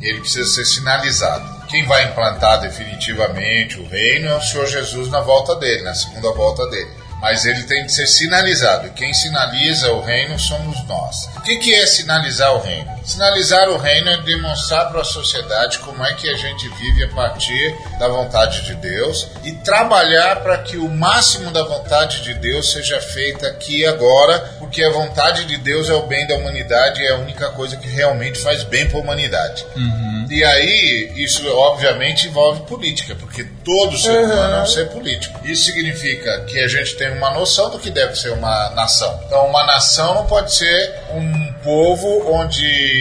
ele 0.01 0.21
precisa 0.21 0.51
ser 0.51 0.65
sinalizado. 0.65 1.67
Quem 1.69 1.85
vai 1.85 2.05
implantar 2.05 2.63
definitivamente 2.63 3.79
o 3.79 3.87
reino 3.87 4.29
é 4.29 4.37
o 4.37 4.41
Senhor 4.41 4.67
Jesus 4.67 5.11
na 5.11 5.21
volta 5.21 5.55
dele, 5.57 5.83
na 5.83 5.95
segunda 5.95 6.33
volta 6.33 6.67
dele. 6.71 6.91
Mas 7.21 7.45
ele 7.45 7.63
tem 7.65 7.85
que 7.85 7.93
ser 7.93 8.07
sinalizado, 8.07 8.87
e 8.87 8.91
quem 8.91 9.13
sinaliza 9.13 9.93
o 9.93 10.01
reino 10.01 10.39
somos 10.39 10.83
nós. 10.87 11.29
O 11.37 11.41
que 11.43 11.75
é 11.75 11.87
sinalizar 11.87 12.55
o 12.55 12.61
reino? 12.61 12.91
Sinalizar 13.05 13.69
o 13.69 13.77
reino 13.77 14.09
é 14.09 14.17
demonstrar 14.23 14.91
para 14.91 15.03
a 15.03 15.05
sociedade 15.05 15.79
como 15.81 16.03
é 16.05 16.15
que 16.15 16.29
a 16.29 16.37
gente 16.37 16.67
vive 16.71 17.05
a 17.05 17.09
partir 17.09 17.77
da 17.99 18.09
vontade 18.09 18.63
de 18.63 18.75
Deus 18.77 19.29
e 19.45 19.53
trabalhar 19.53 20.43
para 20.43 20.59
que 20.59 20.79
o 20.79 20.89
máximo 20.89 21.51
da 21.51 21.63
vontade 21.63 22.23
de 22.23 22.33
Deus 22.35 22.73
seja 22.73 22.99
feita 23.01 23.47
aqui 23.47 23.81
e 23.81 23.87
agora, 23.87 24.39
porque 24.59 24.83
a 24.83 24.91
vontade 24.91 25.45
de 25.45 25.59
Deus 25.59 25.91
é 25.91 25.95
o 25.95 26.07
bem 26.07 26.27
da 26.27 26.37
humanidade 26.37 27.03
e 27.03 27.07
é 27.07 27.13
a 27.13 27.19
única 27.19 27.51
coisa 27.51 27.77
que 27.77 27.89
realmente 27.89 28.39
faz 28.39 28.63
bem 28.63 28.89
para 28.89 28.99
a 28.99 29.03
humanidade. 29.03 29.67
E 30.31 30.43
aí, 30.43 31.13
isso 31.17 31.47
obviamente 31.55 32.27
envolve 32.29 32.63
política, 32.63 33.15
porque 33.15 33.45
todo 33.63 33.99
ser 33.99 34.25
humano 34.25 34.57
é 34.57 34.63
um 34.63 34.67
ser 34.67 34.89
político. 34.89 35.39
Isso 35.45 35.65
significa 35.67 36.41
que 36.47 36.59
a 36.59 36.67
gente 36.67 36.97
tem 36.97 37.11
uma 37.11 37.31
noção 37.31 37.71
do 37.71 37.79
que 37.79 37.91
deve 37.91 38.17
ser 38.17 38.33
uma 38.33 38.71
nação. 38.71 39.21
Então, 39.27 39.47
uma 39.47 39.65
nação 39.67 40.15
não 40.15 40.27
pode 40.27 40.55
ser 40.55 40.95
um 41.13 41.53
povo 41.63 42.33
onde 42.33 42.94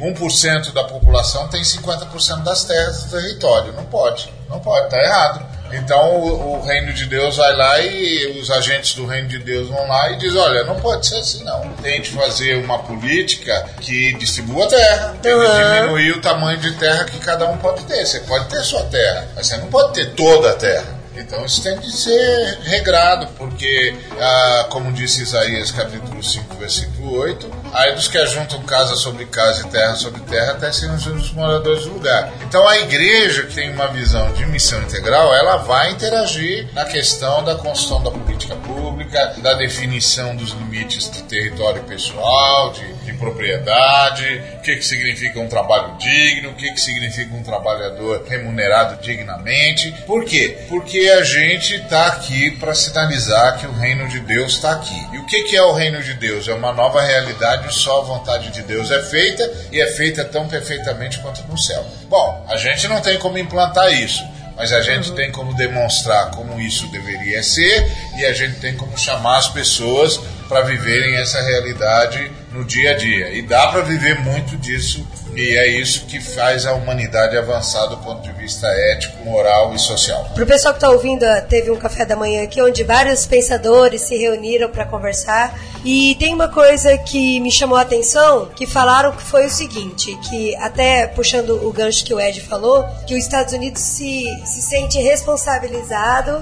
1% 0.00 0.72
da 0.72 0.84
população 0.84 1.48
tem 1.48 1.62
50% 1.62 2.42
das 2.42 2.64
terras 2.64 3.04
do 3.04 3.18
território. 3.18 3.72
Não 3.72 3.84
pode. 3.84 4.32
Não 4.48 4.60
pode, 4.60 4.88
tá 4.90 4.98
errado. 4.98 5.58
Então 5.72 6.16
o, 6.16 6.56
o, 6.56 6.62
reino 6.62 6.92
de 6.92 7.04
Deus 7.04 7.36
vai 7.36 7.54
lá 7.54 7.78
e 7.80 8.40
os 8.40 8.50
agentes 8.50 8.94
do 8.94 9.04
reino 9.04 9.28
de 9.28 9.38
Deus 9.38 9.68
vão 9.68 9.86
lá 9.86 10.12
e 10.12 10.16
diz, 10.16 10.34
olha, 10.34 10.64
não 10.64 10.80
pode 10.80 11.06
ser 11.06 11.16
assim 11.16 11.44
não. 11.44 11.60
Tente 11.82 12.10
fazer 12.10 12.56
uma 12.64 12.78
política 12.78 13.68
que 13.80 14.14
distribua 14.14 14.66
terra, 14.66 15.14
tem 15.20 15.38
que 15.38 15.46
diminuir 15.46 16.12
o 16.12 16.20
tamanho 16.20 16.58
de 16.58 16.72
terra 16.72 17.04
que 17.04 17.18
cada 17.18 17.46
um 17.48 17.58
pode 17.58 17.84
ter. 17.84 18.04
Você 18.04 18.20
pode 18.20 18.48
ter 18.48 18.62
sua 18.62 18.84
terra, 18.84 19.28
mas 19.36 19.46
você 19.46 19.56
não 19.58 19.66
pode 19.68 19.92
ter 19.92 20.14
toda 20.14 20.50
a 20.50 20.54
terra. 20.54 20.98
Então 21.18 21.44
isso 21.44 21.62
tem 21.62 21.78
de 21.78 21.90
ser 21.90 22.58
regrado, 22.62 23.26
porque, 23.36 23.94
ah, 24.20 24.66
como 24.70 24.92
disse 24.92 25.22
Isaías 25.22 25.72
capítulo 25.72 26.22
5, 26.22 26.56
versículo 26.56 27.18
8, 27.18 27.50
aí 27.72 27.94
dos 27.94 28.08
que 28.08 28.18
ajuntam 28.18 28.62
casa 28.62 28.96
sobre 28.96 29.24
casa 29.26 29.66
e 29.66 29.70
terra 29.70 29.94
sobre 29.94 30.20
terra, 30.22 30.52
até 30.52 30.72
serem 30.72 30.94
os 30.94 31.32
moradores 31.32 31.84
do 31.84 31.94
lugar. 31.94 32.32
Então 32.42 32.66
a 32.66 32.78
igreja, 32.78 33.42
que 33.42 33.54
tem 33.54 33.70
uma 33.70 33.88
visão 33.88 34.32
de 34.32 34.46
missão 34.46 34.80
integral, 34.82 35.34
ela 35.34 35.56
vai 35.58 35.90
interagir 35.90 36.68
na 36.74 36.84
questão 36.84 37.44
da 37.44 37.54
construção 37.54 38.02
da 38.02 38.10
política 38.10 38.56
pública, 38.56 39.34
da 39.38 39.54
definição 39.54 40.34
dos 40.36 40.50
limites 40.50 41.08
do 41.08 41.22
território 41.22 41.82
pessoal, 41.84 42.72
de 42.72 42.97
propriedade, 43.18 44.42
o 44.56 44.60
que, 44.60 44.76
que 44.76 44.84
significa 44.84 45.40
um 45.40 45.48
trabalho 45.48 45.96
digno, 45.98 46.50
o 46.50 46.54
que, 46.54 46.72
que 46.72 46.80
significa 46.80 47.34
um 47.34 47.42
trabalhador 47.42 48.24
remunerado 48.26 49.02
dignamente. 49.02 49.92
Por 50.06 50.24
quê? 50.24 50.58
Porque 50.68 51.00
a 51.18 51.22
gente 51.22 51.76
está 51.76 52.06
aqui 52.06 52.52
para 52.52 52.74
sinalizar 52.74 53.58
que 53.58 53.66
o 53.66 53.72
reino 53.72 54.08
de 54.08 54.20
Deus 54.20 54.54
está 54.54 54.72
aqui. 54.72 55.06
E 55.12 55.18
o 55.18 55.26
que, 55.26 55.44
que 55.44 55.56
é 55.56 55.62
o 55.62 55.72
reino 55.72 56.02
de 56.02 56.14
Deus? 56.14 56.48
É 56.48 56.54
uma 56.54 56.72
nova 56.72 57.02
realidade, 57.02 57.74
só 57.74 58.00
a 58.00 58.04
vontade 58.04 58.50
de 58.50 58.62
Deus 58.62 58.90
é 58.90 59.02
feita 59.02 59.50
e 59.72 59.80
é 59.80 59.86
feita 59.88 60.24
tão 60.24 60.48
perfeitamente 60.48 61.18
quanto 61.18 61.42
no 61.48 61.58
céu. 61.58 61.84
Bom, 62.08 62.46
a 62.48 62.56
gente 62.56 62.88
não 62.88 63.00
tem 63.00 63.18
como 63.18 63.38
implantar 63.38 63.92
isso. 63.92 64.24
Mas 64.58 64.72
a 64.72 64.82
gente 64.82 65.12
tem 65.12 65.30
como 65.30 65.54
demonstrar 65.54 66.32
como 66.32 66.60
isso 66.60 66.90
deveria 66.90 67.44
ser 67.44 67.88
e 68.18 68.26
a 68.26 68.32
gente 68.32 68.58
tem 68.58 68.74
como 68.74 68.98
chamar 68.98 69.38
as 69.38 69.48
pessoas 69.48 70.18
para 70.48 70.62
viverem 70.62 71.14
essa 71.16 71.40
realidade 71.40 72.28
no 72.58 72.64
dia 72.64 72.90
a 72.90 72.94
dia. 72.96 73.30
E 73.30 73.42
dá 73.42 73.68
para 73.68 73.82
viver 73.82 74.20
muito 74.20 74.56
disso 74.56 75.06
e 75.34 75.56
é 75.56 75.68
isso 75.68 76.06
que 76.06 76.20
faz 76.20 76.66
a 76.66 76.74
humanidade 76.74 77.36
avançar 77.38 77.86
do 77.86 77.98
ponto 77.98 78.22
de 78.22 78.32
vista 78.32 78.66
ético, 78.66 79.24
moral 79.24 79.72
e 79.72 79.78
social. 79.78 80.28
Para 80.34 80.42
o 80.42 80.46
pessoal 80.46 80.74
que 80.74 80.78
está 80.78 80.90
ouvindo, 80.90 81.24
teve 81.48 81.70
um 81.70 81.76
café 81.76 82.04
da 82.04 82.16
manhã 82.16 82.42
aqui 82.42 82.60
onde 82.60 82.82
vários 82.82 83.24
pensadores 83.24 84.02
se 84.02 84.16
reuniram 84.16 84.68
para 84.68 84.84
conversar. 84.84 85.56
E 85.84 86.16
tem 86.16 86.34
uma 86.34 86.48
coisa 86.48 86.98
que 86.98 87.38
me 87.38 87.52
chamou 87.52 87.78
a 87.78 87.82
atenção, 87.82 88.46
que 88.56 88.66
falaram 88.66 89.12
que 89.12 89.22
foi 89.22 89.46
o 89.46 89.50
seguinte, 89.50 90.18
que 90.28 90.56
até 90.56 91.06
puxando 91.06 91.50
o 91.64 91.72
gancho 91.72 92.04
que 92.04 92.12
o 92.12 92.20
Ed 92.20 92.40
falou, 92.40 92.84
que 93.06 93.14
os 93.14 93.22
Estados 93.22 93.52
Unidos 93.52 93.80
se, 93.80 94.24
se 94.44 94.60
sente 94.62 94.98
responsabilizado 94.98 96.40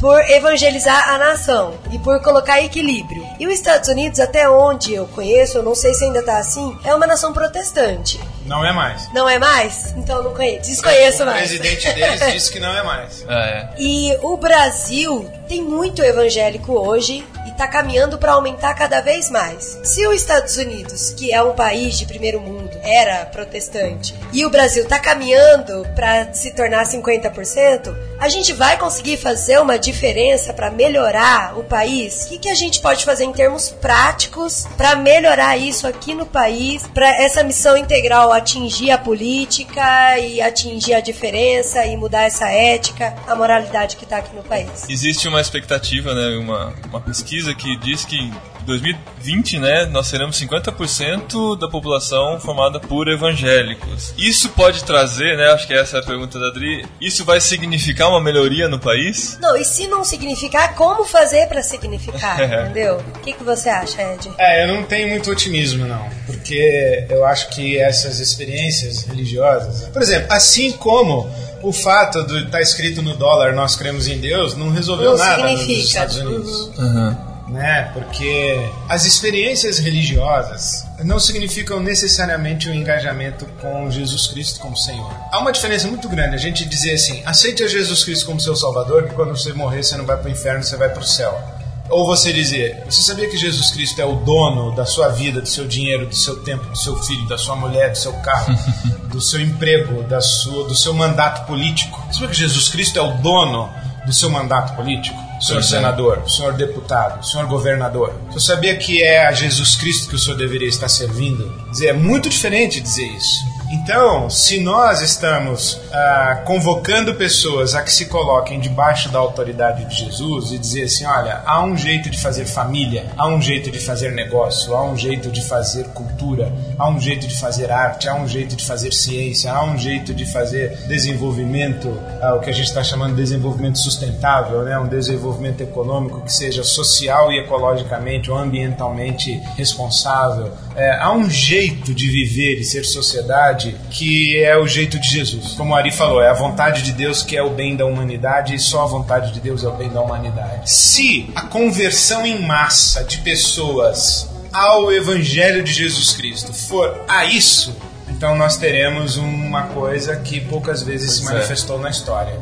por 0.00 0.20
evangelizar 0.30 1.10
a 1.10 1.18
nação 1.18 1.74
e 1.90 1.98
por 1.98 2.22
colocar 2.22 2.62
equilíbrio. 2.62 3.26
E 3.38 3.46
os 3.46 3.54
Estados 3.54 3.88
Unidos, 3.88 4.20
até 4.20 4.48
onde 4.48 4.94
eu 4.94 5.06
conheço, 5.06 5.58
eu 5.58 5.62
não 5.62 5.74
sei 5.74 5.94
se 5.94 6.04
ainda 6.04 6.22
tá 6.22 6.38
assim, 6.38 6.76
é 6.84 6.94
uma 6.94 7.06
nação 7.06 7.32
protestante. 7.32 8.20
Não 8.48 8.64
é 8.64 8.72
mais. 8.72 9.12
Não 9.12 9.28
é 9.28 9.38
mais? 9.38 9.94
Então 9.96 10.22
não 10.22 10.34
conheço. 10.34 10.70
Desconheço 10.70 11.22
o 11.22 11.26
mais. 11.26 11.36
O 11.36 11.58
presidente 11.58 11.92
deles 11.92 12.20
disse 12.32 12.50
que 12.50 12.58
não 12.58 12.74
é 12.74 12.82
mais. 12.82 13.24
É. 13.28 13.68
E 13.78 14.16
o 14.22 14.36
Brasil 14.36 15.30
tem 15.46 15.62
muito 15.62 16.02
evangélico 16.02 16.72
hoje 16.72 17.24
e 17.46 17.50
está 17.50 17.66
caminhando 17.66 18.18
para 18.18 18.32
aumentar 18.32 18.74
cada 18.74 19.00
vez 19.00 19.30
mais. 19.30 19.78
Se 19.82 20.06
os 20.06 20.16
Estados 20.16 20.56
Unidos, 20.56 21.10
que 21.10 21.32
é 21.32 21.42
um 21.42 21.54
país 21.54 21.98
de 21.98 22.06
primeiro 22.06 22.40
mundo, 22.40 22.70
era 22.82 23.26
protestante, 23.26 24.14
e 24.32 24.44
o 24.44 24.50
Brasil 24.50 24.84
está 24.84 24.98
caminhando 24.98 25.86
para 25.94 26.32
se 26.32 26.54
tornar 26.54 26.84
50%, 26.84 27.94
a 28.20 28.28
gente 28.28 28.52
vai 28.52 28.76
conseguir 28.76 29.16
fazer 29.16 29.60
uma 29.60 29.78
diferença 29.78 30.52
para 30.52 30.70
melhorar 30.70 31.58
o 31.58 31.64
país? 31.64 32.24
O 32.24 32.28
que, 32.28 32.38
que 32.38 32.48
a 32.50 32.54
gente 32.54 32.80
pode 32.80 33.04
fazer 33.04 33.24
em 33.24 33.32
termos 33.32 33.70
práticos 33.70 34.66
para 34.76 34.96
melhorar 34.96 35.56
isso 35.56 35.86
aqui 35.86 36.14
no 36.14 36.26
país, 36.26 36.86
para 36.88 37.08
essa 37.22 37.42
missão 37.42 37.76
integral 37.76 38.32
atingir 38.38 38.90
a 38.90 38.98
política 38.98 40.18
e 40.18 40.40
atingir 40.40 40.94
a 40.94 41.00
diferença 41.00 41.84
e 41.86 41.96
mudar 41.96 42.22
essa 42.22 42.48
ética, 42.48 43.14
a 43.26 43.34
moralidade 43.34 43.96
que 43.96 44.04
está 44.04 44.18
aqui 44.18 44.34
no 44.34 44.42
país? 44.42 44.88
Existe 44.88 45.28
uma 45.28 45.40
expectativa, 45.40 46.14
né, 46.14 46.36
uma, 46.38 46.74
uma 46.88 47.00
pesquisa 47.00 47.54
que 47.54 47.76
diz 47.78 48.04
que 48.04 48.16
em 48.16 48.32
2020, 48.68 49.58
né, 49.58 49.86
nós 49.86 50.08
seremos 50.08 50.38
50% 50.38 51.58
da 51.58 51.68
população 51.68 52.38
formada 52.38 52.78
por 52.78 53.08
evangélicos. 53.08 54.12
Isso 54.18 54.50
pode 54.50 54.84
trazer, 54.84 55.38
né, 55.38 55.50
acho 55.52 55.66
que 55.66 55.72
essa 55.72 55.96
é 55.96 56.00
a 56.00 56.02
pergunta 56.02 56.38
da 56.38 56.48
Adri, 56.48 56.86
isso 57.00 57.24
vai 57.24 57.40
significar 57.40 58.10
uma 58.10 58.20
melhoria 58.20 58.68
no 58.68 58.78
país? 58.78 59.38
Não, 59.40 59.56
e 59.56 59.64
se 59.64 59.86
não 59.86 60.04
significar, 60.04 60.74
como 60.74 61.04
fazer 61.04 61.46
para 61.48 61.62
significar, 61.62 62.38
entendeu? 62.44 63.02
O 63.16 63.20
que, 63.20 63.32
que 63.32 63.42
você 63.42 63.70
acha, 63.70 64.02
Ed? 64.02 64.30
É, 64.38 64.64
eu 64.64 64.74
não 64.74 64.82
tenho 64.82 65.08
muito 65.08 65.30
otimismo, 65.30 65.86
não. 65.86 66.08
Porque 66.26 67.06
eu 67.08 67.24
acho 67.24 67.48
que 67.50 67.78
essas 67.78 68.20
experiências 68.28 69.02
religiosas... 69.02 69.88
Por 69.88 70.02
exemplo, 70.02 70.26
assim 70.30 70.72
como 70.72 71.28
o 71.62 71.72
fato 71.72 72.24
de 72.26 72.38
estar 72.38 72.50
tá 72.50 72.60
escrito 72.60 73.02
no 73.02 73.16
dólar 73.16 73.52
nós 73.52 73.76
cremos 73.76 74.06
em 74.06 74.18
Deus 74.18 74.56
não 74.56 74.70
resolveu 74.70 75.12
Não 75.12 75.18
nada 75.18 75.48
significa. 75.48 75.74
nos 75.74 75.84
Estados 75.86 76.16
Unidos. 76.16 76.70
Uhum. 76.78 77.28
Né? 77.48 77.90
Porque 77.94 78.60
as 78.88 79.06
experiências 79.06 79.78
religiosas 79.78 80.86
não 81.02 81.18
significam 81.18 81.80
necessariamente 81.80 82.68
o 82.68 82.72
um 82.72 82.74
engajamento 82.74 83.46
com 83.60 83.90
Jesus 83.90 84.26
Cristo 84.26 84.60
como 84.60 84.76
Senhor. 84.76 85.10
Há 85.32 85.38
uma 85.38 85.50
diferença 85.50 85.88
muito 85.88 86.10
grande 86.10 86.34
a 86.34 86.38
gente 86.38 86.66
dizer 86.66 86.92
assim: 86.92 87.22
aceite 87.24 87.64
a 87.64 87.66
Jesus 87.66 88.04
Cristo 88.04 88.26
como 88.26 88.38
seu 88.38 88.54
Salvador, 88.54 89.04
que 89.04 89.14
quando 89.14 89.30
você 89.30 89.54
morrer 89.54 89.82
você 89.82 89.96
não 89.96 90.04
vai 90.04 90.18
para 90.18 90.28
o 90.28 90.30
inferno, 90.30 90.62
você 90.62 90.76
vai 90.76 90.90
para 90.90 91.00
o 91.00 91.06
céu. 91.06 91.57
Ou 91.90 92.06
você 92.06 92.32
dizer, 92.32 92.82
você 92.84 93.00
sabia 93.00 93.28
que 93.28 93.36
Jesus 93.36 93.70
Cristo 93.70 94.00
é 94.00 94.04
o 94.04 94.16
dono 94.16 94.74
da 94.74 94.84
sua 94.84 95.08
vida, 95.08 95.40
do 95.40 95.48
seu 95.48 95.66
dinheiro, 95.66 96.06
do 96.06 96.14
seu 96.14 96.36
tempo, 96.42 96.64
do 96.68 96.76
seu 96.76 96.96
filho, 97.02 97.26
da 97.26 97.38
sua 97.38 97.56
mulher, 97.56 97.90
do 97.90 97.98
seu 97.98 98.12
carro, 98.14 98.54
do 99.10 99.20
seu 99.20 99.40
emprego, 99.40 100.02
da 100.02 100.20
sua, 100.20 100.68
do 100.68 100.74
seu 100.74 100.92
mandato 100.92 101.46
político? 101.46 101.98
Você 102.06 102.14
sabia 102.14 102.28
que 102.28 102.36
Jesus 102.36 102.68
Cristo 102.68 102.98
é 102.98 103.02
o 103.02 103.12
dono 103.18 103.70
do 104.04 104.12
seu 104.12 104.28
mandato 104.28 104.74
político? 104.76 105.16
Senhor 105.40 105.62
senador, 105.62 106.28
senhor 106.28 106.52
deputado, 106.54 107.24
senhor 107.24 107.46
governador. 107.46 108.12
Você 108.32 108.46
sabia 108.46 108.76
que 108.76 109.02
é 109.02 109.26
a 109.26 109.32
Jesus 109.32 109.76
Cristo 109.76 110.08
que 110.08 110.16
o 110.16 110.18
senhor 110.18 110.36
deveria 110.36 110.68
estar 110.68 110.88
servindo? 110.88 111.48
Quer 111.66 111.70
dizer, 111.70 111.86
é 111.88 111.92
muito 111.92 112.28
diferente 112.28 112.80
dizer 112.80 113.06
isso. 113.06 113.47
Então, 113.70 114.30
se 114.30 114.60
nós 114.60 115.02
estamos 115.02 115.78
ah, 115.92 116.42
convocando 116.46 117.14
pessoas 117.14 117.74
a 117.74 117.82
que 117.82 117.92
se 117.92 118.06
coloquem 118.06 118.58
debaixo 118.58 119.10
da 119.10 119.18
autoridade 119.18 119.84
de 119.84 119.94
Jesus 119.94 120.52
e 120.52 120.58
dizer 120.58 120.84
assim: 120.84 121.04
olha, 121.04 121.42
há 121.44 121.62
um 121.62 121.76
jeito 121.76 122.08
de 122.08 122.18
fazer 122.18 122.46
família, 122.46 123.06
há 123.16 123.28
um 123.28 123.40
jeito 123.42 123.70
de 123.70 123.78
fazer 123.78 124.12
negócio, 124.12 124.74
há 124.74 124.82
um 124.82 124.96
jeito 124.96 125.30
de 125.30 125.42
fazer 125.42 125.84
cultura, 125.88 126.50
há 126.78 126.88
um 126.88 126.98
jeito 126.98 127.26
de 127.26 127.38
fazer 127.38 127.70
arte, 127.70 128.08
há 128.08 128.14
um 128.14 128.26
jeito 128.26 128.56
de 128.56 128.64
fazer 128.64 128.92
ciência, 128.92 129.52
há 129.52 129.62
um 129.62 129.76
jeito 129.76 130.14
de 130.14 130.24
fazer 130.24 130.74
desenvolvimento, 130.86 131.94
ah, 132.22 132.36
o 132.36 132.40
que 132.40 132.48
a 132.48 132.54
gente 132.54 132.68
está 132.68 132.82
chamando 132.82 133.16
de 133.16 133.22
desenvolvimento 133.22 133.78
sustentável, 133.78 134.62
né? 134.62 134.78
um 134.78 134.88
desenvolvimento 134.88 135.60
econômico 135.60 136.22
que 136.22 136.32
seja 136.32 136.64
social 136.64 137.30
e 137.32 137.40
ecologicamente 137.40 138.30
ou 138.30 138.38
ambientalmente 138.38 139.42
responsável. 139.56 140.52
É, 140.74 140.96
há 141.00 141.12
um 141.12 141.28
jeito 141.28 141.92
de 141.92 142.08
viver 142.08 142.60
e 142.60 142.64
ser 142.64 142.84
sociedade 142.84 143.57
que 143.90 144.42
é 144.42 144.56
o 144.56 144.66
jeito 144.66 144.98
de 144.98 145.08
Jesus. 145.08 145.52
Como 145.54 145.72
o 145.72 145.76
Ari 145.76 145.90
falou, 145.90 146.20
é 146.22 146.28
a 146.28 146.34
vontade 146.34 146.82
de 146.82 146.92
Deus 146.92 147.22
que 147.22 147.36
é 147.36 147.42
o 147.42 147.50
bem 147.50 147.76
da 147.76 147.84
humanidade 147.86 148.54
e 148.54 148.58
só 148.58 148.82
a 148.82 148.86
vontade 148.86 149.32
de 149.32 149.40
Deus 149.40 149.64
é 149.64 149.68
o 149.68 149.72
bem 149.72 149.88
da 149.88 150.00
humanidade. 150.00 150.70
Se 150.70 151.30
a 151.34 151.42
conversão 151.42 152.24
em 152.26 152.40
massa 152.46 153.04
de 153.04 153.18
pessoas 153.18 154.28
ao 154.52 154.92
Evangelho 154.92 155.62
de 155.62 155.72
Jesus 155.72 156.12
Cristo 156.12 156.52
for 156.52 157.04
a 157.08 157.24
isso, 157.24 157.76
então 158.08 158.36
nós 158.36 158.56
teremos 158.56 159.16
uma 159.16 159.64
coisa 159.68 160.16
que 160.16 160.40
poucas 160.40 160.82
vezes 160.82 161.12
se 161.12 161.18
Pois 161.22 161.30
é. 161.30 161.34
manifestou 161.34 161.78
na 161.78 161.90
história. 161.90 162.34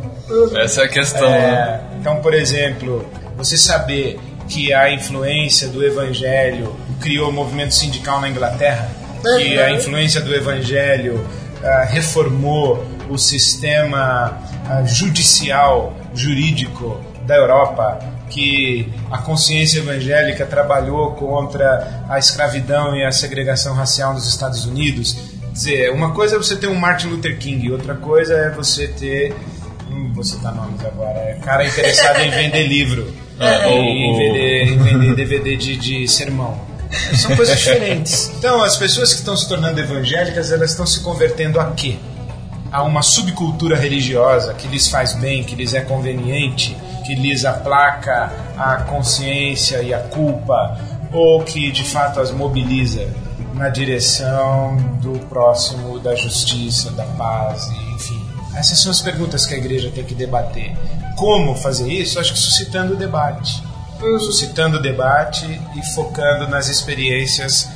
Essa 0.63 0.83
é 0.83 0.85
a 0.85 0.89
questão. 0.89 1.29
né? 1.31 1.39
É, 1.93 1.97
então, 1.99 2.17
por 2.23 2.33
exemplo, 2.35 3.05
você 3.37 3.57
saber 3.57 4.19
que 4.49 4.73
a 4.73 4.91
influência 4.93 5.69
do 5.69 5.85
Evangelho 5.85 6.77
criou 7.01 7.31
o 7.31 7.33
movimento 7.33 7.75
sindical 7.75 8.21
na 8.21 8.29
Inglaterra. 8.29 8.89
Que 9.39 9.59
a 9.59 9.71
influência 9.73 10.21
do 10.21 10.35
evangelho 10.35 11.15
uh, 11.17 11.87
reformou 11.89 12.85
o 13.09 13.17
sistema 13.19 14.39
uh, 14.69 14.87
judicial, 14.87 15.95
jurídico 16.15 17.01
da 17.27 17.37
Europa, 17.37 17.99
que 18.31 18.93
a 19.11 19.19
consciência 19.19 19.79
evangélica 19.79 20.45
trabalhou 20.47 21.13
contra 21.13 22.05
a 22.09 22.19
escravidão 22.19 22.95
e 22.97 23.05
a 23.05 23.13
segregação 23.13 23.75
racial 23.75 24.13
nos 24.15 24.27
Estados 24.29 24.65
Unidos. 24.67 25.15
Quer 25.15 25.53
dizer, 25.53 25.93
uma 25.93 26.13
coisa 26.13 26.37
é 26.37 26.39
você 26.39 26.57
ter 26.57 26.67
um 26.69 26.75
Martin 26.75 27.09
Luther 27.09 27.39
King, 27.39 27.71
outra 27.71 27.95
coisa 27.95 28.35
é 28.35 28.51
você 28.51 28.89
ter. 28.89 29.35
Hum, 29.91 30.13
vou 30.13 30.25
citar 30.25 30.55
nomes 30.55 30.85
agora. 30.85 31.19
É 31.19 31.39
cara 31.43 31.65
interessado 31.67 32.21
em 32.21 32.31
vender 32.31 32.67
livro. 32.67 33.13
Ah, 33.39 33.69
e 33.69 33.71
o- 33.71 33.83
em 33.83 34.17
vender, 34.19 34.63
em 34.73 34.79
vender 34.79 35.15
DVD 35.15 35.57
de, 35.57 35.77
de 35.77 36.09
sermão. 36.09 36.59
São 37.17 37.35
coisas 37.37 37.59
diferentes. 37.59 38.31
Então, 38.39 38.63
as 38.63 38.77
pessoas 38.77 39.13
que 39.13 39.21
estão 39.21 39.37
se 39.37 39.49
tornando 39.49 39.81
evangélicas, 39.81 40.53
elas 40.53 40.71
estão 40.71 40.87
se 40.87 41.01
convertendo 41.01 41.61
a 41.61 41.73
quê? 41.73 41.97
A 42.71 42.83
uma 42.83 43.03
subcultura 43.03 43.77
religiosa 43.77 44.55
que 44.55 44.69
lhes 44.69 44.89
faz 44.89 45.15
bem, 45.15 45.45
que 45.45 45.55
lhes 45.55 45.73
é 45.73 45.81
conveniente, 45.81 46.77
que 47.05 47.15
lhes 47.15 47.45
aplaca 47.45 48.33
a 48.57 48.77
consciência 48.83 49.83
e 49.83 49.95
a 49.95 50.01
culpa, 50.01 50.79
ou 51.13 51.43
que 51.43 51.71
de 51.71 51.85
fato 51.85 52.21
as 52.21 52.31
mobiliza 52.31 53.09
na 53.55 53.69
direção 53.69 54.77
do 55.01 55.19
próximo, 55.27 55.99
da 55.99 56.15
justiça, 56.15 56.91
da 56.91 57.05
paz, 57.05 57.69
enfim. 57.95 58.21
Essas 58.55 58.81
são 58.81 58.91
as 58.91 59.01
perguntas 59.01 59.47
que 59.47 59.55
a 59.55 59.57
igreja 59.57 59.91
tem 59.95 60.05
que 60.05 60.15
debater. 60.15 60.77
Como 61.17 61.55
fazer 61.55 61.91
isso? 61.91 62.19
Acho 62.19 62.33
que 62.33 62.39
suscitando 62.39 62.95
o 62.95 62.97
debate. 62.97 63.63
Suscitando 63.99 64.81
debate 64.81 65.45
e 65.75 65.95
focando 65.95 66.49
nas 66.49 66.69
experiências 66.69 67.69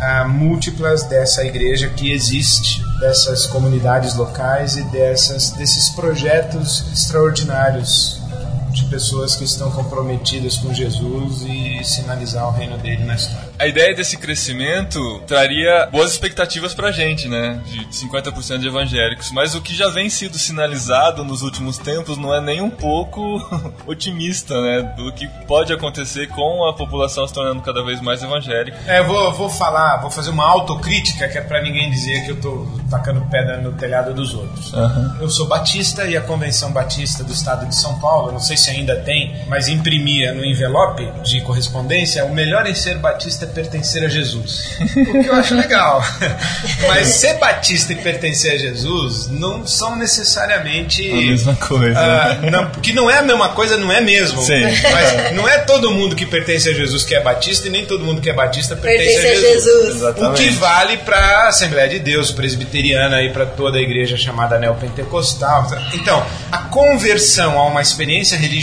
ah, 0.00 0.26
múltiplas 0.26 1.04
dessa 1.04 1.44
igreja 1.44 1.88
que 1.88 2.12
existe, 2.12 2.82
dessas 3.00 3.46
comunidades 3.46 4.14
locais 4.14 4.76
e 4.76 4.82
dessas, 4.84 5.50
desses 5.50 5.90
projetos 5.90 6.84
extraordinários 6.92 8.20
de 8.76 8.84
pessoas 8.84 9.34
que 9.34 9.44
estão 9.44 9.70
comprometidas 9.70 10.56
com 10.56 10.72
Jesus 10.72 11.42
e 11.42 11.82
sinalizar 11.82 12.46
o 12.46 12.50
reino 12.50 12.76
dele 12.76 13.04
na 13.04 13.14
história. 13.14 13.48
A 13.58 13.66
ideia 13.66 13.94
desse 13.94 14.18
crescimento 14.18 15.22
traria 15.26 15.88
boas 15.90 16.12
expectativas 16.12 16.74
pra 16.74 16.92
gente, 16.92 17.26
né? 17.26 17.58
De 17.64 17.86
50% 17.86 18.58
de 18.58 18.68
evangélicos. 18.68 19.32
Mas 19.32 19.54
o 19.54 19.62
que 19.62 19.74
já 19.74 19.88
vem 19.88 20.10
sido 20.10 20.38
sinalizado 20.38 21.24
nos 21.24 21.40
últimos 21.40 21.78
tempos 21.78 22.18
não 22.18 22.34
é 22.34 22.40
nem 22.40 22.60
um 22.60 22.68
pouco 22.68 23.20
otimista, 23.88 24.60
né? 24.60 24.82
Do 24.94 25.10
que 25.12 25.26
pode 25.46 25.72
acontecer 25.72 26.28
com 26.28 26.68
a 26.68 26.74
população 26.74 27.26
se 27.26 27.32
tornando 27.32 27.62
cada 27.62 27.82
vez 27.82 28.00
mais 28.02 28.22
evangélica. 28.22 28.76
É, 28.86 28.98
eu 28.98 29.06
vou, 29.06 29.32
vou 29.32 29.48
falar, 29.48 30.02
vou 30.02 30.10
fazer 30.10 30.30
uma 30.30 30.46
autocrítica 30.46 31.26
que 31.28 31.38
é 31.38 31.40
pra 31.40 31.62
ninguém 31.62 31.90
dizer 31.90 32.26
que 32.26 32.32
eu 32.32 32.40
tô 32.40 32.68
tacando 32.90 33.22
pedra 33.30 33.56
no 33.56 33.72
telhado 33.72 34.12
dos 34.12 34.34
outros. 34.34 34.72
Eu 35.18 35.30
sou 35.30 35.46
batista 35.46 36.04
e 36.04 36.14
a 36.14 36.20
Convenção 36.20 36.72
Batista 36.72 37.24
do 37.24 37.32
Estado 37.32 37.64
de 37.66 37.74
São 37.74 37.98
Paulo, 38.00 38.32
não 38.32 38.40
sei 38.40 38.56
se 38.56 38.65
ainda 38.70 38.96
tem, 38.96 39.36
mas 39.46 39.68
imprimia 39.68 40.32
no 40.32 40.44
envelope 40.44 41.06
de 41.22 41.40
correspondência: 41.40 42.24
o 42.24 42.32
melhor 42.32 42.66
em 42.66 42.74
ser 42.74 42.98
batista 42.98 43.44
é 43.44 43.48
pertencer 43.48 44.04
a 44.04 44.08
Jesus. 44.08 44.76
o 44.96 45.22
que 45.22 45.28
eu 45.28 45.34
acho 45.34 45.54
legal. 45.54 46.02
mas 46.86 47.08
ser 47.08 47.34
batista 47.34 47.92
e 47.92 47.96
pertencer 47.96 48.54
a 48.54 48.58
Jesus 48.58 49.28
não 49.28 49.66
são 49.66 49.96
necessariamente. 49.96 51.10
A 51.10 51.16
mesma 51.16 51.54
coisa. 51.56 51.98
Ah, 51.98 52.34
não, 52.50 52.70
que 52.70 52.92
não 52.92 53.10
é 53.10 53.18
a 53.18 53.22
mesma 53.22 53.50
coisa, 53.50 53.76
não 53.76 53.90
é 53.90 54.00
mesmo. 54.00 54.42
Sim. 54.42 54.62
Mas 54.92 55.32
não 55.34 55.48
é 55.48 55.58
todo 55.58 55.90
mundo 55.90 56.16
que 56.16 56.26
pertence 56.26 56.68
a 56.68 56.72
Jesus 56.72 57.04
que 57.04 57.14
é 57.14 57.20
batista 57.20 57.68
e 57.68 57.70
nem 57.70 57.84
todo 57.84 58.04
mundo 58.04 58.20
que 58.20 58.30
é 58.30 58.32
batista 58.32 58.76
pertence, 58.76 59.20
Pertence 59.20 59.26
a 59.26 59.30
a 59.30 59.52
Jesus. 59.52 59.94
Jesus. 59.94 60.02
O 60.18 60.32
que 60.32 60.50
vale 60.50 60.96
para 60.98 61.18
a 61.18 61.48
Assembleia 61.48 61.88
de 61.88 61.98
Deus 61.98 62.30
presbiteriana 62.30 63.22
e 63.22 63.30
para 63.30 63.46
toda 63.46 63.78
a 63.78 63.80
igreja 63.80 64.16
chamada 64.16 64.58
neopentecostal. 64.58 65.66
Então, 65.94 66.24
a 66.50 66.58
conversão 66.58 67.58
a 67.58 67.66
uma 67.66 67.82
experiência 67.82 68.36
religiosa 68.36 68.55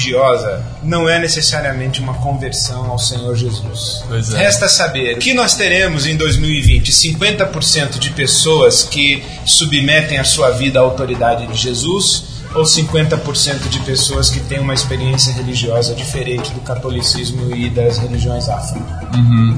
não 0.84 1.08
é 1.08 1.20
necessariamente 1.20 2.00
uma 2.02 2.14
conversão 2.16 2.90
ao 2.90 3.00
Senhor 3.00 3.36
Jesus. 3.36 4.04
É. 4.34 4.38
Resta 4.38 4.68
saber 4.68 5.18
que 5.18 5.34
nós 5.34 5.56
teremos 5.56 6.06
em 6.06 6.16
2020 6.16 6.92
50% 6.92 8.00
de 8.00 8.12
pessoas 8.12 8.84
que 8.84 9.24
submetem 9.46 10.18
a 10.18 10.24
sua 10.24 10.52
vida 10.52 10.80
à 10.80 10.82
autoridade 10.82 11.48
de 11.48 11.58
Jesus 11.58 12.34
ou 12.56 12.64
50% 12.64 13.68
de 13.68 13.80
pessoas 13.80 14.30
que 14.30 14.40
têm 14.42 14.60
uma 14.60 14.74
experiência 14.74 15.34
religiosa 15.34 15.96
diferente 15.96 16.52
do 16.52 16.62
catolicismo 16.62 17.56
e 17.56 17.70
das 17.70 17.98
religiões 17.98 18.48
afro. 18.48 18.80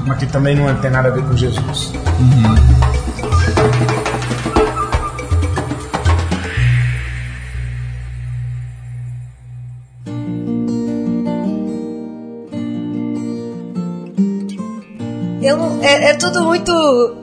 Mas 0.06 0.18
que 0.18 0.26
também 0.26 0.56
não 0.56 0.74
tem 0.76 0.90
nada 0.90 1.08
a 1.08 1.10
ver 1.10 1.22
com 1.22 1.36
Jesus. 1.36 1.92
Eu 15.46 15.56
não- 15.56 15.82
é, 15.82 16.10
é 16.10 16.14
tudo 16.14 16.42
muito 16.42 16.72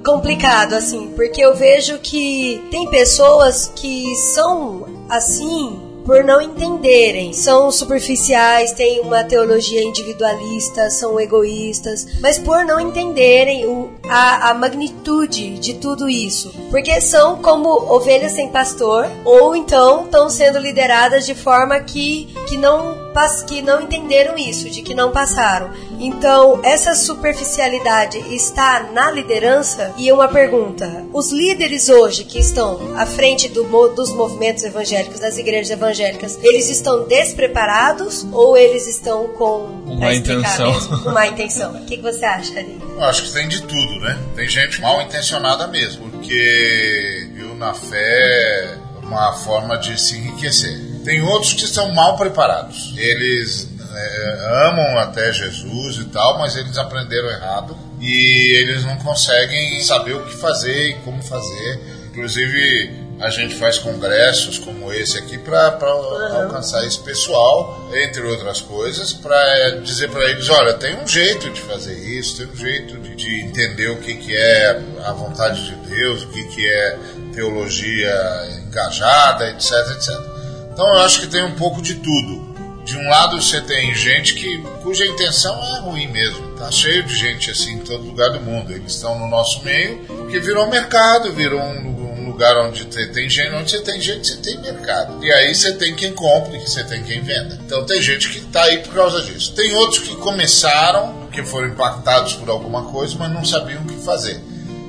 complicado, 0.05 0.74
assim, 0.74 1.11
porque 1.15 1.41
eu 1.41 1.53
vejo 1.55 1.99
que 1.99 2.63
tem 2.71 2.88
pessoas 2.89 3.71
que 3.76 4.15
são 4.15 4.86
assim 5.09 5.80
por 6.05 6.24
não 6.24 6.41
entenderem. 6.41 7.32
São 7.34 7.71
superficiais, 7.71 8.74
têm 8.74 8.99
uma 9.01 9.24
teologia 9.24 9.82
individualista, 9.84 10.89
são 10.89 11.19
egoístas, 11.19 12.05
mas 12.21 12.38
por 12.38 12.65
não 12.65 12.80
entenderem 12.80 13.65
o, 13.65 13.89
a, 14.09 14.49
a 14.49 14.53
magnitude 14.53 15.57
de 15.59 15.76
tudo 15.76 16.09
isso. 16.09 16.53
Porque 16.69 16.99
são 16.99 17.38
como 17.38 17.69
ovelhas 17.93 18.34
sem 18.34 18.49
pastor, 18.49 19.09
ou 19.24 19.55
então 19.55 20.03
estão 20.05 20.30
sendo 20.30 20.59
lideradas 20.59 21.26
de 21.26 21.34
forma 21.36 21.80
que, 21.80 22.34
que 22.47 22.57
não 22.57 23.03
que 23.45 23.61
não 23.61 23.82
entenderam 23.82 24.38
isso, 24.38 24.70
de 24.70 24.82
que 24.82 24.93
não 24.93 25.11
passaram. 25.11 25.72
Então, 25.99 26.59
essa 26.64 26.95
superficialidade 26.95 28.18
está 28.34 28.91
na 28.91 29.11
liderança? 29.11 29.93
E 29.97 30.11
uma 30.11 30.28
pergunta: 30.28 31.05
os 31.14 31.32
líderes 31.32 31.89
hoje 31.89 32.24
que 32.24 32.39
estão 32.39 32.95
à 32.97 33.05
frente 33.05 33.47
do 33.49 33.64
dos 33.95 34.14
movimentos 34.14 34.64
evangélicos, 34.64 35.20
das 35.20 35.38
igrejas 35.38 35.72
evangélicas, 35.72 36.38
eles 36.43 36.70
estão 36.70 37.07
despreparados 37.07 38.26
ou 38.32 38.55
eles 38.55 38.88
estão 38.88 39.30
com 39.30 39.84
Uma 39.88 40.14
intenção. 40.14 40.72
mesmo, 40.74 41.11
má 41.11 41.28
intenção? 41.28 41.74
O 41.76 41.86
que, 41.86 41.97
que 41.97 42.03
você 42.03 42.24
acha, 42.26 42.53
Ari? 42.59 42.78
Eu 42.95 43.03
acho 43.03 43.24
que 43.24 43.34
tem 43.34 43.47
de 43.47 43.61
tudo, 43.61 43.99
né? 44.01 44.18
Tem 44.36 44.47
gente 44.47 44.80
mal 44.82 45.01
intencionada 45.01 45.68
mesmo, 45.68 46.09
porque 46.09 47.30
viu 47.34 47.55
na 47.55 47.74
fé 47.74 48.78
uma 49.01 49.34
forma 49.34 49.78
de 49.78 49.99
se 49.99 50.18
enriquecer. 50.18 50.93
Tem 51.04 51.22
outros 51.22 51.54
que 51.54 51.66
estão 51.66 51.93
mal 51.93 52.16
preparados. 52.18 52.93
Eles 52.97 53.68
é, 53.93 54.68
amam 54.68 54.97
até 54.99 55.32
Jesus 55.32 55.97
e 55.97 56.06
tal, 56.06 56.39
mas 56.39 56.56
eles 56.56 56.78
aprenderam 56.78 57.30
errado 57.30 57.78
e 57.99 58.58
eles 58.58 58.84
não 58.84 58.97
conseguem 58.97 59.82
saber 59.82 60.14
o 60.14 60.26
que 60.26 60.36
fazer 60.36 60.89
e 60.89 60.93
como 60.95 61.22
fazer. 61.22 61.80
Inclusive, 62.10 63.04
a 63.20 63.30
gente 63.30 63.56
faz 63.56 63.78
congressos 63.78 64.58
como 64.60 64.91
esse 64.91 65.18
aqui 65.18 65.38
para 65.38 65.78
alcançar 66.41 66.86
esse 66.86 66.99
pessoal, 66.99 67.89
entre 67.93 68.22
outras 68.24 68.60
coisas, 68.60 69.14
para 69.14 69.80
dizer 69.82 70.10
para 70.10 70.30
eles: 70.30 70.49
olha, 70.49 70.74
tem 70.74 70.95
um 70.95 71.08
jeito 71.08 71.49
de 71.49 71.62
fazer 71.62 71.95
isso, 71.95 72.38
tem 72.38 72.47
um 72.47 72.56
jeito 72.56 72.97
de, 72.99 73.16
de 73.16 73.41
entender 73.41 73.89
o 73.89 73.97
que, 73.97 74.16
que 74.16 74.36
é 74.36 74.82
a 75.06 75.14
vontade 75.14 75.66
de 75.66 75.76
Deus, 75.89 76.24
o 76.24 76.28
que, 76.30 76.43
que 76.49 76.68
é 76.68 76.97
teologia 77.34 78.14
engajada, 78.68 79.49
etc, 79.51 79.72
etc. 79.95 80.32
Então, 80.74 80.86
eu 80.93 80.99
acho 81.01 81.21
que 81.21 81.28
tem 81.28 81.43
um 81.43 81.55
pouco 81.55 81.82
de 81.82 81.95
tudo. 81.95 82.51
De 82.84 82.97
um 82.97 83.07
lado 83.07 83.41
você 83.41 83.61
tem 83.61 83.95
gente 83.95 84.34
que 84.34 84.57
cuja 84.82 85.05
intenção 85.05 85.57
é 85.78 85.80
ruim 85.80 86.07
mesmo. 86.07 86.49
Tá 86.57 86.69
cheio 86.69 87.01
de 87.03 87.15
gente 87.15 87.49
assim 87.49 87.76
em 87.76 87.80
todo 87.80 88.03
lugar 88.03 88.32
do 88.32 88.41
mundo. 88.41 88.74
Eles 88.74 88.93
estão 88.95 89.17
no 89.17 89.28
nosso 89.30 89.63
meio 89.63 89.99
porque 90.05 90.38
virou 90.39 90.67
mercado, 90.69 91.32
virou 91.32 91.61
um, 91.61 92.19
um 92.19 92.26
lugar 92.28 92.57
onde 92.57 92.84
te- 92.84 93.07
tem 93.13 93.30
gente, 93.30 93.53
onde 93.55 93.71
você 93.71 93.80
tem 93.82 94.01
gente, 94.01 94.28
você 94.28 94.36
tem 94.36 94.59
mercado. 94.59 95.24
E 95.24 95.32
aí 95.32 95.55
você 95.55 95.71
tem 95.74 95.95
quem 95.95 96.11
compre, 96.11 96.59
você 96.59 96.84
tem 96.84 97.01
quem 97.03 97.21
venda. 97.21 97.57
Então 97.65 97.86
tem 97.86 98.01
gente 98.01 98.28
que 98.30 98.39
está 98.39 98.63
aí 98.63 98.80
por 98.80 98.93
causa 98.93 99.21
disso. 99.21 99.53
Tem 99.55 99.74
outros 99.76 99.99
que 100.03 100.15
começaram 100.17 101.13
porque 101.21 101.41
foram 101.41 101.69
impactados 101.69 102.34
por 102.34 102.49
alguma 102.49 102.84
coisa, 102.91 103.15
mas 103.17 103.32
não 103.32 103.45
sabiam 103.45 103.82
o 103.82 103.86
que 103.86 104.03
fazer. 104.03 104.41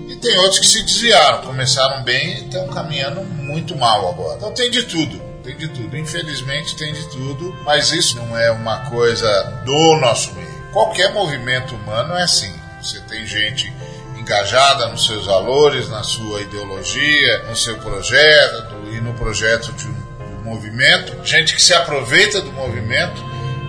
E 0.09 0.17
tem 0.17 0.37
outros 0.39 0.59
que 0.59 0.67
se 0.67 0.83
desviaram, 0.83 1.43
começaram 1.43 2.03
bem 2.03 2.39
e 2.39 2.45
estão 2.47 2.67
caminhando 2.69 3.23
muito 3.23 3.77
mal 3.77 4.09
agora. 4.09 4.37
Então 4.37 4.53
tem 4.53 4.69
de 4.69 4.83
tudo, 4.83 5.21
tem 5.45 5.57
de 5.57 5.69
tudo. 5.69 5.97
Infelizmente 5.97 6.77
tem 6.77 6.93
de 6.93 7.07
tudo, 7.09 7.55
mas 7.65 7.93
isso 7.93 8.17
não 8.17 8.37
é 8.37 8.51
uma 8.51 8.87
coisa 8.91 9.63
do 9.65 10.01
nosso 10.01 10.33
meio. 10.35 10.65
Qualquer 10.73 11.13
movimento 11.13 11.75
humano 11.77 12.15
é 12.15 12.23
assim. 12.23 12.53
Você 12.83 13.01
tem 13.01 13.25
gente 13.27 13.73
engajada 14.19 14.89
nos 14.89 15.07
seus 15.07 15.27
valores, 15.27 15.89
na 15.89 16.03
sua 16.03 16.41
ideologia, 16.41 17.45
no 17.49 17.55
seu 17.55 17.77
projeto 17.79 18.89
e 18.91 19.01
no 19.01 19.13
projeto 19.15 19.73
de 19.73 19.87
um, 19.87 20.15
movimento, 20.45 21.27
gente 21.27 21.55
que 21.55 21.63
se 21.63 21.73
aproveita 21.73 22.43
do 22.43 22.53
movimento 22.53 23.23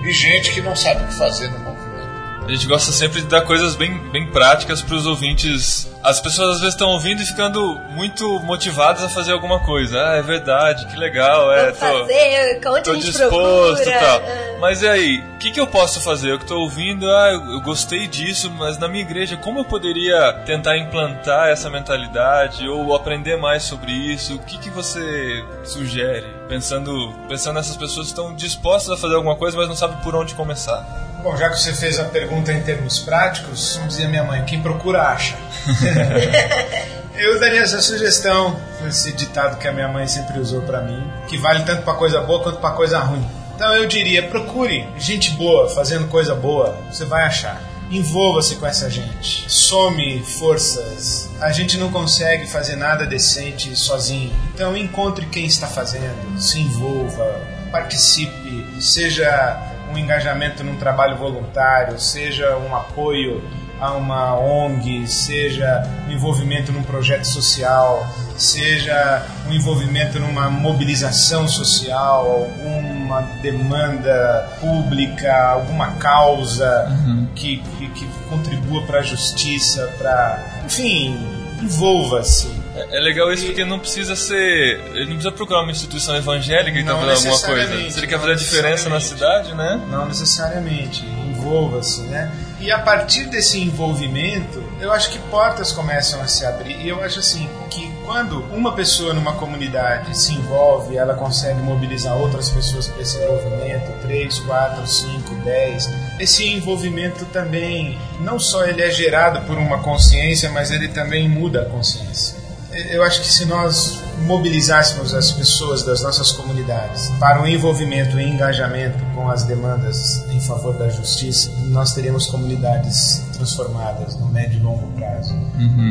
e 0.04 0.12
gente 0.12 0.52
que 0.52 0.62
não 0.62 0.76
sabe 0.76 1.04
o 1.04 1.08
que 1.08 1.14
fazer 1.14 1.48
no 1.48 1.60
movimento. 1.60 2.46
A 2.46 2.52
gente 2.52 2.68
gosta 2.68 2.92
sempre 2.92 3.22
de 3.22 3.28
dar 3.28 3.42
coisas 3.42 3.76
bem, 3.76 3.98
bem 4.12 4.30
práticas 4.30 4.82
para 4.82 4.96
os 4.96 5.06
ouvintes. 5.06 5.88
As 6.06 6.20
pessoas 6.20 6.50
às 6.50 6.60
vezes 6.60 6.76
estão 6.76 6.90
ouvindo 6.90 7.24
e 7.24 7.26
ficando 7.26 7.82
muito 7.90 8.40
motivadas 8.42 9.04
a 9.04 9.10
fazer 9.10 9.32
alguma 9.32 9.60
coisa. 9.60 9.98
Ah, 9.98 10.16
é 10.18 10.22
verdade, 10.22 10.86
que 10.86 10.96
legal, 10.96 11.52
é. 11.52 11.72
Vamos 11.72 11.80
tô, 11.80 11.86
fazer, 11.86 12.62
onde 12.68 12.84
tô 12.84 12.92
a 12.92 12.94
gente 12.94 13.06
disposto 13.06 13.84
procura. 13.84 13.98
e 13.98 14.00
tal. 14.00 14.20
Ah. 14.20 14.58
Mas 14.62 14.84
e 14.84 14.88
aí, 14.88 15.24
o 15.34 15.38
que, 15.40 15.50
que 15.50 15.60
eu 15.60 15.66
posso 15.66 16.00
fazer? 16.00 16.32
Eu 16.32 16.38
que 16.38 16.46
tô 16.46 16.60
ouvindo, 16.60 17.10
ah, 17.10 17.32
eu, 17.34 17.54
eu 17.54 17.62
gostei 17.62 18.06
disso, 18.06 18.52
mas 18.52 18.78
na 18.78 18.88
minha 18.88 19.04
igreja, 19.04 19.36
como 19.36 19.62
eu 19.62 19.66
poderia 19.66 20.32
tentar 20.46 20.78
implantar 20.78 21.50
essa 21.50 21.72
mentalidade 21.72 22.70
ou 22.70 22.96
aprender 22.96 23.36
mais 23.36 23.64
sobre 23.64 23.92
isso? 23.92 24.36
O 24.36 24.40
que, 24.40 24.60
que 24.60 24.70
você 24.70 25.44
sugere? 25.64 26.28
Pensando, 26.48 27.16
pensando 27.28 27.56
nessas 27.56 27.76
pessoas 27.76 28.06
que 28.06 28.12
estão 28.12 28.32
dispostas 28.36 28.92
a 28.92 28.98
fazer 28.98 29.16
alguma 29.16 29.36
coisa, 29.36 29.58
mas 29.58 29.68
não 29.68 29.76
sabem 29.76 29.98
por 29.98 30.16
onde 30.16 30.36
começar. 30.36 30.86
Bom, 31.26 31.36
já 31.36 31.50
que 31.50 31.60
você 31.60 31.74
fez 31.74 31.98
a 31.98 32.04
pergunta 32.04 32.54
em 32.54 32.62
termos 32.62 33.00
práticos, 33.00 33.78
como 33.78 33.88
dizia 33.88 34.08
minha 34.08 34.24
mãe, 34.24 34.46
quem 34.46 34.62
procura 34.62 35.02
acha. 35.02 35.36
Eu 37.18 37.40
daria 37.40 37.62
essa 37.62 37.82
sugestão, 37.82 38.60
esse 38.86 39.14
ditado 39.14 39.58
que 39.58 39.68
a 39.68 39.72
minha 39.72 39.88
mãe 39.88 40.06
sempre 40.06 40.38
usou 40.38 40.62
pra 40.64 40.82
mim, 40.82 41.02
que 41.30 41.38
vale 41.38 41.64
tanto 41.64 41.84
pra 41.84 41.94
coisa 41.94 42.20
boa 42.20 42.44
quanto 42.44 42.60
pra 42.60 42.72
coisa 42.72 43.00
ruim. 43.00 43.26
Então 43.56 43.74
eu 43.74 43.88
diria, 43.88 44.28
procure 44.28 44.86
gente 44.98 45.32
boa 45.32 45.70
fazendo 45.70 46.10
coisa 46.10 46.36
boa, 46.36 46.78
você 46.92 47.06
vai 47.06 47.24
achar. 47.24 47.62
Envolva-se 47.90 48.56
com 48.58 48.66
essa 48.66 48.90
gente. 48.90 49.46
Some 49.50 50.24
forças. 50.24 51.30
A 51.40 51.52
gente 51.52 51.78
não 51.78 51.90
consegue 51.90 52.48
fazer 52.48 52.76
nada 52.76 53.06
decente 53.06 53.74
sozinho. 53.78 54.34
Então 54.54 54.76
encontre 54.76 55.26
quem 55.28 55.46
está 55.46 55.68
fazendo, 55.68 56.38
se 56.38 56.60
envolva, 56.60 57.40
participe, 57.72 58.82
seja 58.82 59.58
um 59.90 59.98
engajamento 59.98 60.64
num 60.66 60.76
trabalho 60.76 61.16
voluntário, 61.16 61.98
seja 61.98 62.58
um 62.58 62.76
apoio 62.76 63.42
a 63.80 63.92
uma 63.94 64.38
ONG, 64.40 65.08
seja 65.08 65.84
um 66.08 66.12
envolvimento 66.12 66.72
num 66.72 66.84
projeto 66.84 67.26
social, 67.26 68.08
seja 68.38 69.26
um 69.48 69.54
envolvimento 69.54 70.20
numa 70.20 70.50
mobilização 70.50 71.48
social, 71.48 72.50
alguma 72.66 73.22
demanda 73.42 74.58
pública, 74.60 75.52
alguma 75.52 75.92
causa 75.94 76.88
que, 77.36 77.58
que, 77.78 77.90
que 77.90 78.08
contribua 78.30 78.84
para 78.84 79.00
a 79.00 79.04
justiça, 79.04 79.94
para. 79.98 80.62
Enfim, 80.66 81.18
envolva-se. 81.62 82.66
É, 82.76 82.98
é 82.98 83.00
legal 83.00 83.32
isso 83.32 83.46
porque 83.46 83.64
não 83.64 83.80
precisa 83.80 84.16
ser. 84.16 84.82
Ele 84.94 85.06
não 85.06 85.14
precisa 85.14 85.32
procurar 85.32 85.62
uma 85.62 85.72
instituição 85.72 86.16
evangélica 86.16 86.78
e 86.78 86.84
tá 86.84 86.96
fazendo 86.96 87.34
alguma 87.34 87.40
coisa. 87.40 87.92
Se 87.92 88.00
ele 88.00 88.08
quer 88.08 88.20
fazer 88.20 88.32
a 88.34 88.36
diferença 88.36 88.90
na 88.90 89.00
cidade, 89.00 89.54
né? 89.54 89.82
Não 89.90 90.06
necessariamente, 90.06 91.06
envolva-se, 91.06 92.02
né? 92.04 92.32
E 92.66 92.72
a 92.72 92.80
partir 92.80 93.26
desse 93.26 93.62
envolvimento, 93.62 94.64
eu 94.82 94.92
acho 94.92 95.12
que 95.12 95.20
portas 95.30 95.72
começam 95.72 96.20
a 96.20 96.26
se 96.26 96.44
abrir. 96.48 96.82
E 96.82 96.90
eu 96.90 97.00
acho 97.04 97.20
assim 97.20 97.48
que 97.70 97.94
quando 98.04 98.40
uma 98.52 98.74
pessoa 98.74 99.14
numa 99.14 99.34
comunidade 99.34 100.18
se 100.18 100.34
envolve, 100.34 100.98
ela 100.98 101.14
consegue 101.14 101.62
mobilizar 101.62 102.18
outras 102.18 102.50
pessoas 102.50 102.88
para 102.88 103.04
esse 103.04 103.20
envolvimento, 103.20 103.92
três, 104.02 104.40
quatro, 104.40 104.88
cinco, 104.88 105.36
dez. 105.44 105.88
Esse 106.20 106.44
envolvimento 106.48 107.24
também, 107.26 108.00
não 108.20 108.40
só 108.40 108.66
ele 108.66 108.82
é 108.82 108.90
gerado 108.90 109.42
por 109.42 109.60
uma 109.60 109.84
consciência, 109.84 110.50
mas 110.50 110.72
ele 110.72 110.88
também 110.88 111.30
muda 111.30 111.62
a 111.62 111.66
consciência. 111.66 112.45
Eu 112.90 113.04
acho 113.04 113.22
que 113.22 113.28
se 113.32 113.46
nós 113.46 114.02
mobilizássemos 114.26 115.14
as 115.14 115.32
pessoas 115.32 115.84
das 115.84 116.02
nossas 116.02 116.32
comunidades 116.32 117.10
para 117.20 117.42
o 117.42 117.48
envolvimento 117.48 118.20
e 118.20 118.24
engajamento 118.28 118.98
com 119.14 119.30
as 119.30 119.44
demandas 119.44 120.26
em 120.30 120.40
favor 120.42 120.74
da 120.74 120.90
justiça, 120.90 121.50
nós 121.68 121.94
teríamos 121.94 122.28
comunidades 122.28 123.24
transformadas 123.34 124.16
no 124.20 124.28
médio 124.28 124.60
e 124.60 124.64
longo 124.64 124.88
prazo. 124.94 125.34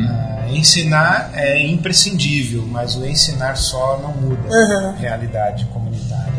Ah, 0.09 0.45
ensinar 0.49 1.31
é 1.33 1.65
imprescindível, 1.65 2.63
mas 2.67 2.95
o 2.95 3.05
ensinar 3.05 3.55
só 3.57 3.97
não 3.99 4.13
muda 4.13 4.47
Uhum. 4.47 4.89
a 4.89 4.91
realidade 4.93 5.65
comunitária. 5.73 6.33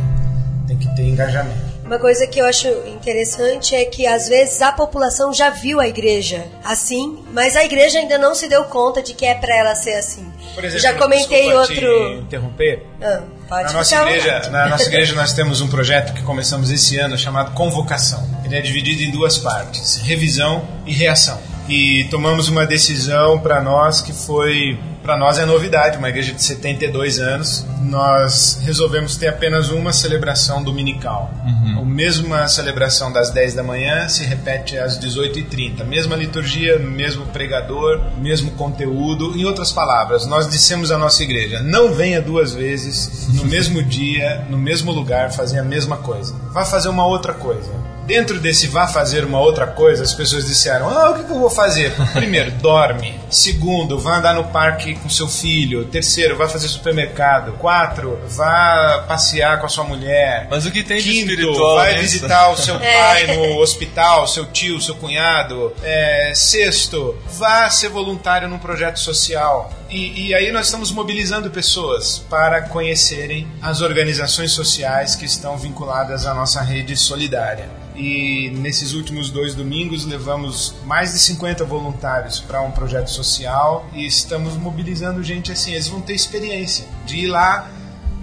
Tem 0.69 0.77
que 0.77 0.89
ter 0.95 1.09
engajamento. 1.09 1.76
Uma 1.87 2.01
coisa 2.01 2.27
que 2.27 2.41
eu 2.41 2.45
acho 2.45 2.67
interessante 2.89 3.77
é 3.77 3.85
que 3.85 4.09
às 4.09 4.29
vezes 4.29 4.61
a 4.61 4.73
população 4.73 5.33
já 5.33 5.51
viu 5.51 5.79
a 5.79 5.87
igreja 5.87 6.45
assim, 6.65 7.25
mas 7.33 7.55
a 7.55 7.65
igreja 7.65 8.01
ainda 8.01 8.19
não 8.19 8.35
se 8.35 8.49
deu 8.49 8.65
conta 8.65 9.01
de 9.01 9.15
que 9.15 9.25
é 9.25 9.37
para 9.37 9.57
ela 9.57 9.75
ser 9.77 9.95
assim. 9.95 10.27
Por 10.53 10.65
exemplo, 10.65 10.83
já 10.83 10.95
comentei 10.95 11.53
outro. 11.53 11.77
te 11.77 12.21
interromper. 12.23 12.85
Ah, 13.01 13.23
pode 13.49 13.65
Na 13.67 13.73
nossa, 13.73 13.97
igreja, 14.03 14.51
na 14.51 14.69
nossa 14.69 14.89
igreja 14.89 15.15
nós 15.15 15.33
temos 15.33 15.61
um 15.61 15.69
projeto 15.69 16.13
que 16.13 16.23
começamos 16.23 16.73
esse 16.73 16.99
ano 16.99 17.17
chamado 17.17 17.53
Convocação. 17.53 18.29
Ele 18.45 18.57
é 18.57 18.61
dividido 18.61 19.03
em 19.05 19.11
duas 19.13 19.39
partes: 19.39 19.99
revisão 19.99 20.67
e 20.85 20.93
reação. 20.93 21.41
E 21.69 22.05
tomamos 22.11 22.49
uma 22.49 22.67
decisão 22.67 23.39
para 23.39 23.61
nós 23.61 24.01
que 24.01 24.13
foi 24.13 24.79
para 25.07 25.17
nós 25.17 25.39
é 25.39 25.47
novidade, 25.47 25.99
uma 25.99 26.09
igreja 26.09 26.33
de 26.33 26.43
72 26.43 27.21
anos. 27.21 27.65
Nós 27.81 28.59
resolvemos 28.63 29.17
ter 29.17 29.29
apenas 29.29 29.71
uma 29.71 29.93
celebração 29.93 30.65
dominical. 30.65 31.33
A 31.81 31.85
mesma 31.85 32.49
celebração 32.49 33.13
das 33.13 33.31
10 33.31 33.55
da 33.55 33.63
manhã 33.63 34.09
se 34.09 34.25
repete 34.25 34.77
às 34.77 34.99
18h30. 34.99 35.85
Mesma 35.85 36.17
liturgia, 36.17 36.81
mesmo 36.81 37.25
pregador, 37.27 38.01
mesmo 38.19 38.51
conteúdo. 38.53 39.39
Em 39.39 39.45
outras 39.45 39.71
palavras, 39.71 40.27
nós 40.27 40.49
dissemos 40.49 40.91
à 40.91 40.99
nossa 40.99 41.23
igreja: 41.23 41.63
não 41.63 41.93
venha 41.93 42.21
duas 42.21 42.53
vezes 42.53 43.29
no 43.29 43.45
mesmo 43.45 43.81
dia, 43.87 44.45
no 44.51 44.59
mesmo 44.59 44.91
lugar, 44.91 45.33
fazer 45.33 45.61
a 45.61 45.65
mesma 45.65 45.99
coisa. 45.99 46.35
Vá 46.53 46.65
fazer 46.65 46.89
uma 46.89 47.07
outra 47.07 47.33
coisa. 47.33 47.71
Dentro 48.07 48.39
desse 48.39 48.69
vá 48.69 48.87
fazer 48.87 49.25
uma 49.25 49.41
outra 49.41 49.67
coisa, 49.67 50.05
as 50.05 50.15
pessoas 50.15 50.47
disseram: 50.47 50.89
Ah, 50.89 51.11
o 51.11 51.15
que 51.15 51.25
que 51.25 51.33
eu 51.33 51.41
vou 51.41 51.51
fazer? 51.51 51.93
Primeiro, 52.15 52.53
dorme. 52.53 53.19
Segundo, 53.29 53.99
vá 53.99 54.19
andar 54.19 54.35
no 54.35 54.45
parque 54.45 54.95
com 54.95 55.11
seu 55.11 55.27
filho. 55.27 55.85
Terceiro, 55.87 56.37
vá 56.37 56.49
fazer 56.49 56.69
supermercado. 56.69 57.55
Quatro, 57.55 58.17
vá 58.29 59.05
passear 59.09 59.59
com 59.59 59.67
a 59.67 59.69
sua 59.69 59.83
mulher. 59.83 60.47
Mas 60.49 60.65
o 60.65 60.71
que 60.71 60.85
tem 60.85 60.99
de 60.99 61.11
Quinto, 61.11 61.31
espiritual 61.33 61.77
vai 61.77 61.99
visitar 61.99 62.49
o 62.51 62.57
seu 62.57 62.79
pai 62.79 63.35
no 63.35 63.59
hospital, 63.59 64.29
seu 64.29 64.47
tio, 64.47 64.81
seu 64.81 64.95
cunhado. 64.95 65.73
É, 65.83 66.31
sexto, 66.33 67.17
vá 67.37 67.69
ser 67.71 67.89
voluntário 67.89 68.49
num 68.49 68.59
projeto 68.59 69.01
social. 69.01 69.73
E, 69.91 70.29
e 70.29 70.35
aí 70.35 70.53
nós 70.53 70.67
estamos 70.67 70.93
mobilizando 70.93 71.51
pessoas 71.51 72.19
para 72.31 72.63
conhecerem 72.63 73.49
as 73.61 73.81
organizações 73.81 74.53
sociais 74.53 75.17
que 75.17 75.25
estão 75.25 75.59
vinculadas 75.59 76.25
à 76.25 76.33
nossa 76.33 76.61
rede 76.63 76.97
solidária. 76.97 77.86
E 77.97 78.51
nesses 78.57 78.93
últimos 78.93 79.31
dois 79.31 79.55
domingos 79.55 80.05
levamos 80.05 80.75
mais 80.85 81.13
de 81.13 81.19
50 81.19 81.65
voluntários 81.65 82.41
para 82.41 82.61
um 82.61 82.71
projeto 82.71 83.09
social 83.11 83.87
e 83.93 84.07
estamos 84.07 84.55
mobilizando 84.55 85.23
gente 85.23 85.51
assim. 85.51 85.73
Eles 85.73 85.89
vão 85.89 86.01
ter 86.01 86.13
experiência 86.15 86.87
de 87.07 87.17
ir 87.17 87.27
lá 87.29 87.71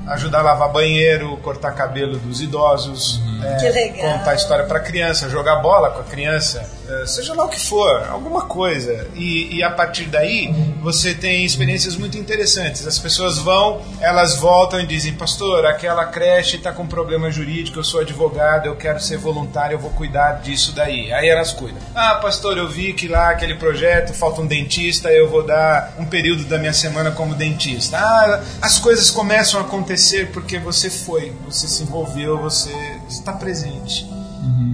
ajudar 0.07 0.39
a 0.39 0.43
lavar 0.43 0.69
banheiro, 0.71 1.37
cortar 1.37 1.71
cabelo 1.71 2.19
dos 2.19 2.41
idosos, 2.41 3.21
é, 3.41 3.55
Que 3.55 3.69
legal. 3.69 4.11
contar 4.17 4.35
história 4.35 4.65
para 4.65 4.79
criança, 4.81 5.29
jogar 5.29 5.57
bola 5.57 5.91
com 5.91 6.01
a 6.01 6.03
criança, 6.03 6.69
é, 6.82 6.82
seja 7.05 7.33
lá 7.33 7.45
o 7.45 7.49
que 7.49 7.59
for, 7.59 8.03
alguma 8.09 8.41
coisa. 8.45 9.07
E, 9.15 9.55
e 9.55 9.63
a 9.63 9.71
partir 9.71 10.05
daí 10.05 10.53
você 10.81 11.13
tem 11.13 11.45
experiências 11.45 11.95
muito 11.95 12.17
interessantes. 12.17 12.85
As 12.85 12.99
pessoas 12.99 13.37
vão, 13.37 13.81
elas 13.99 14.35
voltam 14.35 14.79
e 14.79 14.85
dizem: 14.85 15.13
Pastor, 15.13 15.65
aquela 15.65 16.05
creche 16.05 16.57
está 16.57 16.71
com 16.71 16.85
problema 16.85 17.31
jurídico, 17.31 17.79
eu 17.79 17.83
sou 17.83 18.01
advogado, 18.01 18.65
eu 18.65 18.75
quero 18.75 18.99
ser 18.99 19.17
voluntário, 19.17 19.75
eu 19.75 19.79
vou 19.79 19.91
cuidar 19.91 20.41
disso 20.41 20.73
daí. 20.73 21.11
Aí 21.13 21.29
elas 21.29 21.51
cuidam. 21.51 21.81
Ah, 21.95 22.15
pastor, 22.15 22.57
eu 22.57 22.67
vi 22.67 22.93
que 22.93 23.07
lá 23.07 23.29
aquele 23.29 23.55
projeto 23.55 24.13
falta 24.13 24.41
um 24.41 24.45
dentista, 24.45 25.09
eu 25.11 25.29
vou 25.29 25.43
dar 25.43 25.93
um 25.97 26.05
período 26.05 26.43
da 26.45 26.57
minha 26.57 26.73
semana 26.73 27.11
como 27.11 27.35
dentista. 27.35 27.97
Ah, 27.97 28.41
as 28.61 28.79
coisas 28.79 29.09
começam 29.09 29.59
a 29.59 29.63
acontecer 29.63 30.31
porque 30.31 30.59
você 30.59 30.89
foi, 30.89 31.33
você 31.45 31.67
se 31.67 31.83
envolveu, 31.83 32.37
você 32.37 32.71
está 33.07 33.33
presente. 33.33 34.05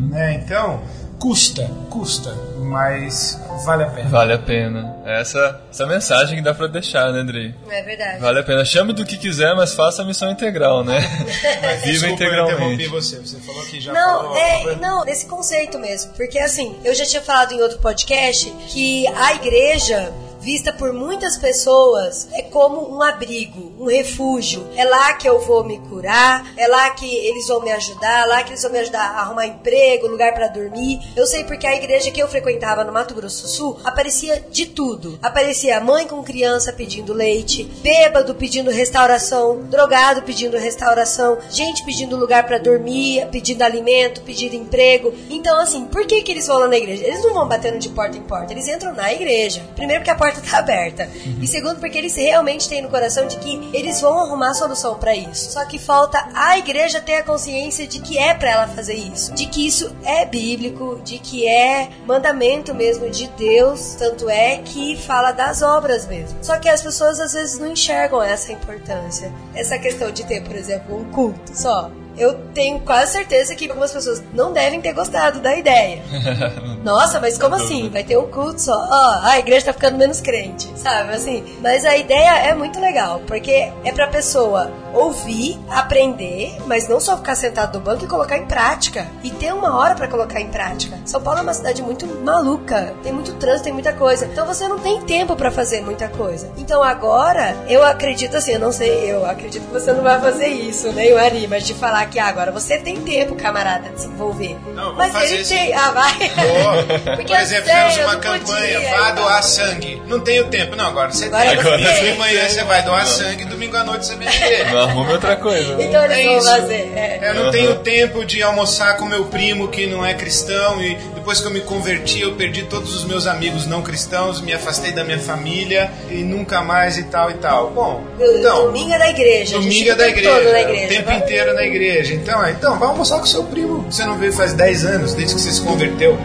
Né? 0.10 0.34
Então, 0.34 0.82
custa, 1.20 1.70
custa, 1.89 2.34
mas 2.57 3.39
vale 3.65 3.84
a 3.84 3.88
pena. 3.88 4.09
Vale 4.09 4.34
a 4.34 4.38
pena. 4.39 4.95
Essa, 5.05 5.59
essa 5.70 5.86
mensagem 5.86 6.38
que 6.38 6.41
dá 6.41 6.53
pra 6.53 6.67
deixar, 6.67 7.11
né, 7.11 7.20
Andrei? 7.20 7.53
É 7.70 7.82
verdade. 7.84 8.20
Vale 8.22 8.39
a 8.39 8.43
pena. 8.43 8.63
Chame 8.63 8.93
do 8.93 9.05
que 9.05 9.17
quiser, 9.17 9.53
mas 9.55 9.74
faça 9.74 10.01
a 10.01 10.05
missão 10.05 10.30
integral, 10.32 10.84
né? 10.84 10.99
Viva 11.84 12.07
Desculpa, 12.07 12.07
eu 12.07 12.13
interrompi 12.13 12.13
integralmente. 12.13 12.88
você. 12.88 13.17
Você 13.20 13.38
falou 13.39 13.65
que 13.65 13.82
já 13.82 13.91
Não, 13.91 14.17
falou. 14.22 14.38
é, 14.38 14.76
não, 14.76 15.03
nesse 15.05 15.26
conceito 15.26 15.78
mesmo. 15.80 16.13
Porque 16.13 16.39
assim, 16.39 16.78
eu 16.84 16.93
já 16.95 17.05
tinha 17.05 17.22
falado 17.22 17.51
em 17.53 17.61
outro 17.61 17.80
podcast 17.80 18.49
que 18.67 19.05
a 19.07 19.34
igreja 19.34 20.11
vista 20.39 20.71
por 20.71 20.93
muitas 20.93 21.37
pessoas 21.37 22.27
é 22.33 22.41
como 22.43 22.95
um 22.95 23.01
abrigo, 23.01 23.73
um 23.79 23.85
refúgio. 23.85 24.67
É 24.75 24.83
lá 24.83 25.13
que 25.13 25.27
eu 25.27 25.39
vou 25.39 25.63
me 25.63 25.79
curar, 25.79 26.53
é 26.57 26.67
lá 26.67 26.89
que 26.91 27.05
eles 27.05 27.47
vão 27.47 27.61
me 27.61 27.71
ajudar, 27.71 28.23
é 28.23 28.25
lá 28.25 28.43
que 28.43 28.51
eles 28.51 28.61
vão 28.61 28.71
me 28.71 28.79
ajudar 28.79 29.01
a 29.01 29.21
arrumar 29.21 29.47
emprego, 29.47 30.07
lugar 30.07 30.33
para 30.33 30.47
dormir. 30.47 30.99
Eu 31.15 31.25
sei 31.25 31.43
porque 31.43 31.67
a 31.67 31.75
igreja 31.75 32.11
que 32.11 32.21
eu 32.21 32.27
frequentava 32.27 32.83
no 32.83 32.91
Mato 32.93 33.13
Grosso 33.13 33.43
do 33.43 33.49
Sul 33.49 33.79
aparecia 33.83 34.43
de 34.49 34.65
tudo. 34.67 35.19
Aparecia 35.21 35.79
mãe 35.79 36.07
com 36.07 36.23
criança 36.23 36.71
pedindo 36.71 37.13
leite, 37.13 37.63
bêbado 37.81 38.35
pedindo 38.35 38.71
restauração, 38.71 39.63
drogado 39.63 40.21
pedindo 40.21 40.57
restauração, 40.57 41.37
gente 41.49 41.83
pedindo 41.83 42.15
lugar 42.15 42.45
para 42.45 42.57
dormir, 42.57 43.27
pedindo 43.31 43.61
alimento, 43.61 44.21
pedindo 44.21 44.55
emprego. 44.55 45.13
Então, 45.29 45.59
assim, 45.59 45.85
por 45.85 46.05
que 46.05 46.21
que 46.21 46.31
eles 46.31 46.47
vão 46.47 46.59
lá 46.59 46.67
na 46.67 46.77
igreja? 46.77 47.05
Eles 47.05 47.23
não 47.23 47.33
vão 47.33 47.47
batendo 47.47 47.79
de 47.79 47.89
porta 47.89 48.17
em 48.17 48.21
porta, 48.21 48.53
eles 48.53 48.67
entram 48.67 48.93
na 48.93 49.11
igreja. 49.13 49.61
Primeiro 49.75 50.01
porque 50.01 50.11
a 50.11 50.15
porta 50.15 50.28
tá 50.32 50.57
aberta. 50.59 51.09
E 51.41 51.47
segundo 51.47 51.80
porque 51.80 51.97
eles 51.97 52.15
realmente 52.15 52.67
têm 52.67 52.82
no 52.82 52.89
coração 52.89 53.27
de 53.27 53.38
que 53.38 53.69
eles 53.73 54.01
vão 54.01 54.19
arrumar 54.19 54.53
solução 54.53 54.95
para 54.95 55.15
isso. 55.15 55.51
Só 55.51 55.65
que 55.65 55.80
falta 55.80 56.30
a 56.34 56.57
igreja 56.57 57.01
ter 57.01 57.17
a 57.17 57.23
consciência 57.23 57.88
de 57.88 57.99
que 57.99 58.17
é 58.17 58.34
para 58.34 58.51
ela 58.51 58.67
fazer 58.67 58.95
isso, 58.95 59.34
de 59.34 59.45
que 59.47 59.65
isso 59.65 59.95
é 60.03 60.25
bíblico, 60.25 60.99
de 61.03 61.19
que 61.19 61.47
é 61.47 61.89
mandamento 62.05 62.73
mesmo 62.73 63.09
de 63.09 63.27
Deus, 63.30 63.95
tanto 63.97 64.30
é 64.30 64.57
que 64.57 64.97
fala 64.97 65.32
das 65.32 65.61
obras 65.61 66.07
mesmo. 66.07 66.38
Só 66.41 66.57
que 66.57 66.69
as 66.69 66.82
pessoas 66.82 67.19
às 67.19 67.34
vezes 67.34 67.59
não 67.59 67.71
enxergam 67.71 68.21
essa 68.21 68.51
importância. 68.51 69.32
Essa 69.53 69.77
questão 69.77 70.11
de 70.11 70.25
ter, 70.25 70.43
por 70.43 70.55
exemplo, 70.55 70.97
um 70.97 71.05
culto 71.11 71.51
só 71.53 71.91
eu 72.20 72.36
tenho 72.53 72.80
quase 72.82 73.13
certeza 73.13 73.55
que 73.55 73.70
algumas 73.70 73.91
pessoas 73.91 74.22
não 74.34 74.51
devem 74.51 74.82
ter 74.82 74.93
gostado 74.93 75.39
da 75.39 75.55
ideia. 75.55 76.01
Nossa, 76.84 77.20
mas 77.20 77.38
como 77.38 77.55
assim? 77.55 77.89
Vai 77.89 78.03
ter 78.03 78.17
um 78.17 78.28
culto 78.28 78.61
só? 78.61 78.74
Ó, 78.74 79.20
a 79.24 79.39
igreja 79.39 79.67
tá 79.67 79.74
ficando 79.74 79.97
menos 79.97 80.22
crente, 80.22 80.70
sabe? 80.76 81.13
Assim, 81.13 81.43
mas 81.61 81.86
a 81.86 81.95
ideia 81.97 82.49
é 82.49 82.53
muito 82.53 82.80
legal, 82.80 83.22
porque 83.26 83.72
é 83.84 83.91
pra 83.91 84.07
pessoa 84.07 84.72
ouvir, 84.93 85.59
aprender, 85.70 86.57
mas 86.65 86.88
não 86.88 86.99
só 86.99 87.17
ficar 87.17 87.36
sentado 87.36 87.78
no 87.78 87.84
banco 87.84 88.03
e 88.03 88.07
colocar 88.07 88.38
em 88.38 88.45
prática. 88.45 89.07
E 89.24 89.30
ter 89.30 89.53
uma 89.53 89.78
hora 89.78 89.95
para 89.95 90.07
colocar 90.07 90.39
em 90.39 90.49
prática. 90.49 90.97
São 91.05 91.22
Paulo 91.22 91.39
é 91.39 91.43
uma 91.43 91.53
cidade 91.53 91.82
muito 91.82 92.05
maluca, 92.24 92.93
tem 93.03 93.11
muito 93.11 93.34
trânsito, 93.36 93.65
tem 93.65 93.74
muita 93.74 93.93
coisa. 93.93 94.26
Então 94.26 94.45
você 94.45 94.67
não 94.67 94.80
tem 94.80 95.01
tempo 95.01 95.36
para 95.36 95.51
fazer 95.51 95.82
muita 95.82 96.07
coisa. 96.07 96.51
Então 96.57 96.84
agora, 96.84 97.55
eu 97.67 97.84
acredito 97.84 98.38
assim, 98.38 98.53
eu 98.53 98.59
não 98.59 98.72
sei, 98.72 99.11
eu 99.11 99.26
acredito 99.26 99.65
que 99.65 99.74
você 99.74 99.93
não 99.93 100.03
vai 100.03 100.20
fazer 100.20 100.47
isso, 100.47 100.91
né, 100.91 101.11
Ari, 101.13 101.47
mas 101.47 101.65
de 101.65 101.74
falar 101.74 102.09
que 102.10 102.20
ah, 102.20 102.26
agora 102.28 102.51
você 102.51 102.78
tem 102.78 102.97
tempo, 103.01 103.36
camarada, 103.36 103.89
de 103.89 104.01
se 104.01 104.07
envolver. 104.07 104.55
Não, 104.74 104.93
mas 104.95 105.12
fazer 105.14 105.36
ele 105.36 105.45
sim. 105.45 105.55
tem. 105.55 105.74
Ah, 105.74 105.91
vai. 105.91 106.14
Por 107.05 107.16
Porque 107.18 107.34
eu 107.34 107.38
exemplo, 107.38 107.66
fizemos 107.66 107.97
uma 107.97 108.14
não 108.14 108.20
campanha, 108.22 108.80
podia, 108.80 108.97
vá 108.97 109.12
doar 109.12 109.43
sangue. 109.43 110.01
Não 110.07 110.20
tenho 110.20 110.45
tempo. 110.47 110.76
Não, 110.76 110.86
agora 110.88 111.12
você 111.12 111.26
Agora 111.26 111.78
tem. 111.78 112.12
de 112.12 112.18
manhã 112.18 112.49
você 112.49 112.64
vai 112.64 112.82
doar 112.84 113.05
sangue, 113.05 113.45
domingo 113.45 113.76
à 113.78 113.84
noite 113.84 114.05
você 114.05 114.16
vem 114.16 114.30
beber. 114.30 114.72
Não 114.72 114.80
arrume 114.80 115.12
outra 115.14 115.36
coisa. 115.36 115.76
né? 115.76 115.86
Então 115.86 116.03
eles 116.05 116.18
É 116.18 116.24
vão 116.24 116.38
isso. 116.38 116.47
fazer. 116.49 116.74
é. 116.95 117.20
Eu 117.30 117.34
não 117.36 117.45
Uhum. 117.45 117.51
tenho 117.51 117.76
tempo 117.80 118.26
de 118.26 118.41
almoçar 118.43 118.97
com 118.97 119.05
meu 119.05 119.26
primo 119.26 119.68
que 119.68 119.88
não 119.88 120.05
é 120.05 120.14
cristão 120.14 120.82
e 120.82 120.95
depois 121.16 121.39
que 121.41 121.47
eu 121.47 121.51
me 121.51 121.62
converti 121.62 122.22
eu 122.22 122.34
perdi 122.36 122.64
todos 122.64 122.95
os 122.95 123.05
meus 123.05 123.28
amigos 123.28 123.66
não 123.66 123.82
cristãos, 123.82 124.41
me 124.41 124.53
afastei 124.53 124.91
da 124.91 125.03
minha 125.03 125.20
família 125.20 125.91
e 126.10 126.16
nunca 126.24 126.62
mais 126.62 126.97
e 126.97 127.03
tal 127.03 127.30
e 127.32 127.36
tal. 127.36 127.70
Bom, 127.72 128.03
então, 128.20 128.66
domingo 128.68 128.93
é 128.93 128.97
da 128.97 129.10
igreja. 129.10 129.57
domingo 129.60 129.89
é 129.91 129.95
da 129.95 130.03
o 130.03 130.07
tempo 130.07 130.20
igreja, 130.20 130.36
todo 130.39 130.43
na 130.51 130.57
o 130.57 130.62
igreja. 130.62 130.88
tempo 130.88 131.05
vai. 131.05 131.18
inteiro 131.18 131.53
na 131.53 131.64
igreja. 131.64 131.98
Então, 132.07 132.43
é, 132.43 132.51
então, 132.51 132.77
vai 132.77 132.89
almoçar 132.89 133.19
com 133.19 133.25
seu 133.25 133.43
primo. 133.43 133.83
Você 133.89 134.05
não 134.05 134.17
veio 134.17 134.31
faz 134.31 134.53
10 134.53 134.85
anos, 134.85 135.13
desde 135.13 135.35
que 135.35 135.41
você 135.41 135.51
se 135.51 135.61
converteu. 135.61 136.17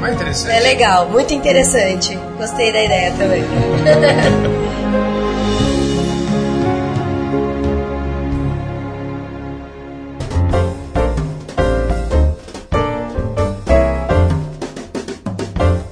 Mais 0.00 0.14
interessante. 0.14 0.54
É 0.54 0.60
legal, 0.60 1.08
muito 1.08 1.34
interessante. 1.34 2.16
Gostei 2.36 2.72
da 2.72 2.84
ideia 2.84 3.12
também. 3.12 3.44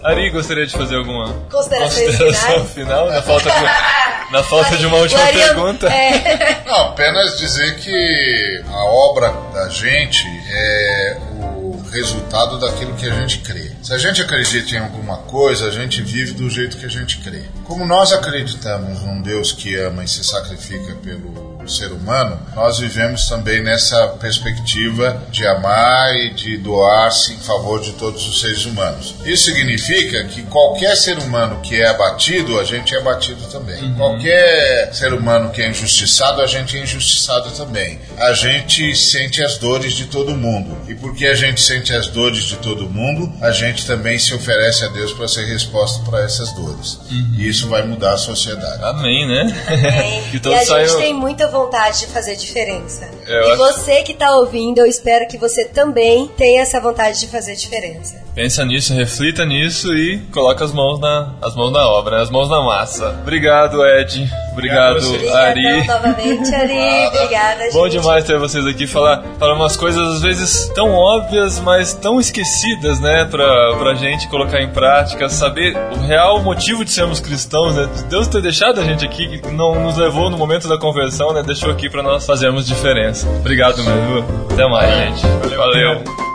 Ari, 0.03 0.31
gostaria 0.31 0.67
de 0.67 0.73
fazer 0.73 0.97
alguma 0.97 1.33
consideração 1.51 2.65
final? 2.67 3.11
Na 3.11 3.23
falta, 3.23 3.51
na 4.31 4.43
falta 4.43 4.77
de 4.77 4.87
uma 4.87 4.99
última 4.99 5.27
pergunta? 5.27 5.89
É. 5.89 6.63
Não, 6.67 6.89
apenas 6.89 7.39
dizer 7.39 7.77
que 7.77 8.63
a 8.67 8.85
obra 8.85 9.33
da 9.53 9.69
gente 9.69 10.27
é 10.49 11.19
o 11.57 11.83
resultado 11.91 12.59
daquilo 12.59 12.95
que 12.95 13.07
a 13.07 13.15
gente 13.15 13.39
crê. 13.39 13.73
Se 13.83 13.93
a 13.93 13.99
gente 13.99 14.21
acredita 14.21 14.75
em 14.75 14.79
alguma 14.79 15.19
coisa, 15.19 15.69
a 15.69 15.71
gente 15.71 16.03
vive 16.03 16.33
do 16.33 16.51
jeito 16.51 16.77
que 16.77 16.85
a 16.85 16.91
gente 16.91 17.19
crê. 17.19 17.43
Como 17.65 17.87
nós 17.87 18.13
acreditamos 18.13 19.03
num 19.03 19.23
Deus 19.23 19.53
que 19.53 19.77
ama 19.77 20.05
e 20.05 20.09
se 20.09 20.25
sacrifica 20.25 20.95
pelo 20.97 21.56
ser 21.69 21.93
humano, 21.93 22.39
nós 22.55 22.79
vivemos 22.79 23.29
também 23.29 23.63
nessa 23.63 24.09
perspectiva 24.21 25.23
de 25.31 25.47
amar 25.47 26.15
e 26.17 26.31
de 26.35 26.57
doar-se 26.59 27.35
em 27.35 27.39
favor 27.39 27.81
de 27.81 27.93
todos 27.93 28.27
os 28.27 28.41
seres 28.41 28.65
humanos. 28.65 29.15
Isso 29.25 29.45
significa 29.45 30.25
que 30.25 30.43
qualquer 30.43 30.97
ser 30.97 31.19
humano 31.19 31.61
que 31.63 31.81
é 31.81 31.89
abatido, 31.89 32.59
a 32.59 32.65
gente 32.65 32.95
é 32.95 32.99
abatido 32.99 33.43
também. 33.51 33.95
Qualquer 33.95 34.93
ser 34.93 35.13
humano 35.13 35.51
que 35.51 35.63
é 35.63 35.69
injustiçado, 35.69 36.41
a 36.41 36.47
gente 36.47 36.77
é 36.77 36.83
injustiçado 36.83 37.51
também. 37.51 37.99
A 38.19 38.33
gente 38.33 38.95
sente 38.97 39.43
as 39.43 39.59
dores 39.59 39.95
de 39.95 40.07
todo 40.07 40.35
mundo. 40.35 40.77
E 40.89 40.95
porque 40.95 41.27
a 41.27 41.35
gente 41.35 41.61
sente 41.61 41.95
as 41.95 42.09
dores 42.09 42.45
de 42.45 42.57
todo 42.57 42.89
mundo, 42.89 43.33
a 43.41 43.51
gente 43.51 43.87
também 43.87 44.19
se 44.19 44.35
oferece 44.35 44.85
a 44.85 44.89
Deus 44.89 45.13
para 45.13 45.29
ser 45.29 45.45
resposta 45.47 46.03
para 46.09 46.23
essas 46.23 46.53
dores. 46.53 46.99
E 47.11 47.49
isso 47.49 47.69
vai 47.69 47.83
mudar 47.83 48.15
a 48.15 48.19
sociedade. 48.19 48.83
Amém, 48.83 49.27
né? 49.27 50.27
que 50.31 50.37
e 50.37 50.41
todos 50.41 50.59
a 50.59 50.79
gente 50.81 50.89
saiam. 50.89 50.99
tem 50.99 51.15
muita 51.15 51.49
vontade 51.57 52.01
de 52.01 52.07
fazer 52.09 52.37
diferença. 52.37 53.09
Eu 53.27 53.43
e 53.43 53.51
acho- 53.53 53.57
você 53.57 54.03
que 54.03 54.15
tá 54.15 54.37
ouvindo, 54.37 54.79
eu 54.79 54.87
espero 54.87 55.27
que 55.27 55.39
você 55.39 55.65
também 55.65 56.29
tenha 56.37 56.63
essa 56.63 56.81
vontade 56.81 57.21
de 57.21 57.27
fazer 57.29 57.55
diferença. 57.55 58.26
Pensa 58.37 58.67
nisso, 58.67 58.93
reflita 58.93 59.47
nisso 59.47 59.91
e 59.95 60.19
coloca 60.31 60.63
as 60.63 60.71
mãos 60.71 61.01
na, 61.01 61.33
as 61.41 61.57
mãos 61.57 61.73
na 61.73 61.89
obra, 61.89 62.19
né? 62.19 62.23
as 62.23 62.29
mãos 62.29 62.51
na 62.51 62.61
massa. 62.61 63.19
Obrigado, 63.23 63.83
Ed. 63.83 64.31
Obrigado, 64.53 64.99
Obrigadão 64.99 65.37
Ari. 65.39 65.87
novamente, 65.87 66.55
Ari. 66.55 67.07
Obrigada, 67.07 67.65
gente. 67.65 67.73
Bom 67.73 67.89
demais 67.89 68.25
ter 68.25 68.39
vocês 68.39 68.67
aqui 68.67 68.87
falar, 68.87 69.25
falar 69.39 69.55
umas 69.55 69.75
coisas 69.75 70.17
às 70.17 70.21
vezes 70.21 70.71
tão 70.75 70.93
óbvias, 70.93 71.59
mas 71.61 71.95
tão 71.95 72.21
esquecidas, 72.21 73.01
né, 73.01 73.25
pra, 73.25 73.75
pra 73.79 73.95
gente 73.95 74.29
colocar 74.29 74.61
em 74.61 74.69
prática, 74.69 75.31
saber 75.31 75.75
o 75.95 76.07
real 76.07 76.43
motivo 76.43 76.85
de 76.85 76.91
sermos 76.91 77.21
cristãos, 77.21 77.75
né? 77.75 77.89
de 77.97 78.05
Deus 78.05 78.29
ter 78.29 78.43
deixado 78.43 78.83
a 78.83 78.85
gente 78.85 79.03
aqui, 79.03 79.39
que 79.39 79.51
não 79.51 79.83
nos 79.83 79.97
levou 79.97 80.29
no 80.29 80.37
momento 80.37 80.69
da 80.69 80.77
conversão, 80.77 81.33
né? 81.33 81.43
Deixou 81.43 81.71
aqui 81.71 81.89
pra 81.89 82.03
nós 82.03 82.27
fazermos 82.27 82.67
diferença. 82.67 83.27
Obrigado 83.27 83.83
mesmo. 83.83 84.47
Até 84.53 84.69
mais, 84.69 84.95
gente. 84.95 85.27
Valeu. 85.57 86.26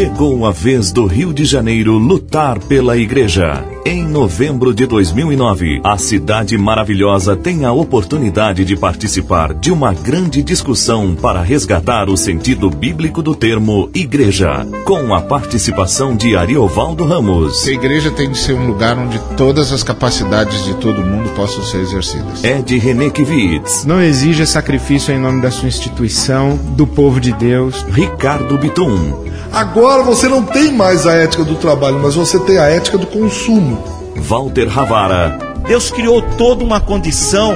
Gente. 0.00 0.09
Chegou 0.20 0.44
a 0.44 0.50
vez 0.50 0.92
do 0.92 1.06
Rio 1.06 1.32
de 1.32 1.46
Janeiro 1.46 1.96
lutar 1.96 2.58
pela 2.58 2.94
igreja. 2.94 3.64
Em 3.86 4.06
novembro 4.06 4.74
de 4.74 4.84
2009, 4.84 5.80
a 5.82 5.96
cidade 5.96 6.58
maravilhosa 6.58 7.34
tem 7.34 7.64
a 7.64 7.72
oportunidade 7.72 8.62
de 8.62 8.76
participar 8.76 9.54
de 9.54 9.72
uma 9.72 9.94
grande 9.94 10.42
discussão 10.42 11.14
para 11.14 11.40
resgatar 11.40 12.10
o 12.10 12.18
sentido 12.18 12.68
bíblico 12.68 13.22
do 13.22 13.34
termo 13.34 13.88
igreja, 13.94 14.66
com 14.84 15.14
a 15.14 15.22
participação 15.22 16.14
de 16.14 16.36
Ariovaldo 16.36 17.06
Ramos, 17.06 17.66
A 17.66 17.70
igreja 17.70 18.10
tem 18.10 18.30
de 18.30 18.36
ser 18.36 18.52
um 18.52 18.66
lugar 18.66 18.98
onde 18.98 19.18
todas 19.38 19.72
as 19.72 19.82
capacidades 19.82 20.62
de 20.66 20.74
todo 20.74 21.02
mundo 21.02 21.30
possam 21.30 21.64
ser 21.64 21.78
exercidas. 21.78 22.44
Ed 22.44 22.76
René 22.76 23.08
Kivitz, 23.08 23.86
Não 23.86 24.02
exija 24.02 24.44
sacrifício 24.44 25.14
em 25.14 25.18
nome 25.18 25.40
da 25.40 25.50
sua 25.50 25.68
instituição, 25.68 26.58
do 26.76 26.86
povo 26.86 27.18
de 27.18 27.32
Deus. 27.32 27.82
Ricardo 27.90 28.58
Bitum, 28.58 29.30
Agora 29.52 30.02
você 30.10 30.28
não 30.28 30.42
tem 30.42 30.72
mais 30.72 31.06
a 31.06 31.14
ética 31.14 31.44
do 31.44 31.54
trabalho, 31.54 32.00
mas 32.02 32.16
você 32.16 32.36
tem 32.40 32.58
a 32.58 32.66
ética 32.66 32.98
do 32.98 33.06
consumo. 33.06 33.80
Walter 34.16 34.66
Ravara, 34.66 35.38
Deus 35.68 35.88
criou 35.88 36.20
toda 36.36 36.64
uma 36.64 36.80
condição 36.80 37.54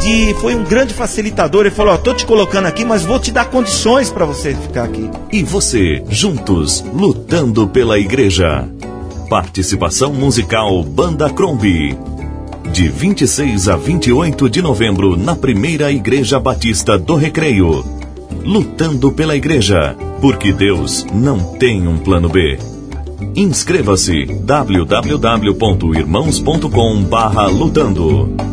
de. 0.00 0.34
Foi 0.40 0.56
um 0.56 0.64
grande 0.64 0.92
facilitador. 0.92 1.60
Ele 1.60 1.70
falou: 1.70 1.94
Ó, 1.94 1.96
tô 1.96 2.12
te 2.12 2.26
colocando 2.26 2.66
aqui, 2.66 2.84
mas 2.84 3.04
vou 3.04 3.20
te 3.20 3.30
dar 3.30 3.44
condições 3.44 4.10
para 4.10 4.24
você 4.24 4.52
ficar 4.52 4.82
aqui. 4.82 5.08
e 5.30 5.44
você, 5.44 6.02
juntos, 6.08 6.84
lutando 6.92 7.68
pela 7.68 7.96
igreja. 8.00 8.68
Participação 9.30 10.12
musical 10.12 10.82
Banda 10.82 11.30
Crombie. 11.30 11.96
De 12.72 12.88
26 12.88 13.68
a 13.68 13.76
28 13.76 14.50
de 14.50 14.60
novembro, 14.60 15.16
na 15.16 15.36
primeira 15.36 15.92
Igreja 15.92 16.40
Batista 16.40 16.98
do 16.98 17.14
Recreio. 17.14 18.01
Lutando 18.44 19.12
pela 19.12 19.36
igreja, 19.36 19.94
porque 20.20 20.52
Deus 20.52 21.06
não 21.14 21.54
tem 21.54 21.86
um 21.86 21.96
plano 21.98 22.28
B. 22.28 22.58
Inscreva-se 23.36 24.24
www.irmãos.com 24.24 27.04
barra 27.04 27.46
lutando. 27.46 28.51